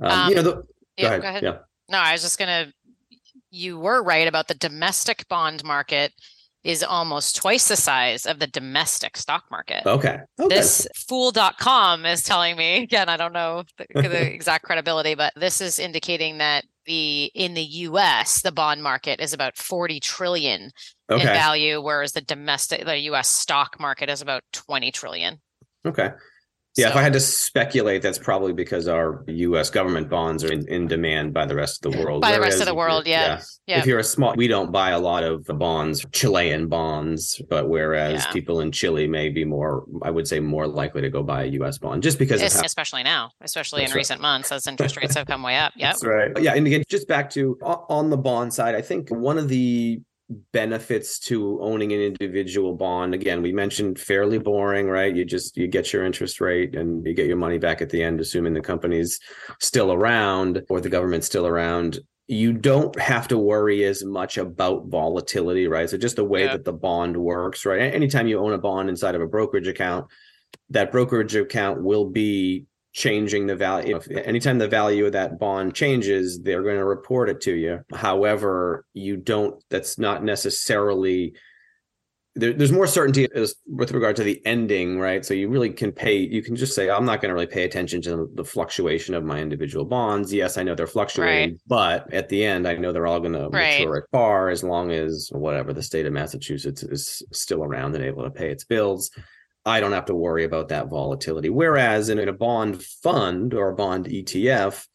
Um, 0.01 0.11
um, 0.11 0.29
you 0.29 0.35
know, 0.37 0.43
the, 0.43 0.63
yeah, 0.97 1.03
go 1.03 1.07
ahead. 1.09 1.23
Go 1.23 1.29
ahead. 1.29 1.43
Yeah. 1.43 1.57
No, 1.89 1.99
I 1.99 2.13
was 2.13 2.23
just 2.23 2.39
going 2.39 2.67
to, 2.67 2.73
you 3.51 3.81
were 3.81 4.03
right 4.03 4.29
about 4.29 4.47
the 4.47 4.55
domestic 4.55 5.27
bond 5.29 5.65
market 5.65 6.13
is 6.63 6.83
almost 6.83 7.37
twice 7.37 7.69
the 7.69 7.77
size 7.77 8.27
of 8.27 8.39
the 8.39 8.47
domestic 8.47 9.17
stock 9.17 9.45
market. 9.51 9.83
Okay. 9.87 10.19
okay. 10.39 10.55
This 10.55 10.87
fool.com 10.95 12.05
is 12.05 12.23
telling 12.23 12.57
me, 12.57 12.83
again, 12.83 13.09
I 13.09 13.17
don't 13.17 13.33
know 13.33 13.65
the, 13.79 14.03
the 14.03 14.33
exact 14.35 14.65
credibility, 14.65 15.15
but 15.15 15.33
this 15.37 15.61
is 15.61 15.79
indicating 15.79 16.39
that 16.39 16.65
the 16.87 17.31
in 17.35 17.55
the 17.55 17.63
US, 17.63 18.43
the 18.43 18.53
bond 18.53 18.83
market 18.83 19.21
is 19.21 19.33
about 19.33 19.57
40 19.57 20.01
trillion 20.01 20.71
okay. 21.11 21.21
in 21.21 21.27
value, 21.27 21.81
whereas 21.81 22.13
the 22.13 22.21
domestic 22.21 22.85
the 22.85 22.99
US 23.11 23.31
stock 23.31 23.79
market 23.81 24.11
is 24.11 24.21
about 24.21 24.43
20 24.53 24.91
trillion. 24.91 25.41
Okay. 25.87 26.11
Yeah, 26.77 26.87
so, 26.87 26.91
if 26.91 26.97
I 26.97 27.03
had 27.03 27.13
to 27.15 27.21
speculate, 27.21 28.01
that's 28.01 28.19
probably 28.19 28.53
because 28.53 28.87
our 28.87 29.25
U.S. 29.27 29.71
government 29.71 30.09
bonds 30.09 30.45
are 30.45 30.53
in, 30.53 30.69
in 30.69 30.87
demand 30.87 31.35
by 31.35 31.45
the 31.45 31.57
rest 31.57 31.85
of 31.85 31.93
the 31.93 31.99
world. 31.99 32.23
By 32.23 32.33
the 32.33 32.41
rest 32.41 32.61
of 32.61 32.67
the 32.67 32.75
world, 32.75 33.09
yeah. 33.09 33.43
yeah. 33.67 33.81
If 33.81 33.87
you're 33.87 33.99
a 33.99 34.05
small, 34.05 34.35
we 34.37 34.47
don't 34.47 34.71
buy 34.71 34.91
a 34.91 34.99
lot 35.01 35.25
of 35.25 35.45
the 35.47 35.55
bonds, 35.55 36.07
Chilean 36.13 36.69
bonds, 36.69 37.43
but 37.51 37.69
whereas 37.69 38.25
yeah. 38.25 38.33
people 38.33 38.61
in 38.61 38.71
Chile 38.71 39.09
may 39.09 39.31
be 39.31 39.45
more, 39.45 39.85
I 40.03 40.11
would 40.11 40.29
say, 40.29 40.39
more 40.39 40.69
likely 40.69 41.03
to 41.03 41.11
go 41.11 41.25
buy 41.25 41.43
a 41.43 41.47
U.S. 41.47 41.79
bond 41.79 42.05
just 42.05 42.21
because, 42.21 42.41
how, 42.41 42.65
especially 42.65 43.03
now, 43.03 43.33
especially 43.41 43.83
in 43.83 43.91
right. 43.91 43.97
recent 43.97 44.21
months 44.21 44.53
as 44.53 44.69
interest 44.69 44.97
rates 44.97 45.17
have 45.17 45.27
come 45.27 45.43
way 45.43 45.57
up. 45.57 45.73
Yep. 45.81 45.93
That's 45.93 46.05
right. 46.05 46.43
Yeah, 46.43 46.55
and 46.55 46.67
again, 46.67 46.83
just 46.91 47.09
back 47.09 47.31
to 47.31 47.57
on 47.63 48.11
the 48.11 48.17
bond 48.19 48.53
side, 48.53 48.75
I 48.75 48.83
think 48.83 49.09
one 49.09 49.39
of 49.39 49.49
the 49.49 50.03
benefits 50.53 51.19
to 51.19 51.61
owning 51.61 51.93
an 51.93 52.01
individual 52.01 52.75
bond. 52.75 53.15
Again 53.15 53.43
we 53.43 53.53
mentioned 53.53 53.99
fairly 53.99 54.39
boring 54.39 54.89
right? 54.89 55.15
You 55.15 55.25
just 55.25 55.57
you 55.57 55.67
get 55.67 55.93
your 55.93 56.05
interest 56.05 56.41
rate 56.41 56.75
and 56.75 57.05
you 57.07 57.15
get 57.15 57.27
your 57.27 57.37
money 57.37 57.59
back 57.59 57.83
at 57.83 57.91
the 57.91 58.03
end 58.03 58.21
assuming 58.21 58.55
the 58.55 58.61
company's 58.61 59.19
still 59.61 59.93
around 59.93 60.63
or 60.69 60.81
the 60.81 60.89
government's 60.89 61.27
still 61.27 61.47
around. 61.47 61.99
You 62.29 62.53
don't 62.53 62.97
have 63.01 63.27
to 63.29 63.39
worry 63.39 63.85
as 63.85 64.05
much 64.05 64.39
about 64.39 64.87
volatility 64.87 65.67
right? 65.67 65.91
So 65.91 65.97
just 65.97 66.17
the 66.17 66.25
way 66.25 66.45
yeah. 66.45 66.53
that 66.53 66.65
the 66.65 66.73
bond 66.73 67.17
works 67.17 67.67
right? 67.67 67.81
Anytime 67.81 68.29
you 68.29 68.39
own 68.39 68.53
a 68.53 68.59
bond 68.59 68.89
inside 68.89 69.15
of 69.15 69.21
a 69.23 69.27
brokerage 69.27 69.69
account 69.69 70.07
that 70.71 70.93
brokerage 70.93 71.35
account 71.35 71.83
will 71.83 72.09
be 72.09 72.67
changing 72.93 73.47
the 73.47 73.57
value. 73.57 73.97
If 73.97 74.11
anytime 74.11 74.59
the 74.59 74.69
value 74.69 75.07
of 75.07 75.13
that 75.13 75.39
bond 75.39 75.75
changes, 75.75 76.41
they're 76.41 76.63
going 76.63 76.77
to 76.77 76.85
report 76.85 77.29
it 77.29 77.41
to 77.43 77.55
you. 77.55 77.81
However, 77.93 78.85
you 78.95 79.17
don't, 79.17 79.63
that's 79.71 79.99
not 79.99 80.25
necessarily 80.25 81.35
there, 82.37 82.53
there's 82.53 82.73
more 82.73 82.87
certainty 82.87 83.29
as, 83.35 83.57
with 83.67 83.93
regard 83.93 84.17
to 84.17 84.23
the 84.23 84.41
ending, 84.47 84.99
right? 84.99 85.25
So 85.25 85.35
you 85.35 85.49
really 85.49 85.71
can 85.71 85.91
pay, 85.91 86.17
you 86.17 86.43
can 86.43 86.55
just 86.55 86.75
say, 86.75 86.89
I'm 86.89 87.05
not 87.05 87.21
going 87.21 87.31
to 87.31 87.35
really 87.35 87.47
pay 87.47 87.65
attention 87.65 88.01
to 88.03 88.31
the 88.35 88.45
fluctuation 88.45 89.15
of 89.15 89.25
my 89.25 89.41
individual 89.41 89.85
bonds. 89.85 90.33
Yes, 90.33 90.57
I 90.57 90.63
know 90.63 90.75
they're 90.75 90.87
fluctuating, 90.87 91.51
right. 91.51 91.61
but 91.67 92.13
at 92.13 92.29
the 92.29 92.45
end, 92.45 92.69
I 92.69 92.75
know 92.75 92.93
they're 92.93 93.07
all 93.07 93.21
going 93.21 93.33
to 93.33 93.49
right. 93.49 93.81
mature 93.81 93.97
at 93.99 94.11
par 94.13 94.49
as 94.49 94.63
long 94.63 94.93
as 94.93 95.29
whatever 95.33 95.73
the 95.73 95.83
state 95.83 96.07
of 96.07 96.13
Massachusetts 96.13 96.83
is 96.85 97.23
still 97.33 97.65
around 97.65 97.95
and 97.97 98.05
able 98.05 98.23
to 98.23 98.31
pay 98.31 98.51
its 98.51 98.65
bills. 98.65 99.11
I 99.65 99.81
don't 99.81 99.93
have 99.93 100.07
to 100.07 100.15
worry 100.15 100.45
about 100.45 100.69
that 100.69 100.89
volatility. 100.89 101.51
Whereas 101.51 102.09
in 102.09 102.19
a 102.19 102.33
bond 102.33 102.83
fund 102.83 103.53
or 103.55 103.69
a 103.69 103.75
bond 103.75 104.07
ETF, 104.07 104.87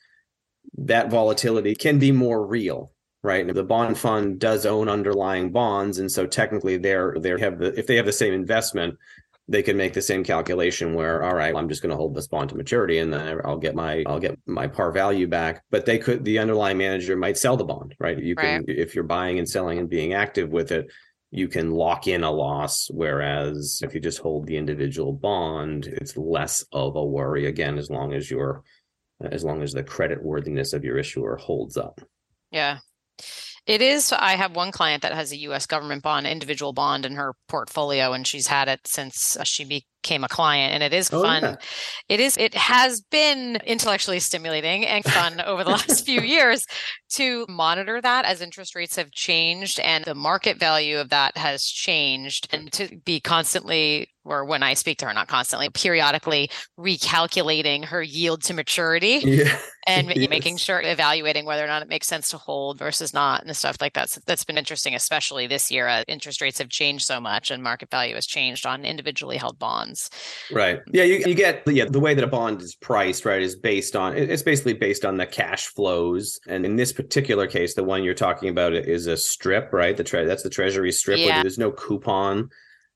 that 0.78 1.10
volatility 1.10 1.76
can 1.76 2.00
be 2.00 2.12
more 2.12 2.46
real, 2.46 2.92
right? 3.24 3.52
The 3.52 3.64
bond 3.64 3.98
fund 3.98 4.40
does 4.40 4.66
own 4.66 4.90
underlying 4.90 5.52
bonds, 5.52 6.00
and 6.00 6.12
so 6.12 6.26
technically 6.26 6.78
they're 6.78 7.16
they 7.20 7.40
have 7.40 7.60
the 7.60 7.78
if 7.78 7.88
they 7.88 7.96
have 7.96 8.06
the 8.06 8.12
same 8.12 8.34
investment, 8.34 8.98
they 9.48 9.62
can 9.62 9.78
make 9.78 9.94
the 9.94 10.02
same 10.02 10.24
calculation 10.24 10.96
where 10.96 11.24
all 11.24 11.36
right, 11.36 11.56
I'm 11.56 11.70
just 11.70 11.84
going 11.84 11.92
to 11.92 11.96
hold 11.96 12.16
this 12.16 12.28
bond 12.28 12.50
to 12.50 12.56
maturity, 12.56 12.98
and 12.98 13.14
then 13.14 13.40
I'll 13.46 13.60
get 13.60 13.76
my 13.76 14.04
I'll 14.08 14.20
get 14.20 14.38
my 14.48 14.68
par 14.68 14.92
value 14.92 15.28
back. 15.28 15.64
But 15.70 15.86
they 15.86 16.00
could 16.00 16.26
the 16.26 16.40
underlying 16.40 16.78
manager 16.78 17.16
might 17.16 17.38
sell 17.38 17.56
the 17.56 17.66
bond, 17.66 17.96
right? 18.00 18.18
You 18.18 18.36
can 18.36 18.66
right. 18.68 18.78
if 18.78 18.96
you're 18.96 19.04
buying 19.04 19.38
and 19.38 19.48
selling 19.48 19.78
and 19.78 19.90
being 19.90 20.14
active 20.14 20.50
with 20.50 20.72
it, 20.72 20.88
you 21.36 21.50
can 21.50 21.72
lock 21.72 22.08
in 22.08 22.24
a 22.24 22.32
loss. 22.32 22.88
Whereas 22.90 23.82
if 23.84 23.94
you 23.94 24.00
just 24.00 24.20
hold 24.20 24.48
the 24.48 24.56
individual 24.56 25.12
bond, 25.12 25.86
it's 25.86 26.16
less 26.16 26.64
of 26.72 26.96
a 26.96 27.04
worry 27.04 27.48
again, 27.48 27.78
as 27.78 27.90
long 27.90 28.14
as 28.14 28.32
your 28.32 28.64
as 29.22 29.44
long 29.44 29.62
as 29.62 29.74
the 29.74 29.84
credit 29.84 30.24
worthiness 30.24 30.74
of 30.74 30.84
your 30.84 30.98
issuer 30.98 31.36
holds 31.36 31.78
up. 31.78 32.02
Yeah. 32.52 32.80
It 33.66 33.82
is. 33.82 34.14
I 34.14 34.34
have 34.34 34.56
one 34.56 34.72
client 34.72 35.02
that 35.02 35.14
has 35.14 35.32
a 35.32 35.38
U.S. 35.38 35.66
government 35.66 36.04
bond, 36.04 36.28
individual 36.28 36.72
bond 36.72 37.06
in 37.06 37.16
her 37.16 37.34
portfolio, 37.48 38.14
and 38.14 38.26
she's 38.26 38.48
had 38.48 38.68
it 38.68 38.82
since 38.86 39.38
she 39.44 39.66
became 40.06 40.24
a 40.24 40.28
client. 40.28 40.74
And 40.74 40.84
it 40.84 40.94
is 40.94 41.12
oh, 41.12 41.24
fun. 41.24 41.42
Yeah. 41.42 41.56
It 42.10 42.20
is. 42.20 42.38
It 42.38 42.54
has 42.54 43.02
been 43.02 43.58
intellectually 43.66 44.20
stimulating 44.20 44.86
and 44.86 45.04
fun 45.04 45.42
over 45.46 45.64
the 45.64 45.72
last 45.72 46.06
few 46.06 46.22
years 46.22 46.68
to 47.14 47.46
monitor 47.50 48.00
that 48.02 48.26
as 48.26 48.42
interest 48.42 48.76
rates 48.76 48.96
have 48.98 49.12
changed 49.12 49.80
and 49.80 50.06
the 50.06 50.14
market 50.14 50.60
value 50.60 51.00
of 51.00 51.10
that 51.10 51.36
has 51.38 51.66
changed, 51.66 52.48
and 52.54 52.72
to 52.74 52.98
be 53.04 53.20
constantly 53.20 54.08
or 54.26 54.44
when 54.44 54.64
I 54.64 54.74
speak 54.74 54.98
to 55.00 55.06
her, 55.06 55.14
not 55.14 55.28
constantly, 55.28 55.70
periodically 55.70 56.50
recalculating 56.80 57.86
her 57.86 58.02
yield 58.02 58.44
to 58.44 58.54
maturity 58.54 59.20
yeah. 59.24 59.58
and 59.86 60.14
yes. 60.16 60.30
making 60.30 60.58
sure 60.58 60.82
evaluating 60.82 61.46
whether 61.46 61.64
or 61.64 61.68
not 61.68 61.84
it 61.84 61.88
makes 61.88 62.08
sense 62.08 62.30
to 62.30 62.38
hold 62.38 62.80
versus 62.80 63.14
not 63.14 63.46
and 63.46 63.56
stuff 63.56 63.78
like 63.80 63.94
that. 63.94 64.10
So 64.10 64.22
that's 64.26 64.44
been 64.44 64.58
interesting, 64.58 64.96
especially 64.96 65.46
this 65.48 65.72
year. 65.72 65.88
Uh, 65.88 66.04
interest 66.08 66.42
rates 66.42 66.58
have 66.58 66.70
changed 66.70 67.06
so 67.06 67.22
much 67.22 67.52
and 67.52 67.62
market 67.62 67.92
value 67.92 68.16
has 68.16 68.26
changed 68.26 68.66
on 68.66 68.84
individually 68.84 69.38
held 69.38 69.60
bonds. 69.60 69.95
Right. 70.52 70.80
Yeah. 70.92 71.04
You, 71.04 71.24
you 71.26 71.36
get 71.36 71.64
yeah, 71.68 71.86
the 71.86 72.00
way 72.00 72.14
that 72.14 72.24
a 72.24 72.28
bond 72.28 72.62
is 72.62 72.76
priced, 72.76 73.26
right, 73.26 73.42
is 73.42 73.56
based 73.56 73.96
on 73.96 74.16
it's 74.16 74.44
basically 74.44 74.74
based 74.74 75.06
on 75.06 75.18
the 75.18 75.26
cash 75.26 75.68
flows. 75.68 76.40
And 76.48 76.66
in 76.66 76.76
this 76.76 76.94
particular 76.94 77.48
case, 77.48 77.76
the 77.76 77.84
one 77.84 78.04
you're 78.04 78.14
talking 78.14 78.50
about 78.50 78.74
is 78.74 79.08
a 79.08 79.18
strip, 79.18 79.74
right? 79.74 79.96
The 79.96 80.04
tre- 80.04 80.26
that's 80.26 80.44
the 80.44 80.50
treasury 80.50 80.92
strip 80.92 81.20
yeah. 81.20 81.36
where 81.36 81.44
there's 81.44 81.58
no 81.58 81.72
coupon 81.72 82.50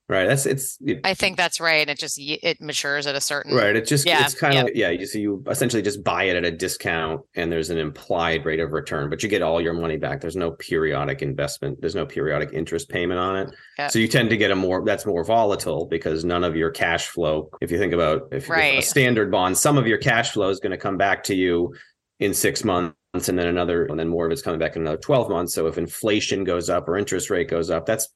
Right. 0.10 0.26
That's 0.26 0.47
it's. 0.47 0.80
It, 0.84 1.01
I 1.03 1.14
think 1.14 1.38
that's 1.38 1.60
right. 1.60 1.82
and 1.82 1.89
It 1.91 1.99
just 1.99 2.18
it 2.20 2.60
matures 2.60 3.05
at 3.05 3.14
a 3.14 3.22
certain. 3.22 3.53
Right. 3.53 3.76
It 3.76 3.86
just 3.86 4.07
yeah, 4.07 4.26
it's 4.26 4.34
kind 4.34 4.57
of 4.57 4.76
yeah. 4.76 4.89
You 4.89 5.05
see, 5.05 5.22
you 5.22 5.43
essentially 5.47 5.84
just 5.84 6.03
buy 6.03 6.24
it 6.24 6.36
at 6.36 6.43
a 6.43 6.49
discount, 6.49 7.22
and 7.36 7.51
there's 7.51 7.70
an 7.70 7.78
implied 7.78 8.43
rate 8.43 8.60
of 8.60 8.72
return, 8.72 9.12
but 9.12 9.22
you 9.22 9.30
get 9.30 9.43
all 9.43 9.62
your 9.62 9.74
money 9.74 9.97
back. 9.97 10.20
There's 10.20 10.36
no 10.36 10.49
periodic 10.53 11.22
investment. 11.22 11.80
There's 11.80 11.93
no 11.93 12.07
periodic 12.07 12.53
interest 12.53 12.89
payment 12.89 13.20
on 13.20 13.36
it. 13.38 13.55
Yeah. 13.78 13.89
So 13.89 13.99
you 13.99 14.07
tend 14.07 14.32
to 14.32 14.38
get 14.38 14.49
a 14.49 14.55
more 14.55 14.84
that's 14.84 15.05
more 15.05 15.24
volatile 15.24 15.86
because 15.86 16.26
none 16.26 16.43
of 16.43 16.55
your 16.55 16.72
cash 16.72 17.05
flow. 17.05 17.51
If 17.62 17.70
you 17.70 17.78
think 17.78 17.93
about 17.93 18.30
if, 18.32 18.49
right. 18.49 18.80
if 18.80 18.86
a 18.86 18.88
standard 18.88 19.30
bond, 19.30 19.60
some 19.60 19.78
of 19.78 19.86
your 19.86 19.99
cash 19.99 20.32
flow 20.32 20.49
is 20.49 20.60
going 20.60 20.72
to 20.72 20.78
come 20.78 20.97
back 20.97 21.24
to 21.26 21.36
you 21.36 21.76
in 22.20 22.34
six 22.34 22.64
months 22.64 22.95
and 23.14 23.38
then 23.38 23.45
another 23.45 23.86
and 23.86 23.99
then 23.99 24.07
more 24.07 24.26
of 24.26 24.32
it's 24.32 24.41
coming 24.41 24.60
back 24.60 24.76
in 24.76 24.84
another 24.84 24.97
12 24.97 25.30
months 25.30 25.55
so 25.55 25.66
if 25.66 25.80
inflation 25.80 26.43
goes 26.43 26.70
up 26.70 26.88
or 26.88 26.95
interest 26.95 27.32
rate 27.32 27.49
goes 27.49 27.72
up 27.72 27.86
that's 27.88 28.07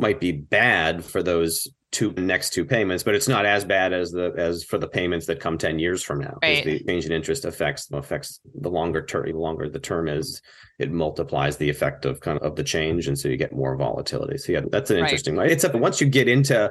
might 0.00 0.20
be 0.20 0.32
bad 0.32 1.04
for 1.04 1.22
those 1.22 1.68
two 1.92 2.12
next 2.12 2.52
two 2.52 2.64
payments, 2.64 3.02
but 3.02 3.14
it's 3.14 3.28
not 3.28 3.44
as 3.44 3.64
bad 3.64 3.92
as 3.92 4.12
the 4.12 4.32
as 4.36 4.64
for 4.64 4.78
the 4.78 4.88
payments 4.88 5.26
that 5.26 5.40
come 5.40 5.58
10 5.58 5.78
years 5.78 6.02
from 6.02 6.20
now. 6.20 6.38
Right. 6.42 6.64
The 6.64 6.84
change 6.84 7.06
in 7.06 7.12
interest 7.12 7.44
affects 7.44 7.88
affects 7.92 8.40
the 8.54 8.70
longer 8.70 9.04
term, 9.04 9.26
the 9.26 9.38
longer 9.38 9.68
the 9.68 9.80
term 9.80 10.08
is, 10.08 10.40
it 10.78 10.90
multiplies 10.90 11.56
the 11.56 11.68
effect 11.68 12.04
of 12.04 12.20
kind 12.20 12.38
of, 12.38 12.44
of 12.44 12.56
the 12.56 12.64
change. 12.64 13.08
And 13.08 13.18
so 13.18 13.28
you 13.28 13.36
get 13.36 13.52
more 13.52 13.76
volatility. 13.76 14.38
So 14.38 14.52
yeah, 14.52 14.62
that's 14.70 14.90
an 14.90 14.98
interesting 14.98 15.36
right. 15.36 15.50
It's 15.50 15.64
up 15.64 15.74
once 15.74 16.00
you 16.00 16.08
get 16.08 16.28
into 16.28 16.70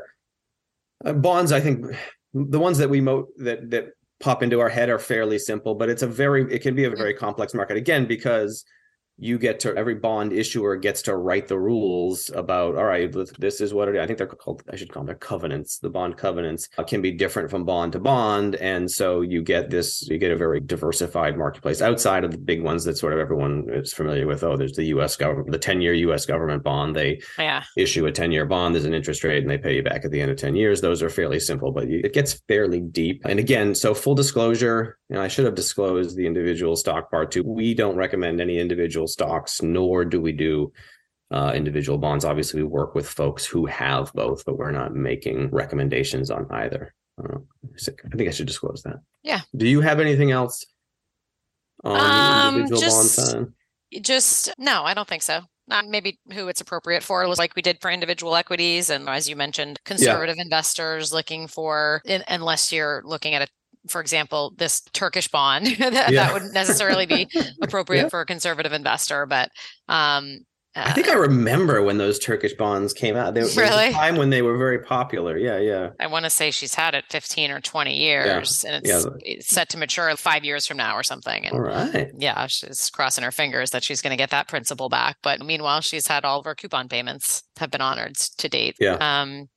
uh, 1.06 1.14
bonds, 1.14 1.52
I 1.52 1.60
think 1.60 1.86
the 2.34 2.60
ones 2.60 2.78
that 2.78 2.90
we 2.90 3.02
mo 3.02 3.28
that 3.38 3.70
that 3.72 3.90
pop 4.20 4.44
into 4.44 4.60
our 4.60 4.70
head 4.70 4.90
are 4.90 5.00
fairly 5.00 5.40
simple, 5.40 5.76
but 5.76 5.90
it's 5.90 6.02
a 6.02 6.08
very 6.08 6.52
it 6.54 6.62
can 6.62 6.76
be 6.76 6.86
a 6.86 6.90
very 6.90 7.14
complex 7.14 7.54
market 7.54 7.78
again 7.78 8.06
because 8.06 8.64
you 9.20 9.38
get 9.38 9.60
to 9.60 9.76
every 9.76 9.96
bond 9.96 10.34
issuer 10.34 10.76
gets 10.76 11.02
to 11.02 11.16
write 11.16 11.48
the 11.48 11.60
rules 11.60 12.30
about 12.36 12.76
all 12.76 12.86
right 12.86 13.14
this 13.38 13.62
is 13.62 13.74
what 13.74 13.88
it 13.88 13.98
i 13.98 14.06
think 14.06 14.18
they're 14.18 14.28
called 14.28 14.62
i 14.72 14.76
should 14.76 14.92
call 14.92 15.02
them 15.02 15.08
their 15.08 15.16
covenants 15.16 15.80
the 15.80 15.90
bond 15.90 16.18
covenants 16.18 16.70
uh, 16.78 16.84
can 16.84 17.02
be 17.02 17.12
different 17.12 17.50
from 17.50 17.66
bond 17.66 17.94
to 17.94 18.00
bond. 18.00 18.56
And 18.56 18.90
so 18.90 19.22
you 19.22 19.42
get 19.42 19.70
this 19.70 20.08
you 20.08 20.18
get 20.18 20.32
a 20.32 20.36
very 20.36 20.60
diversified 20.60 21.38
marketplace 21.38 21.82
outside 21.82 22.24
of 22.24 22.32
the 22.32 22.38
big 22.38 22.62
ones 22.62 22.84
that 22.86 22.98
sort 22.98 23.14
of 23.14 23.20
everyone 23.20 23.66
is 23.70 23.94
familiar 23.94 24.28
with. 24.28 24.44
Oh 24.44 24.58
there's 24.58 24.76
the 24.76 24.86
us 24.86 25.16
government 25.16 25.52
the 25.52 25.58
10 25.58 25.82
year 25.82 25.94
us 26.14 26.26
government 26.26 26.64
bond. 26.64 26.96
They 26.96 27.22
yeah. 27.38 27.64
issue 27.78 28.06
a 28.06 28.12
10 28.12 28.32
year 28.32 28.46
bond 28.46 28.76
there's 28.76 28.86
an 28.86 28.94
interest 28.94 29.24
rate 29.24 29.42
and 29.42 29.50
they 29.50 29.58
pay 29.58 29.76
you 29.76 29.84
back 29.84 30.06
at 30.06 30.12
the 30.12 30.22
end 30.22 30.32
of 30.32 30.38
10 30.38 30.56
years. 30.56 30.82
Those 30.82 31.02
are 31.02 31.10
fairly 31.10 31.40
simple 31.40 31.72
but 31.72 31.86
it 31.86 32.14
gets 32.14 32.42
fairly 32.48 32.82
deep. 32.82 33.22
And 33.26 33.40
again 33.40 33.76
so 33.76 33.94
full 33.94 34.16
disclosure 34.16 34.99
know, 35.16 35.22
i 35.22 35.28
should 35.28 35.46
have 35.46 35.56
disclosed 35.56 36.16
the 36.16 36.26
individual 36.26 36.76
stock 36.76 37.10
part 37.10 37.32
too 37.32 37.44
we 37.44 37.74
don't 37.74 37.96
recommend 37.96 38.40
any 38.40 38.60
individual 38.60 39.08
stocks, 39.08 39.62
nor 39.62 40.06
do 40.06 40.22
we 40.22 40.32
do 40.32 40.72
uh, 41.32 41.52
individual 41.56 41.98
bonds. 41.98 42.26
Obviously, 42.26 42.62
we 42.62 42.68
work 42.68 42.96
with 42.96 43.08
folks 43.08 43.46
who 43.46 43.66
have 43.66 44.12
both, 44.14 44.46
but 44.46 44.58
we're 44.58 44.72
not 44.72 44.96
making 44.96 45.50
recommendations 45.52 46.32
on 46.32 46.48
either. 46.52 46.94
Uh, 47.22 47.38
I 47.76 48.16
think 48.16 48.30
I 48.30 48.32
should 48.32 48.48
disclose 48.48 48.82
that. 48.84 48.98
Yeah. 49.24 49.42
Do 49.56 49.68
you 49.68 49.82
have 49.82 50.00
anything 50.00 50.32
else 50.32 50.66
on 51.84 52.00
um, 52.00 52.56
individual 52.56 52.82
just, 52.82 53.34
bonds? 53.34 53.52
Just 54.02 54.54
no, 54.58 54.84
I 54.84 54.94
don't 54.94 55.08
think 55.08 55.22
so. 55.22 55.42
Not 55.68 55.86
maybe 55.86 56.20
who 56.34 56.48
it's 56.48 56.62
appropriate 56.62 57.04
for, 57.04 57.28
was 57.28 57.38
like 57.38 57.56
we 57.56 57.62
did 57.62 57.80
for 57.80 57.92
individual 57.92 58.36
equities, 58.36 58.90
and 58.90 59.08
as 59.08 59.30
you 59.30 59.36
mentioned, 59.36 59.80
conservative 59.86 60.38
yeah. 60.38 60.44
investors 60.44 61.14
looking 61.14 61.46
for, 61.48 62.02
in, 62.06 62.24
unless 62.28 62.72
you're 62.72 63.04
looking 63.06 63.36
at 63.36 63.44
a 63.44 63.48
for 63.88 64.02
example, 64.02 64.54
this 64.58 64.82
Turkish 64.94 65.28
bond 65.28 65.66
that, 65.80 65.94
yeah. 65.94 66.10
that 66.10 66.34
would 66.34 66.54
necessarily 66.54 67.06
be 67.06 67.28
appropriate 67.62 68.04
yeah. 68.04 68.10
for 68.10 68.22
a 68.22 68.26
conservative 68.26 68.74
investor. 68.74 69.26
But 69.26 69.50
um, 69.88 70.46
Uh, 70.76 70.84
I 70.86 70.94
think 70.94 71.10
I 71.10 71.14
remember 71.14 71.82
when 71.82 71.98
those 71.98 72.20
Turkish 72.20 72.54
bonds 72.54 72.94
came 72.94 73.16
out. 73.16 73.34
There, 73.34 73.46
there 73.48 73.66
really? 73.66 73.88
was 73.88 73.96
a 73.96 73.98
time 73.98 74.18
when 74.18 74.30
they 74.30 74.44
were 74.44 74.56
very 74.56 74.80
popular. 74.80 75.36
Yeah, 75.36 75.58
yeah. 75.58 75.90
I 76.00 76.06
want 76.06 76.26
to 76.26 76.30
say 76.30 76.52
she's 76.52 76.76
had 76.76 76.94
it 76.94 77.06
15 77.10 77.50
or 77.50 77.60
20 77.60 77.98
years 77.98 78.64
yeah. 78.64 78.76
and 78.76 78.86
it's, 78.86 79.06
yeah. 79.06 79.12
it's, 79.22 79.48
set 79.48 79.70
to 79.70 79.78
mature 79.78 80.16
five 80.16 80.46
years 80.46 80.68
from 80.68 80.78
now 80.78 80.96
or 80.96 81.02
something. 81.02 81.46
And 81.46 81.56
all 81.56 81.62
right. 81.62 82.12
Yeah, 82.16 82.46
she's 82.48 82.90
crossing 82.92 83.24
her 83.24 83.32
fingers 83.32 83.72
that 83.72 83.84
she's 83.84 84.02
going 84.02 84.12
to 84.12 84.18
get 84.18 84.30
that 84.30 84.48
principal 84.48 84.90
back. 84.90 85.18
But 85.24 85.42
meanwhile, 85.44 85.82
she's 85.82 86.06
had 86.06 86.24
all 86.24 86.40
of 86.40 86.46
her 86.46 86.56
coupon 86.56 86.88
payments 86.88 87.42
have 87.58 87.72
been 87.72 87.82
honored 87.82 88.16
to 88.16 88.48
date. 88.48 88.76
Yeah. 88.80 88.98
Um, 89.02 89.50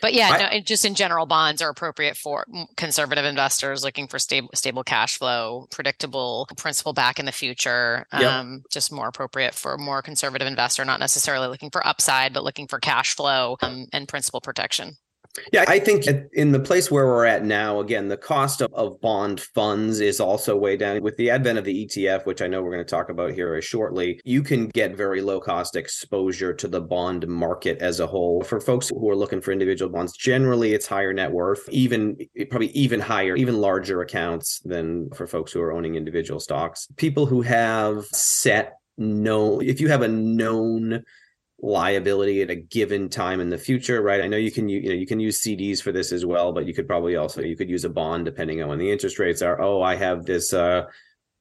but 0.00 0.12
yeah, 0.12 0.48
I, 0.50 0.54
no, 0.56 0.60
just 0.60 0.84
in 0.84 0.94
general, 0.94 1.26
bonds 1.26 1.62
are 1.62 1.70
appropriate 1.70 2.16
for 2.16 2.44
conservative 2.76 3.24
investors 3.24 3.82
looking 3.82 4.06
for 4.06 4.18
stable, 4.18 4.50
stable 4.54 4.84
cash 4.84 5.18
flow, 5.18 5.66
predictable 5.70 6.46
principal 6.56 6.92
back 6.92 7.18
in 7.18 7.26
the 7.26 7.32
future. 7.32 8.06
Yep. 8.12 8.22
Um, 8.22 8.62
just 8.70 8.92
more 8.92 9.08
appropriate 9.08 9.54
for 9.54 9.74
a 9.74 9.78
more 9.78 10.02
conservative 10.02 10.46
investor, 10.46 10.84
not 10.84 11.00
necessarily 11.00 11.48
looking 11.48 11.70
for 11.70 11.86
upside, 11.86 12.34
but 12.34 12.44
looking 12.44 12.66
for 12.66 12.78
cash 12.78 13.14
flow 13.14 13.56
um, 13.62 13.86
and 13.92 14.08
principal 14.08 14.40
protection. 14.40 14.96
Yeah, 15.52 15.64
I 15.66 15.80
think 15.80 16.06
in 16.34 16.52
the 16.52 16.60
place 16.60 16.90
where 16.90 17.06
we're 17.06 17.24
at 17.24 17.44
now, 17.44 17.80
again, 17.80 18.08
the 18.08 18.16
cost 18.16 18.60
of, 18.60 18.72
of, 18.72 19.00
bond 19.00 19.40
funds 19.40 20.00
is 20.00 20.20
also 20.20 20.56
way 20.56 20.76
down. 20.76 21.02
With 21.02 21.16
the 21.16 21.30
advent 21.30 21.58
of 21.58 21.64
the 21.64 21.86
ETF, 21.86 22.24
which 22.24 22.40
I 22.40 22.46
know 22.46 22.62
we're 22.62 22.70
going 22.70 22.84
to 22.84 22.90
talk 22.90 23.08
about 23.08 23.32
here 23.32 23.60
shortly, 23.60 24.20
you 24.24 24.42
can 24.42 24.68
get 24.68 24.96
very 24.96 25.20
low 25.20 25.40
cost 25.40 25.74
exposure 25.74 26.54
to 26.54 26.68
the 26.68 26.80
bond 26.80 27.26
market 27.26 27.78
as 27.78 27.98
a 27.98 28.06
whole. 28.06 28.42
For 28.44 28.60
folks 28.60 28.88
who 28.88 29.10
are 29.10 29.16
looking 29.16 29.40
for 29.40 29.50
individual 29.50 29.90
bonds, 29.90 30.16
generally 30.16 30.72
it's 30.72 30.86
higher 30.86 31.12
net 31.12 31.32
worth, 31.32 31.68
even 31.68 32.16
probably 32.50 32.68
even 32.68 33.00
higher, 33.00 33.34
even 33.34 33.60
larger 33.60 34.02
accounts 34.02 34.60
than 34.60 35.10
for 35.10 35.26
folks 35.26 35.52
who 35.52 35.60
are 35.60 35.72
owning 35.72 35.96
individual 35.96 36.38
stocks. 36.38 36.86
People 36.96 37.26
who 37.26 37.42
have 37.42 38.04
set 38.06 38.74
no, 38.96 39.60
if 39.60 39.80
you 39.80 39.88
have 39.88 40.02
a 40.02 40.08
known 40.08 41.02
liability 41.64 42.42
at 42.42 42.50
a 42.50 42.54
given 42.54 43.08
time 43.08 43.40
in 43.40 43.48
the 43.48 43.56
future 43.56 44.02
right? 44.02 44.20
I 44.20 44.28
know 44.28 44.36
you 44.36 44.52
can 44.52 44.68
you 44.68 44.88
know 44.88 44.94
you 44.94 45.06
can 45.06 45.18
use 45.18 45.40
cds 45.40 45.80
for 45.80 45.92
this 45.92 46.12
as 46.12 46.26
well 46.26 46.52
but 46.52 46.66
you 46.66 46.74
could 46.74 46.86
probably 46.86 47.16
also 47.16 47.40
you 47.40 47.56
could 47.56 47.70
use 47.70 47.84
a 47.84 47.88
bond 47.88 48.26
depending 48.26 48.62
on 48.62 48.68
when 48.68 48.78
the 48.78 48.90
interest 48.90 49.18
rates 49.18 49.40
are. 49.40 49.60
Oh 49.60 49.80
i 49.82 49.94
have 49.94 50.26
this 50.26 50.52
uh 50.52 50.84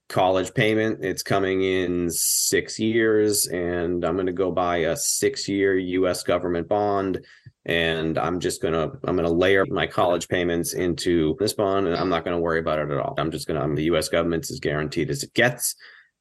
college 0.09 0.53
payment. 0.53 1.03
It's 1.03 1.23
coming 1.23 1.63
in 1.63 2.09
6 2.09 2.79
years 2.79 3.47
and 3.47 4.05
i'm 4.05 4.15
going 4.15 4.27
to 4.27 4.31
go 4.31 4.51
buy 4.51 4.77
a 4.77 4.95
6 4.95 5.49
year 5.49 5.77
US 5.77 6.23
government 6.23 6.69
bond 6.69 7.25
and 7.65 8.17
i'm 8.17 8.39
just 8.39 8.61
going 8.61 8.73
to 8.73 8.97
i'm 9.05 9.15
going 9.15 9.27
to 9.27 9.31
layer 9.33 9.65
my 9.65 9.87
college 9.87 10.27
payments 10.27 10.73
into 10.73 11.35
this 11.39 11.53
bond 11.53 11.87
and 11.87 11.95
i'm 11.97 12.09
not 12.09 12.23
going 12.23 12.35
to 12.35 12.41
worry 12.41 12.59
about 12.59 12.79
it 12.79 12.91
at 12.91 12.97
all. 12.97 13.15
I'm 13.17 13.31
just 13.31 13.47
going 13.47 13.59
to 13.59 13.75
the 13.75 13.95
US 13.95 14.07
government's 14.07 14.51
as 14.51 14.59
guaranteed 14.59 15.09
as 15.09 15.23
it 15.23 15.33
gets 15.33 15.75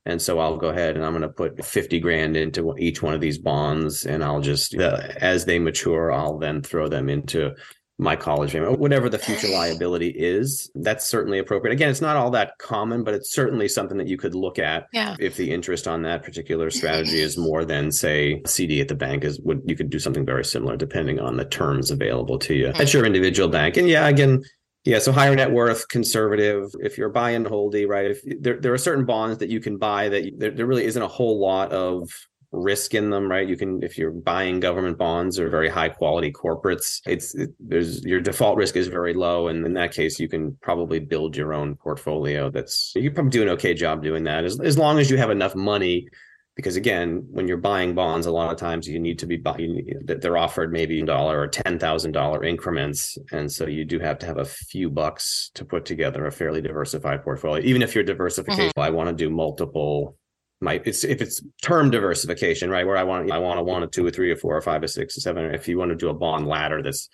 and 0.04 0.20
so 0.20 0.38
I'll 0.38 0.56
go 0.56 0.68
ahead 0.68 0.96
and 0.96 1.04
I'm 1.04 1.12
going 1.12 1.22
to 1.22 1.28
put 1.28 1.64
50 1.64 2.00
grand 2.00 2.36
into 2.36 2.74
each 2.78 3.02
one 3.02 3.14
of 3.14 3.20
these 3.20 3.38
bonds. 3.38 4.04
And 4.04 4.24
I'll 4.24 4.40
just, 4.40 4.74
uh, 4.74 4.98
as 5.16 5.44
they 5.44 5.58
mature, 5.58 6.10
I'll 6.10 6.38
then 6.38 6.60
throw 6.62 6.88
them 6.88 7.08
into 7.08 7.54
my 7.98 8.16
college 8.16 8.50
payment, 8.50 8.80
whatever 8.80 9.08
the 9.08 9.18
future 9.18 9.48
liability 9.48 10.08
is. 10.08 10.70
That's 10.74 11.06
certainly 11.06 11.38
appropriate. 11.38 11.72
Again, 11.72 11.88
it's 11.88 12.00
not 12.00 12.16
all 12.16 12.30
that 12.32 12.58
common, 12.58 13.04
but 13.04 13.14
it's 13.14 13.32
certainly 13.32 13.68
something 13.68 13.96
that 13.98 14.08
you 14.08 14.16
could 14.16 14.34
look 14.34 14.58
at 14.58 14.88
yeah. 14.92 15.14
if 15.20 15.36
the 15.36 15.52
interest 15.52 15.86
on 15.86 16.02
that 16.02 16.24
particular 16.24 16.70
strategy 16.70 17.20
is 17.20 17.38
more 17.38 17.64
than, 17.64 17.92
say, 17.92 18.42
CD 18.44 18.80
at 18.80 18.88
the 18.88 18.96
bank 18.96 19.22
is. 19.24 19.40
Would 19.42 19.62
you 19.66 19.76
could 19.76 19.90
do 19.90 20.00
something 20.00 20.26
very 20.26 20.44
similar 20.44 20.76
depending 20.76 21.20
on 21.20 21.36
the 21.36 21.44
terms 21.44 21.92
available 21.92 22.38
to 22.40 22.54
you 22.54 22.66
mm-hmm. 22.66 22.80
at 22.80 22.92
your 22.92 23.06
individual 23.06 23.48
bank. 23.48 23.76
And 23.76 23.88
yeah, 23.88 24.08
again, 24.08 24.42
yeah, 24.84 24.98
so 24.98 25.12
higher 25.12 25.34
net 25.34 25.52
worth, 25.52 25.88
conservative. 25.88 26.70
If 26.80 26.98
you're 26.98 27.08
buying 27.08 27.44
holdy, 27.44 27.86
right? 27.86 28.10
If 28.10 28.42
there 28.42 28.60
there 28.60 28.74
are 28.74 28.78
certain 28.78 29.04
bonds 29.04 29.38
that 29.38 29.48
you 29.48 29.60
can 29.60 29.78
buy 29.78 30.08
that 30.08 30.24
you, 30.24 30.32
there, 30.36 30.50
there 30.50 30.66
really 30.66 30.84
isn't 30.84 31.02
a 31.02 31.08
whole 31.08 31.38
lot 31.40 31.70
of 31.72 32.10
risk 32.50 32.94
in 32.94 33.08
them, 33.08 33.30
right? 33.30 33.48
You 33.48 33.56
can 33.56 33.82
if 33.82 33.96
you're 33.96 34.10
buying 34.10 34.58
government 34.58 34.98
bonds 34.98 35.38
or 35.38 35.48
very 35.48 35.68
high 35.68 35.88
quality 35.88 36.32
corporates, 36.32 37.00
it's 37.06 37.34
it, 37.36 37.50
there's 37.60 38.04
your 38.04 38.20
default 38.20 38.56
risk 38.56 38.76
is 38.76 38.88
very 38.88 39.14
low, 39.14 39.48
and 39.48 39.64
in 39.64 39.74
that 39.74 39.92
case, 39.92 40.18
you 40.18 40.28
can 40.28 40.56
probably 40.62 40.98
build 40.98 41.36
your 41.36 41.54
own 41.54 41.76
portfolio. 41.76 42.50
That's 42.50 42.92
you 42.96 43.10
probably 43.12 43.30
do 43.30 43.42
an 43.42 43.50
okay 43.50 43.74
job 43.74 44.02
doing 44.02 44.24
that 44.24 44.44
as 44.44 44.58
as 44.60 44.76
long 44.76 44.98
as 44.98 45.10
you 45.10 45.16
have 45.16 45.30
enough 45.30 45.54
money 45.54 46.08
because 46.54 46.76
again 46.76 47.26
when 47.30 47.48
you're 47.48 47.56
buying 47.56 47.94
bonds 47.94 48.26
a 48.26 48.30
lot 48.30 48.52
of 48.52 48.58
times 48.58 48.86
you 48.86 48.98
need 48.98 49.18
to 49.18 49.26
be 49.26 49.36
buying 49.36 49.86
they're 50.04 50.36
offered 50.36 50.72
maybe 50.72 51.00
a 51.00 51.06
dollar 51.06 51.40
or 51.40 51.48
ten 51.48 51.78
thousand 51.78 52.12
dollar 52.12 52.44
increments. 52.44 53.16
And 53.30 53.50
so 53.50 53.66
you 53.66 53.84
do 53.84 53.98
have 53.98 54.18
to 54.18 54.26
have 54.26 54.38
a 54.38 54.44
few 54.44 54.90
bucks 54.90 55.50
to 55.54 55.64
put 55.64 55.84
together 55.84 56.26
a 56.26 56.32
fairly 56.32 56.60
diversified 56.60 57.24
portfolio. 57.24 57.64
Even 57.64 57.82
if 57.82 57.94
you're 57.94 58.04
diversification 58.04 58.70
mm-hmm. 58.70 58.80
i 58.80 58.90
want 58.90 59.08
to 59.08 59.14
do 59.14 59.30
multiple 59.30 60.16
my 60.60 60.80
it's 60.84 61.04
if 61.04 61.20
it's 61.20 61.42
term 61.62 61.90
diversification 61.90 62.70
right 62.70 62.86
where 62.86 62.96
i 62.96 63.02
want 63.02 63.30
i 63.32 63.38
want 63.38 63.58
a 63.58 63.62
one 63.62 63.82
or 63.82 63.88
two 63.88 64.06
or 64.06 64.10
three 64.10 64.30
or 64.30 64.36
four 64.36 64.56
or 64.56 64.62
five 64.62 64.82
or 64.82 64.88
six 64.88 65.16
or 65.16 65.20
seven. 65.20 65.54
If 65.54 65.68
you 65.68 65.78
want 65.78 65.90
to 65.90 65.96
do 65.96 66.08
a 66.08 66.14
bond 66.14 66.46
ladder 66.46 66.82
that's 66.82 67.08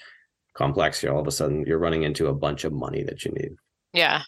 complex 0.55 1.01
here 1.01 1.13
all 1.13 1.21
of 1.21 1.27
a 1.29 1.33
sudden 1.33 1.65
you're 1.67 1.79
running 1.79 2.03
into 2.03 2.27
a 2.27 2.35
bunch 2.35 2.65
of 2.65 2.73
money 2.73 3.05
that 3.05 3.25
you 3.25 3.31
need. 3.33 3.53
Yeah 3.93 4.23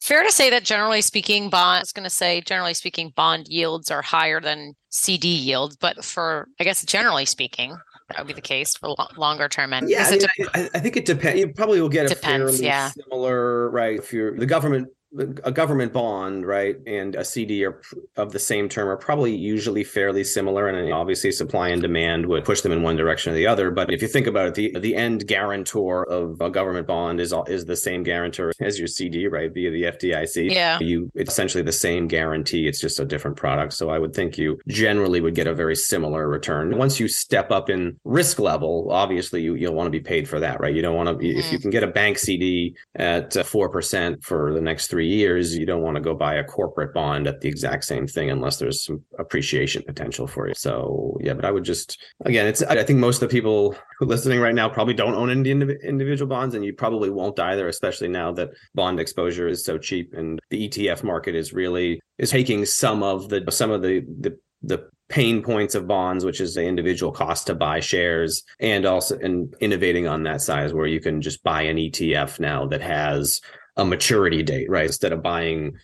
Fair 0.00 0.22
to 0.22 0.32
say 0.32 0.48
that 0.50 0.64
generally 0.64 1.02
speaking, 1.02 1.50
bond, 1.50 1.78
I 1.78 1.80
was 1.80 1.92
going 1.92 2.04
to 2.04 2.10
say, 2.10 2.40
generally 2.40 2.74
speaking, 2.74 3.12
bond 3.14 3.48
yields 3.48 3.90
are 3.90 4.00
higher 4.00 4.40
than 4.40 4.74
CD 4.88 5.28
yields, 5.28 5.76
but 5.76 6.02
for, 6.04 6.48
I 6.58 6.64
guess, 6.64 6.84
generally 6.84 7.26
speaking, 7.26 7.76
that 8.08 8.18
would 8.18 8.26
be 8.26 8.32
the 8.32 8.40
case 8.40 8.76
for 8.76 8.88
lo- 8.88 9.08
longer 9.16 9.48
term. 9.48 9.74
And 9.74 9.88
yeah, 9.90 10.06
I, 10.06 10.10
mean, 10.10 10.20
de- 10.20 10.58
I, 10.58 10.70
I, 10.74 10.78
think 10.80 10.96
it 10.96 11.04
depends. 11.04 11.38
You 11.38 11.48
probably 11.48 11.80
will 11.82 11.90
get 11.90 12.10
a 12.10 12.14
fairly 12.14 12.64
yeah. 12.64 12.90
similar, 12.90 13.70
right? 13.70 13.98
If 13.98 14.12
you're 14.12 14.36
the 14.36 14.46
government 14.46 14.88
a 15.18 15.50
government 15.50 15.92
bond, 15.92 16.46
right, 16.46 16.76
and 16.86 17.16
a 17.16 17.24
CD 17.24 17.64
are 17.64 17.80
of 18.16 18.32
the 18.32 18.38
same 18.38 18.68
term 18.68 18.88
are 18.88 18.96
probably 18.96 19.34
usually 19.34 19.82
fairly 19.82 20.22
similar, 20.22 20.68
and 20.68 20.92
obviously 20.92 21.32
supply 21.32 21.68
and 21.68 21.82
demand 21.82 22.26
would 22.26 22.44
push 22.44 22.60
them 22.60 22.70
in 22.70 22.82
one 22.82 22.96
direction 22.96 23.32
or 23.32 23.36
the 23.36 23.46
other. 23.46 23.72
But 23.72 23.92
if 23.92 24.02
you 24.02 24.08
think 24.08 24.28
about 24.28 24.46
it, 24.46 24.54
the 24.54 24.78
the 24.78 24.94
end 24.94 25.26
guarantor 25.26 26.04
of 26.08 26.40
a 26.40 26.48
government 26.48 26.86
bond 26.86 27.20
is 27.20 27.34
is 27.48 27.64
the 27.64 27.76
same 27.76 28.04
guarantor 28.04 28.52
as 28.60 28.78
your 28.78 28.86
CD, 28.86 29.26
right, 29.26 29.52
via 29.52 29.70
the 29.70 29.82
FDIC. 29.82 30.52
Yeah, 30.52 30.78
you 30.80 31.10
it's 31.14 31.32
essentially 31.32 31.64
the 31.64 31.72
same 31.72 32.06
guarantee. 32.06 32.68
It's 32.68 32.80
just 32.80 33.00
a 33.00 33.04
different 33.04 33.36
product. 33.36 33.72
So 33.72 33.90
I 33.90 33.98
would 33.98 34.14
think 34.14 34.38
you 34.38 34.60
generally 34.68 35.20
would 35.20 35.34
get 35.34 35.48
a 35.48 35.54
very 35.54 35.76
similar 35.76 36.28
return. 36.28 36.78
Once 36.78 37.00
you 37.00 37.08
step 37.08 37.50
up 37.50 37.68
in 37.68 37.98
risk 38.04 38.38
level, 38.38 38.88
obviously 38.90 39.42
you 39.42 39.54
you'll 39.54 39.74
want 39.74 39.88
to 39.88 39.90
be 39.90 40.00
paid 40.00 40.28
for 40.28 40.38
that, 40.38 40.60
right? 40.60 40.74
You 40.74 40.82
don't 40.82 40.96
want 40.96 41.08
to 41.08 41.14
mm-hmm. 41.16 41.38
if 41.38 41.50
you 41.50 41.58
can 41.58 41.70
get 41.70 41.82
a 41.82 41.88
bank 41.88 42.18
CD 42.18 42.76
at 42.94 43.34
four 43.44 43.68
percent 43.68 44.22
for 44.22 44.52
the 44.54 44.60
next 44.60 44.86
three 44.86 44.99
three 45.00 45.08
years, 45.08 45.56
you 45.56 45.64
don't 45.64 45.80
want 45.80 45.94
to 45.94 46.00
go 46.02 46.14
buy 46.14 46.34
a 46.34 46.44
corporate 46.44 46.92
bond 46.92 47.26
at 47.26 47.40
the 47.40 47.48
exact 47.48 47.84
same 47.84 48.06
thing 48.06 48.28
unless 48.28 48.58
there's 48.58 48.84
some 48.84 49.02
appreciation 49.18 49.82
potential 49.82 50.26
for 50.26 50.46
you. 50.46 50.52
So 50.54 51.16
yeah, 51.22 51.32
but 51.32 51.46
I 51.46 51.50
would 51.50 51.64
just 51.64 51.98
again, 52.26 52.46
it's 52.46 52.62
I 52.62 52.82
think 52.82 52.98
most 52.98 53.22
of 53.22 53.30
the 53.30 53.32
people 53.32 53.74
who 53.98 54.04
listening 54.04 54.40
right 54.40 54.54
now 54.54 54.68
probably 54.68 54.92
don't 54.92 55.14
own 55.14 55.30
any 55.30 55.52
individual 55.52 56.28
bonds, 56.28 56.54
and 56.54 56.62
you 56.62 56.74
probably 56.74 57.08
won't 57.08 57.40
either, 57.40 57.66
especially 57.66 58.08
now 58.08 58.30
that 58.32 58.50
bond 58.74 59.00
exposure 59.00 59.48
is 59.48 59.64
so 59.64 59.78
cheap 59.78 60.12
and 60.12 60.38
the 60.50 60.68
ETF 60.68 61.02
market 61.02 61.34
is 61.34 61.54
really 61.54 61.98
is 62.18 62.30
taking 62.30 62.66
some 62.66 63.02
of 63.02 63.30
the 63.30 63.42
some 63.50 63.70
of 63.70 63.80
the 63.80 64.04
the 64.20 64.38
the 64.62 64.90
pain 65.08 65.42
points 65.42 65.74
of 65.74 65.88
bonds, 65.88 66.26
which 66.26 66.42
is 66.42 66.54
the 66.54 66.62
individual 66.62 67.10
cost 67.10 67.46
to 67.46 67.54
buy 67.54 67.80
shares, 67.80 68.42
and 68.60 68.84
also 68.84 69.18
and 69.18 69.54
innovating 69.60 70.06
on 70.06 70.24
that 70.24 70.42
size 70.42 70.74
where 70.74 70.86
you 70.86 71.00
can 71.00 71.22
just 71.22 71.42
buy 71.42 71.62
an 71.62 71.78
ETF 71.78 72.38
now 72.38 72.66
that 72.66 72.82
has 72.82 73.40
a 73.76 73.84
maturity 73.84 74.42
date, 74.42 74.70
right? 74.70 74.86
Instead 74.86 75.12
of 75.12 75.22
buying 75.22 75.76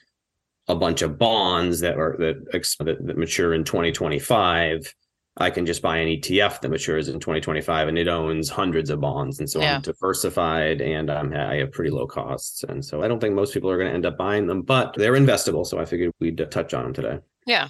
a 0.68 0.74
bunch 0.74 1.02
of 1.02 1.18
bonds 1.18 1.80
that 1.80 1.98
are 1.98 2.16
that, 2.18 2.52
that, 2.52 3.06
that 3.06 3.18
mature 3.18 3.54
in 3.54 3.64
2025, 3.64 4.94
I 5.38 5.50
can 5.50 5.66
just 5.66 5.82
buy 5.82 5.98
an 5.98 6.08
ETF 6.08 6.60
that 6.62 6.70
matures 6.70 7.08
in 7.08 7.20
2025 7.20 7.88
and 7.88 7.98
it 7.98 8.08
owns 8.08 8.48
hundreds 8.48 8.88
of 8.88 9.00
bonds. 9.00 9.38
And 9.38 9.48
so 9.48 9.60
yeah. 9.60 9.76
I'm 9.76 9.82
diversified 9.82 10.80
and 10.80 11.10
I'm, 11.10 11.34
I 11.34 11.56
have 11.56 11.72
pretty 11.72 11.90
low 11.90 12.06
costs. 12.06 12.64
And 12.64 12.82
so 12.82 13.02
I 13.02 13.08
don't 13.08 13.20
think 13.20 13.34
most 13.34 13.52
people 13.52 13.70
are 13.70 13.76
going 13.76 13.88
to 13.88 13.94
end 13.94 14.06
up 14.06 14.16
buying 14.16 14.46
them, 14.46 14.62
but 14.62 14.94
they're 14.96 15.12
investable. 15.12 15.66
So 15.66 15.78
I 15.78 15.84
figured 15.84 16.12
we'd 16.20 16.38
touch 16.50 16.72
on 16.72 16.84
them 16.84 16.94
today. 16.94 17.18
Yeah. 17.46 17.68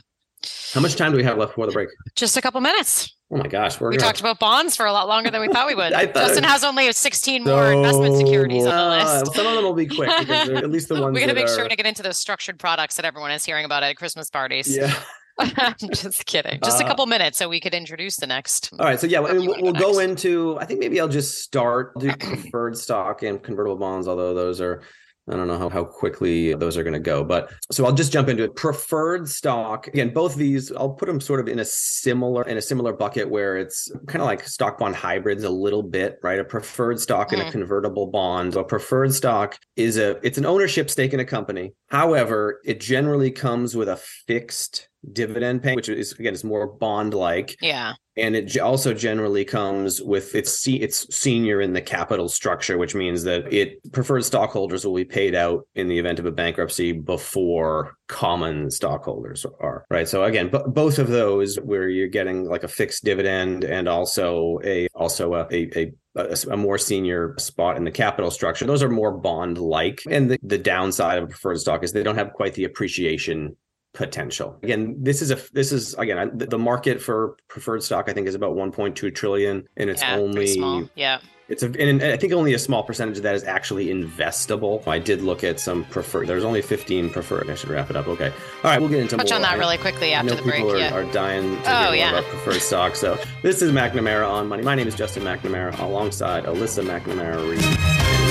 How 0.72 0.80
much 0.80 0.96
time 0.96 1.12
do 1.12 1.16
we 1.16 1.24
have 1.24 1.38
left 1.38 1.52
before 1.52 1.66
the 1.66 1.72
break? 1.72 1.88
Just 2.14 2.36
a 2.36 2.40
couple 2.40 2.60
minutes. 2.60 3.16
Oh 3.30 3.38
my 3.38 3.48
gosh, 3.48 3.80
we 3.80 3.96
talked 3.96 4.20
about 4.20 4.38
bonds 4.38 4.76
for 4.76 4.86
a 4.86 4.92
lot 4.92 5.08
longer 5.08 5.30
than 5.30 5.40
we 5.40 5.48
thought 5.48 5.66
we 5.66 5.74
would. 5.74 5.90
Justin 6.14 6.44
has 6.44 6.62
only 6.62 6.92
16 6.92 7.44
so, 7.44 7.50
more 7.50 7.72
investment 7.72 8.16
securities 8.16 8.64
on 8.64 8.72
the 8.72 9.04
uh, 9.04 9.20
list. 9.20 9.34
some 9.34 9.46
of 9.48 9.54
them 9.56 9.64
will 9.64 9.74
be 9.74 9.86
quick 9.86 10.10
because 10.20 10.48
at 10.50 10.70
least 10.70 10.88
the 10.88 10.94
ones. 11.00 11.12
we 11.12 11.20
got 11.20 11.26
to 11.26 11.34
make 11.34 11.46
are... 11.46 11.54
sure 11.56 11.68
to 11.68 11.74
get 11.74 11.86
into 11.86 12.04
those 12.04 12.18
structured 12.18 12.56
products 12.60 12.94
that 12.94 13.04
everyone 13.04 13.32
is 13.32 13.44
hearing 13.44 13.64
about 13.64 13.82
at 13.82 13.96
Christmas 13.96 14.30
parties. 14.30 14.76
Yeah. 14.76 14.94
I'm 15.38 15.74
just 15.92 16.24
kidding. 16.26 16.60
Just 16.64 16.80
uh, 16.80 16.84
a 16.84 16.88
couple 16.88 17.04
minutes 17.06 17.36
so 17.36 17.48
we 17.48 17.60
could 17.60 17.74
introduce 17.74 18.16
the 18.16 18.28
next. 18.28 18.72
All 18.78 18.86
right. 18.86 18.98
So 18.98 19.08
yeah, 19.08 19.18
we'll, 19.18 19.60
we'll 19.60 19.72
go 19.72 19.98
into. 19.98 20.56
I 20.60 20.64
think 20.64 20.78
maybe 20.78 21.00
I'll 21.00 21.08
just 21.08 21.42
start 21.42 21.98
do 21.98 22.12
preferred 22.20 22.78
stock 22.78 23.22
and 23.22 23.42
convertible 23.42 23.76
bonds, 23.76 24.06
although 24.06 24.34
those 24.34 24.60
are 24.60 24.82
I 25.28 25.34
don't 25.34 25.48
know 25.48 25.58
how, 25.58 25.68
how 25.68 25.84
quickly 25.84 26.54
those 26.54 26.76
are 26.76 26.84
going 26.84 26.92
to 26.92 27.00
go. 27.00 27.24
But 27.24 27.52
so 27.70 27.84
I'll 27.84 27.92
just 27.92 28.12
jump 28.12 28.28
into 28.28 28.44
it. 28.44 28.54
Preferred 28.54 29.28
stock. 29.28 29.88
Again, 29.88 30.12
both 30.12 30.32
of 30.32 30.38
these, 30.38 30.70
I'll 30.72 30.90
put 30.90 31.06
them 31.06 31.20
sort 31.20 31.40
of 31.40 31.48
in 31.48 31.58
a 31.58 31.64
similar 31.64 32.42
in 32.44 32.56
a 32.56 32.62
similar 32.62 32.92
bucket 32.92 33.28
where 33.28 33.56
it's 33.56 33.90
kind 34.06 34.22
of 34.22 34.26
like 34.26 34.46
stock 34.46 34.78
bond 34.78 34.94
hybrids 34.94 35.44
a 35.44 35.50
little 35.50 35.82
bit, 35.82 36.18
right? 36.22 36.38
A 36.38 36.44
preferred 36.44 37.00
stock 37.00 37.32
and 37.32 37.42
a 37.42 37.46
mm. 37.46 37.50
convertible 37.50 38.06
bond. 38.06 38.54
A 38.54 38.64
preferred 38.64 39.12
stock 39.14 39.58
is 39.74 39.96
a 39.96 40.18
it's 40.24 40.38
an 40.38 40.46
ownership 40.46 40.90
stake 40.90 41.12
in 41.12 41.20
a 41.20 41.24
company. 41.24 41.72
However, 41.88 42.60
it 42.64 42.80
generally 42.80 43.30
comes 43.30 43.74
with 43.74 43.88
a 43.88 43.96
fixed 43.96 44.88
dividend 45.12 45.62
paying, 45.62 45.76
which 45.76 45.88
is 45.88 46.12
again 46.12 46.34
is 46.34 46.44
more 46.44 46.66
bond 46.66 47.14
like. 47.14 47.56
Yeah 47.60 47.94
and 48.16 48.34
it 48.34 48.58
also 48.58 48.94
generally 48.94 49.44
comes 49.44 50.00
with 50.00 50.34
its 50.34 50.66
its 50.66 51.14
senior 51.14 51.60
in 51.60 51.72
the 51.72 51.82
capital 51.82 52.28
structure, 52.28 52.78
which 52.78 52.94
means 52.94 53.24
that 53.24 53.52
it 53.52 53.92
preferred 53.92 54.24
stockholders 54.24 54.86
will 54.86 54.94
be 54.94 55.04
paid 55.04 55.34
out 55.34 55.66
in 55.74 55.88
the 55.88 55.98
event 55.98 56.18
of 56.18 56.26
a 56.26 56.32
bankruptcy 56.32 56.92
before 56.92 57.96
common 58.08 58.70
stockholders 58.70 59.44
are 59.60 59.84
right. 59.90 60.08
So 60.08 60.24
again, 60.24 60.50
b- 60.50 60.60
both 60.66 60.98
of 60.98 61.08
those 61.08 61.56
where 61.56 61.88
you're 61.88 62.08
getting 62.08 62.44
like 62.44 62.62
a 62.62 62.68
fixed 62.68 63.04
dividend 63.04 63.64
and 63.64 63.88
also 63.88 64.60
a 64.64 64.88
also 64.94 65.34
a, 65.34 65.46
a, 65.52 65.70
a 65.76 65.92
a, 66.16 66.56
more 66.56 66.78
senior 66.78 67.34
spot 67.36 67.76
in 67.76 67.84
the 67.84 67.90
capital 67.90 68.30
structure. 68.30 68.64
Those 68.64 68.82
are 68.82 68.88
more 68.88 69.12
bond 69.12 69.58
like. 69.58 70.02
And 70.08 70.30
the, 70.30 70.38
the 70.42 70.56
downside 70.56 71.18
of 71.18 71.28
preferred 71.28 71.58
stock 71.58 71.84
is 71.84 71.92
they 71.92 72.02
don't 72.02 72.16
have 72.16 72.32
quite 72.32 72.54
the 72.54 72.64
appreciation 72.64 73.54
potential. 73.96 74.56
Again, 74.62 74.96
this 75.00 75.22
is 75.22 75.30
a 75.30 75.38
this 75.52 75.72
is 75.72 75.94
again 75.94 76.30
the 76.34 76.58
market 76.58 77.02
for 77.02 77.36
preferred 77.48 77.82
stock 77.82 78.08
I 78.08 78.12
think 78.12 78.28
is 78.28 78.34
about 78.34 78.54
1.2 78.54 79.14
trillion 79.14 79.68
and 79.76 79.90
it's 79.90 80.02
yeah, 80.02 80.16
only 80.16 80.90
yeah 80.94 81.18
it's 81.48 81.62
a, 81.62 81.66
and 81.80 82.02
I 82.02 82.16
think 82.16 82.32
only 82.32 82.54
a 82.54 82.58
small 82.58 82.82
percentage 82.82 83.18
of 83.18 83.22
that 83.22 83.36
is 83.36 83.44
actually 83.44 83.86
investable. 83.86 84.86
I 84.88 84.98
did 84.98 85.22
look 85.22 85.44
at 85.44 85.60
some 85.60 85.84
preferred. 85.84 86.26
There's 86.26 86.42
only 86.42 86.60
15 86.60 87.10
preferred. 87.10 87.48
I 87.48 87.54
should 87.54 87.70
wrap 87.70 87.88
it 87.88 87.94
up. 87.94 88.08
Okay. 88.08 88.32
All 88.64 88.70
right, 88.70 88.80
we'll 88.80 88.88
get 88.88 88.98
into 88.98 89.16
touch 89.16 89.30
more. 89.30 89.36
on 89.36 89.42
that 89.42 89.56
really 89.56 89.78
quickly 89.78 90.12
after 90.12 90.34
the 90.34 90.42
break. 90.42 90.56
People 90.56 90.72
are, 90.72 90.78
yeah. 90.78 90.92
are 90.92 91.04
dying 91.12 91.62
to 91.62 91.70
oh, 91.70 91.84
hear 91.92 91.94
yeah. 91.94 92.10
more 92.10 92.18
about 92.18 92.30
preferred 92.30 92.60
stock. 92.60 92.96
So 92.96 93.16
this 93.42 93.62
is 93.62 93.70
McNamara 93.70 94.28
on 94.28 94.48
Money. 94.48 94.64
My 94.64 94.74
name 94.74 94.88
is 94.88 94.96
Justin 94.96 95.22
McNamara, 95.22 95.78
alongside 95.78 96.44
Alyssa 96.46 96.84
McNamara 96.84 97.48
Reed, 97.48 97.62
and 97.62 98.08
we 98.08 98.22
will 98.22 98.25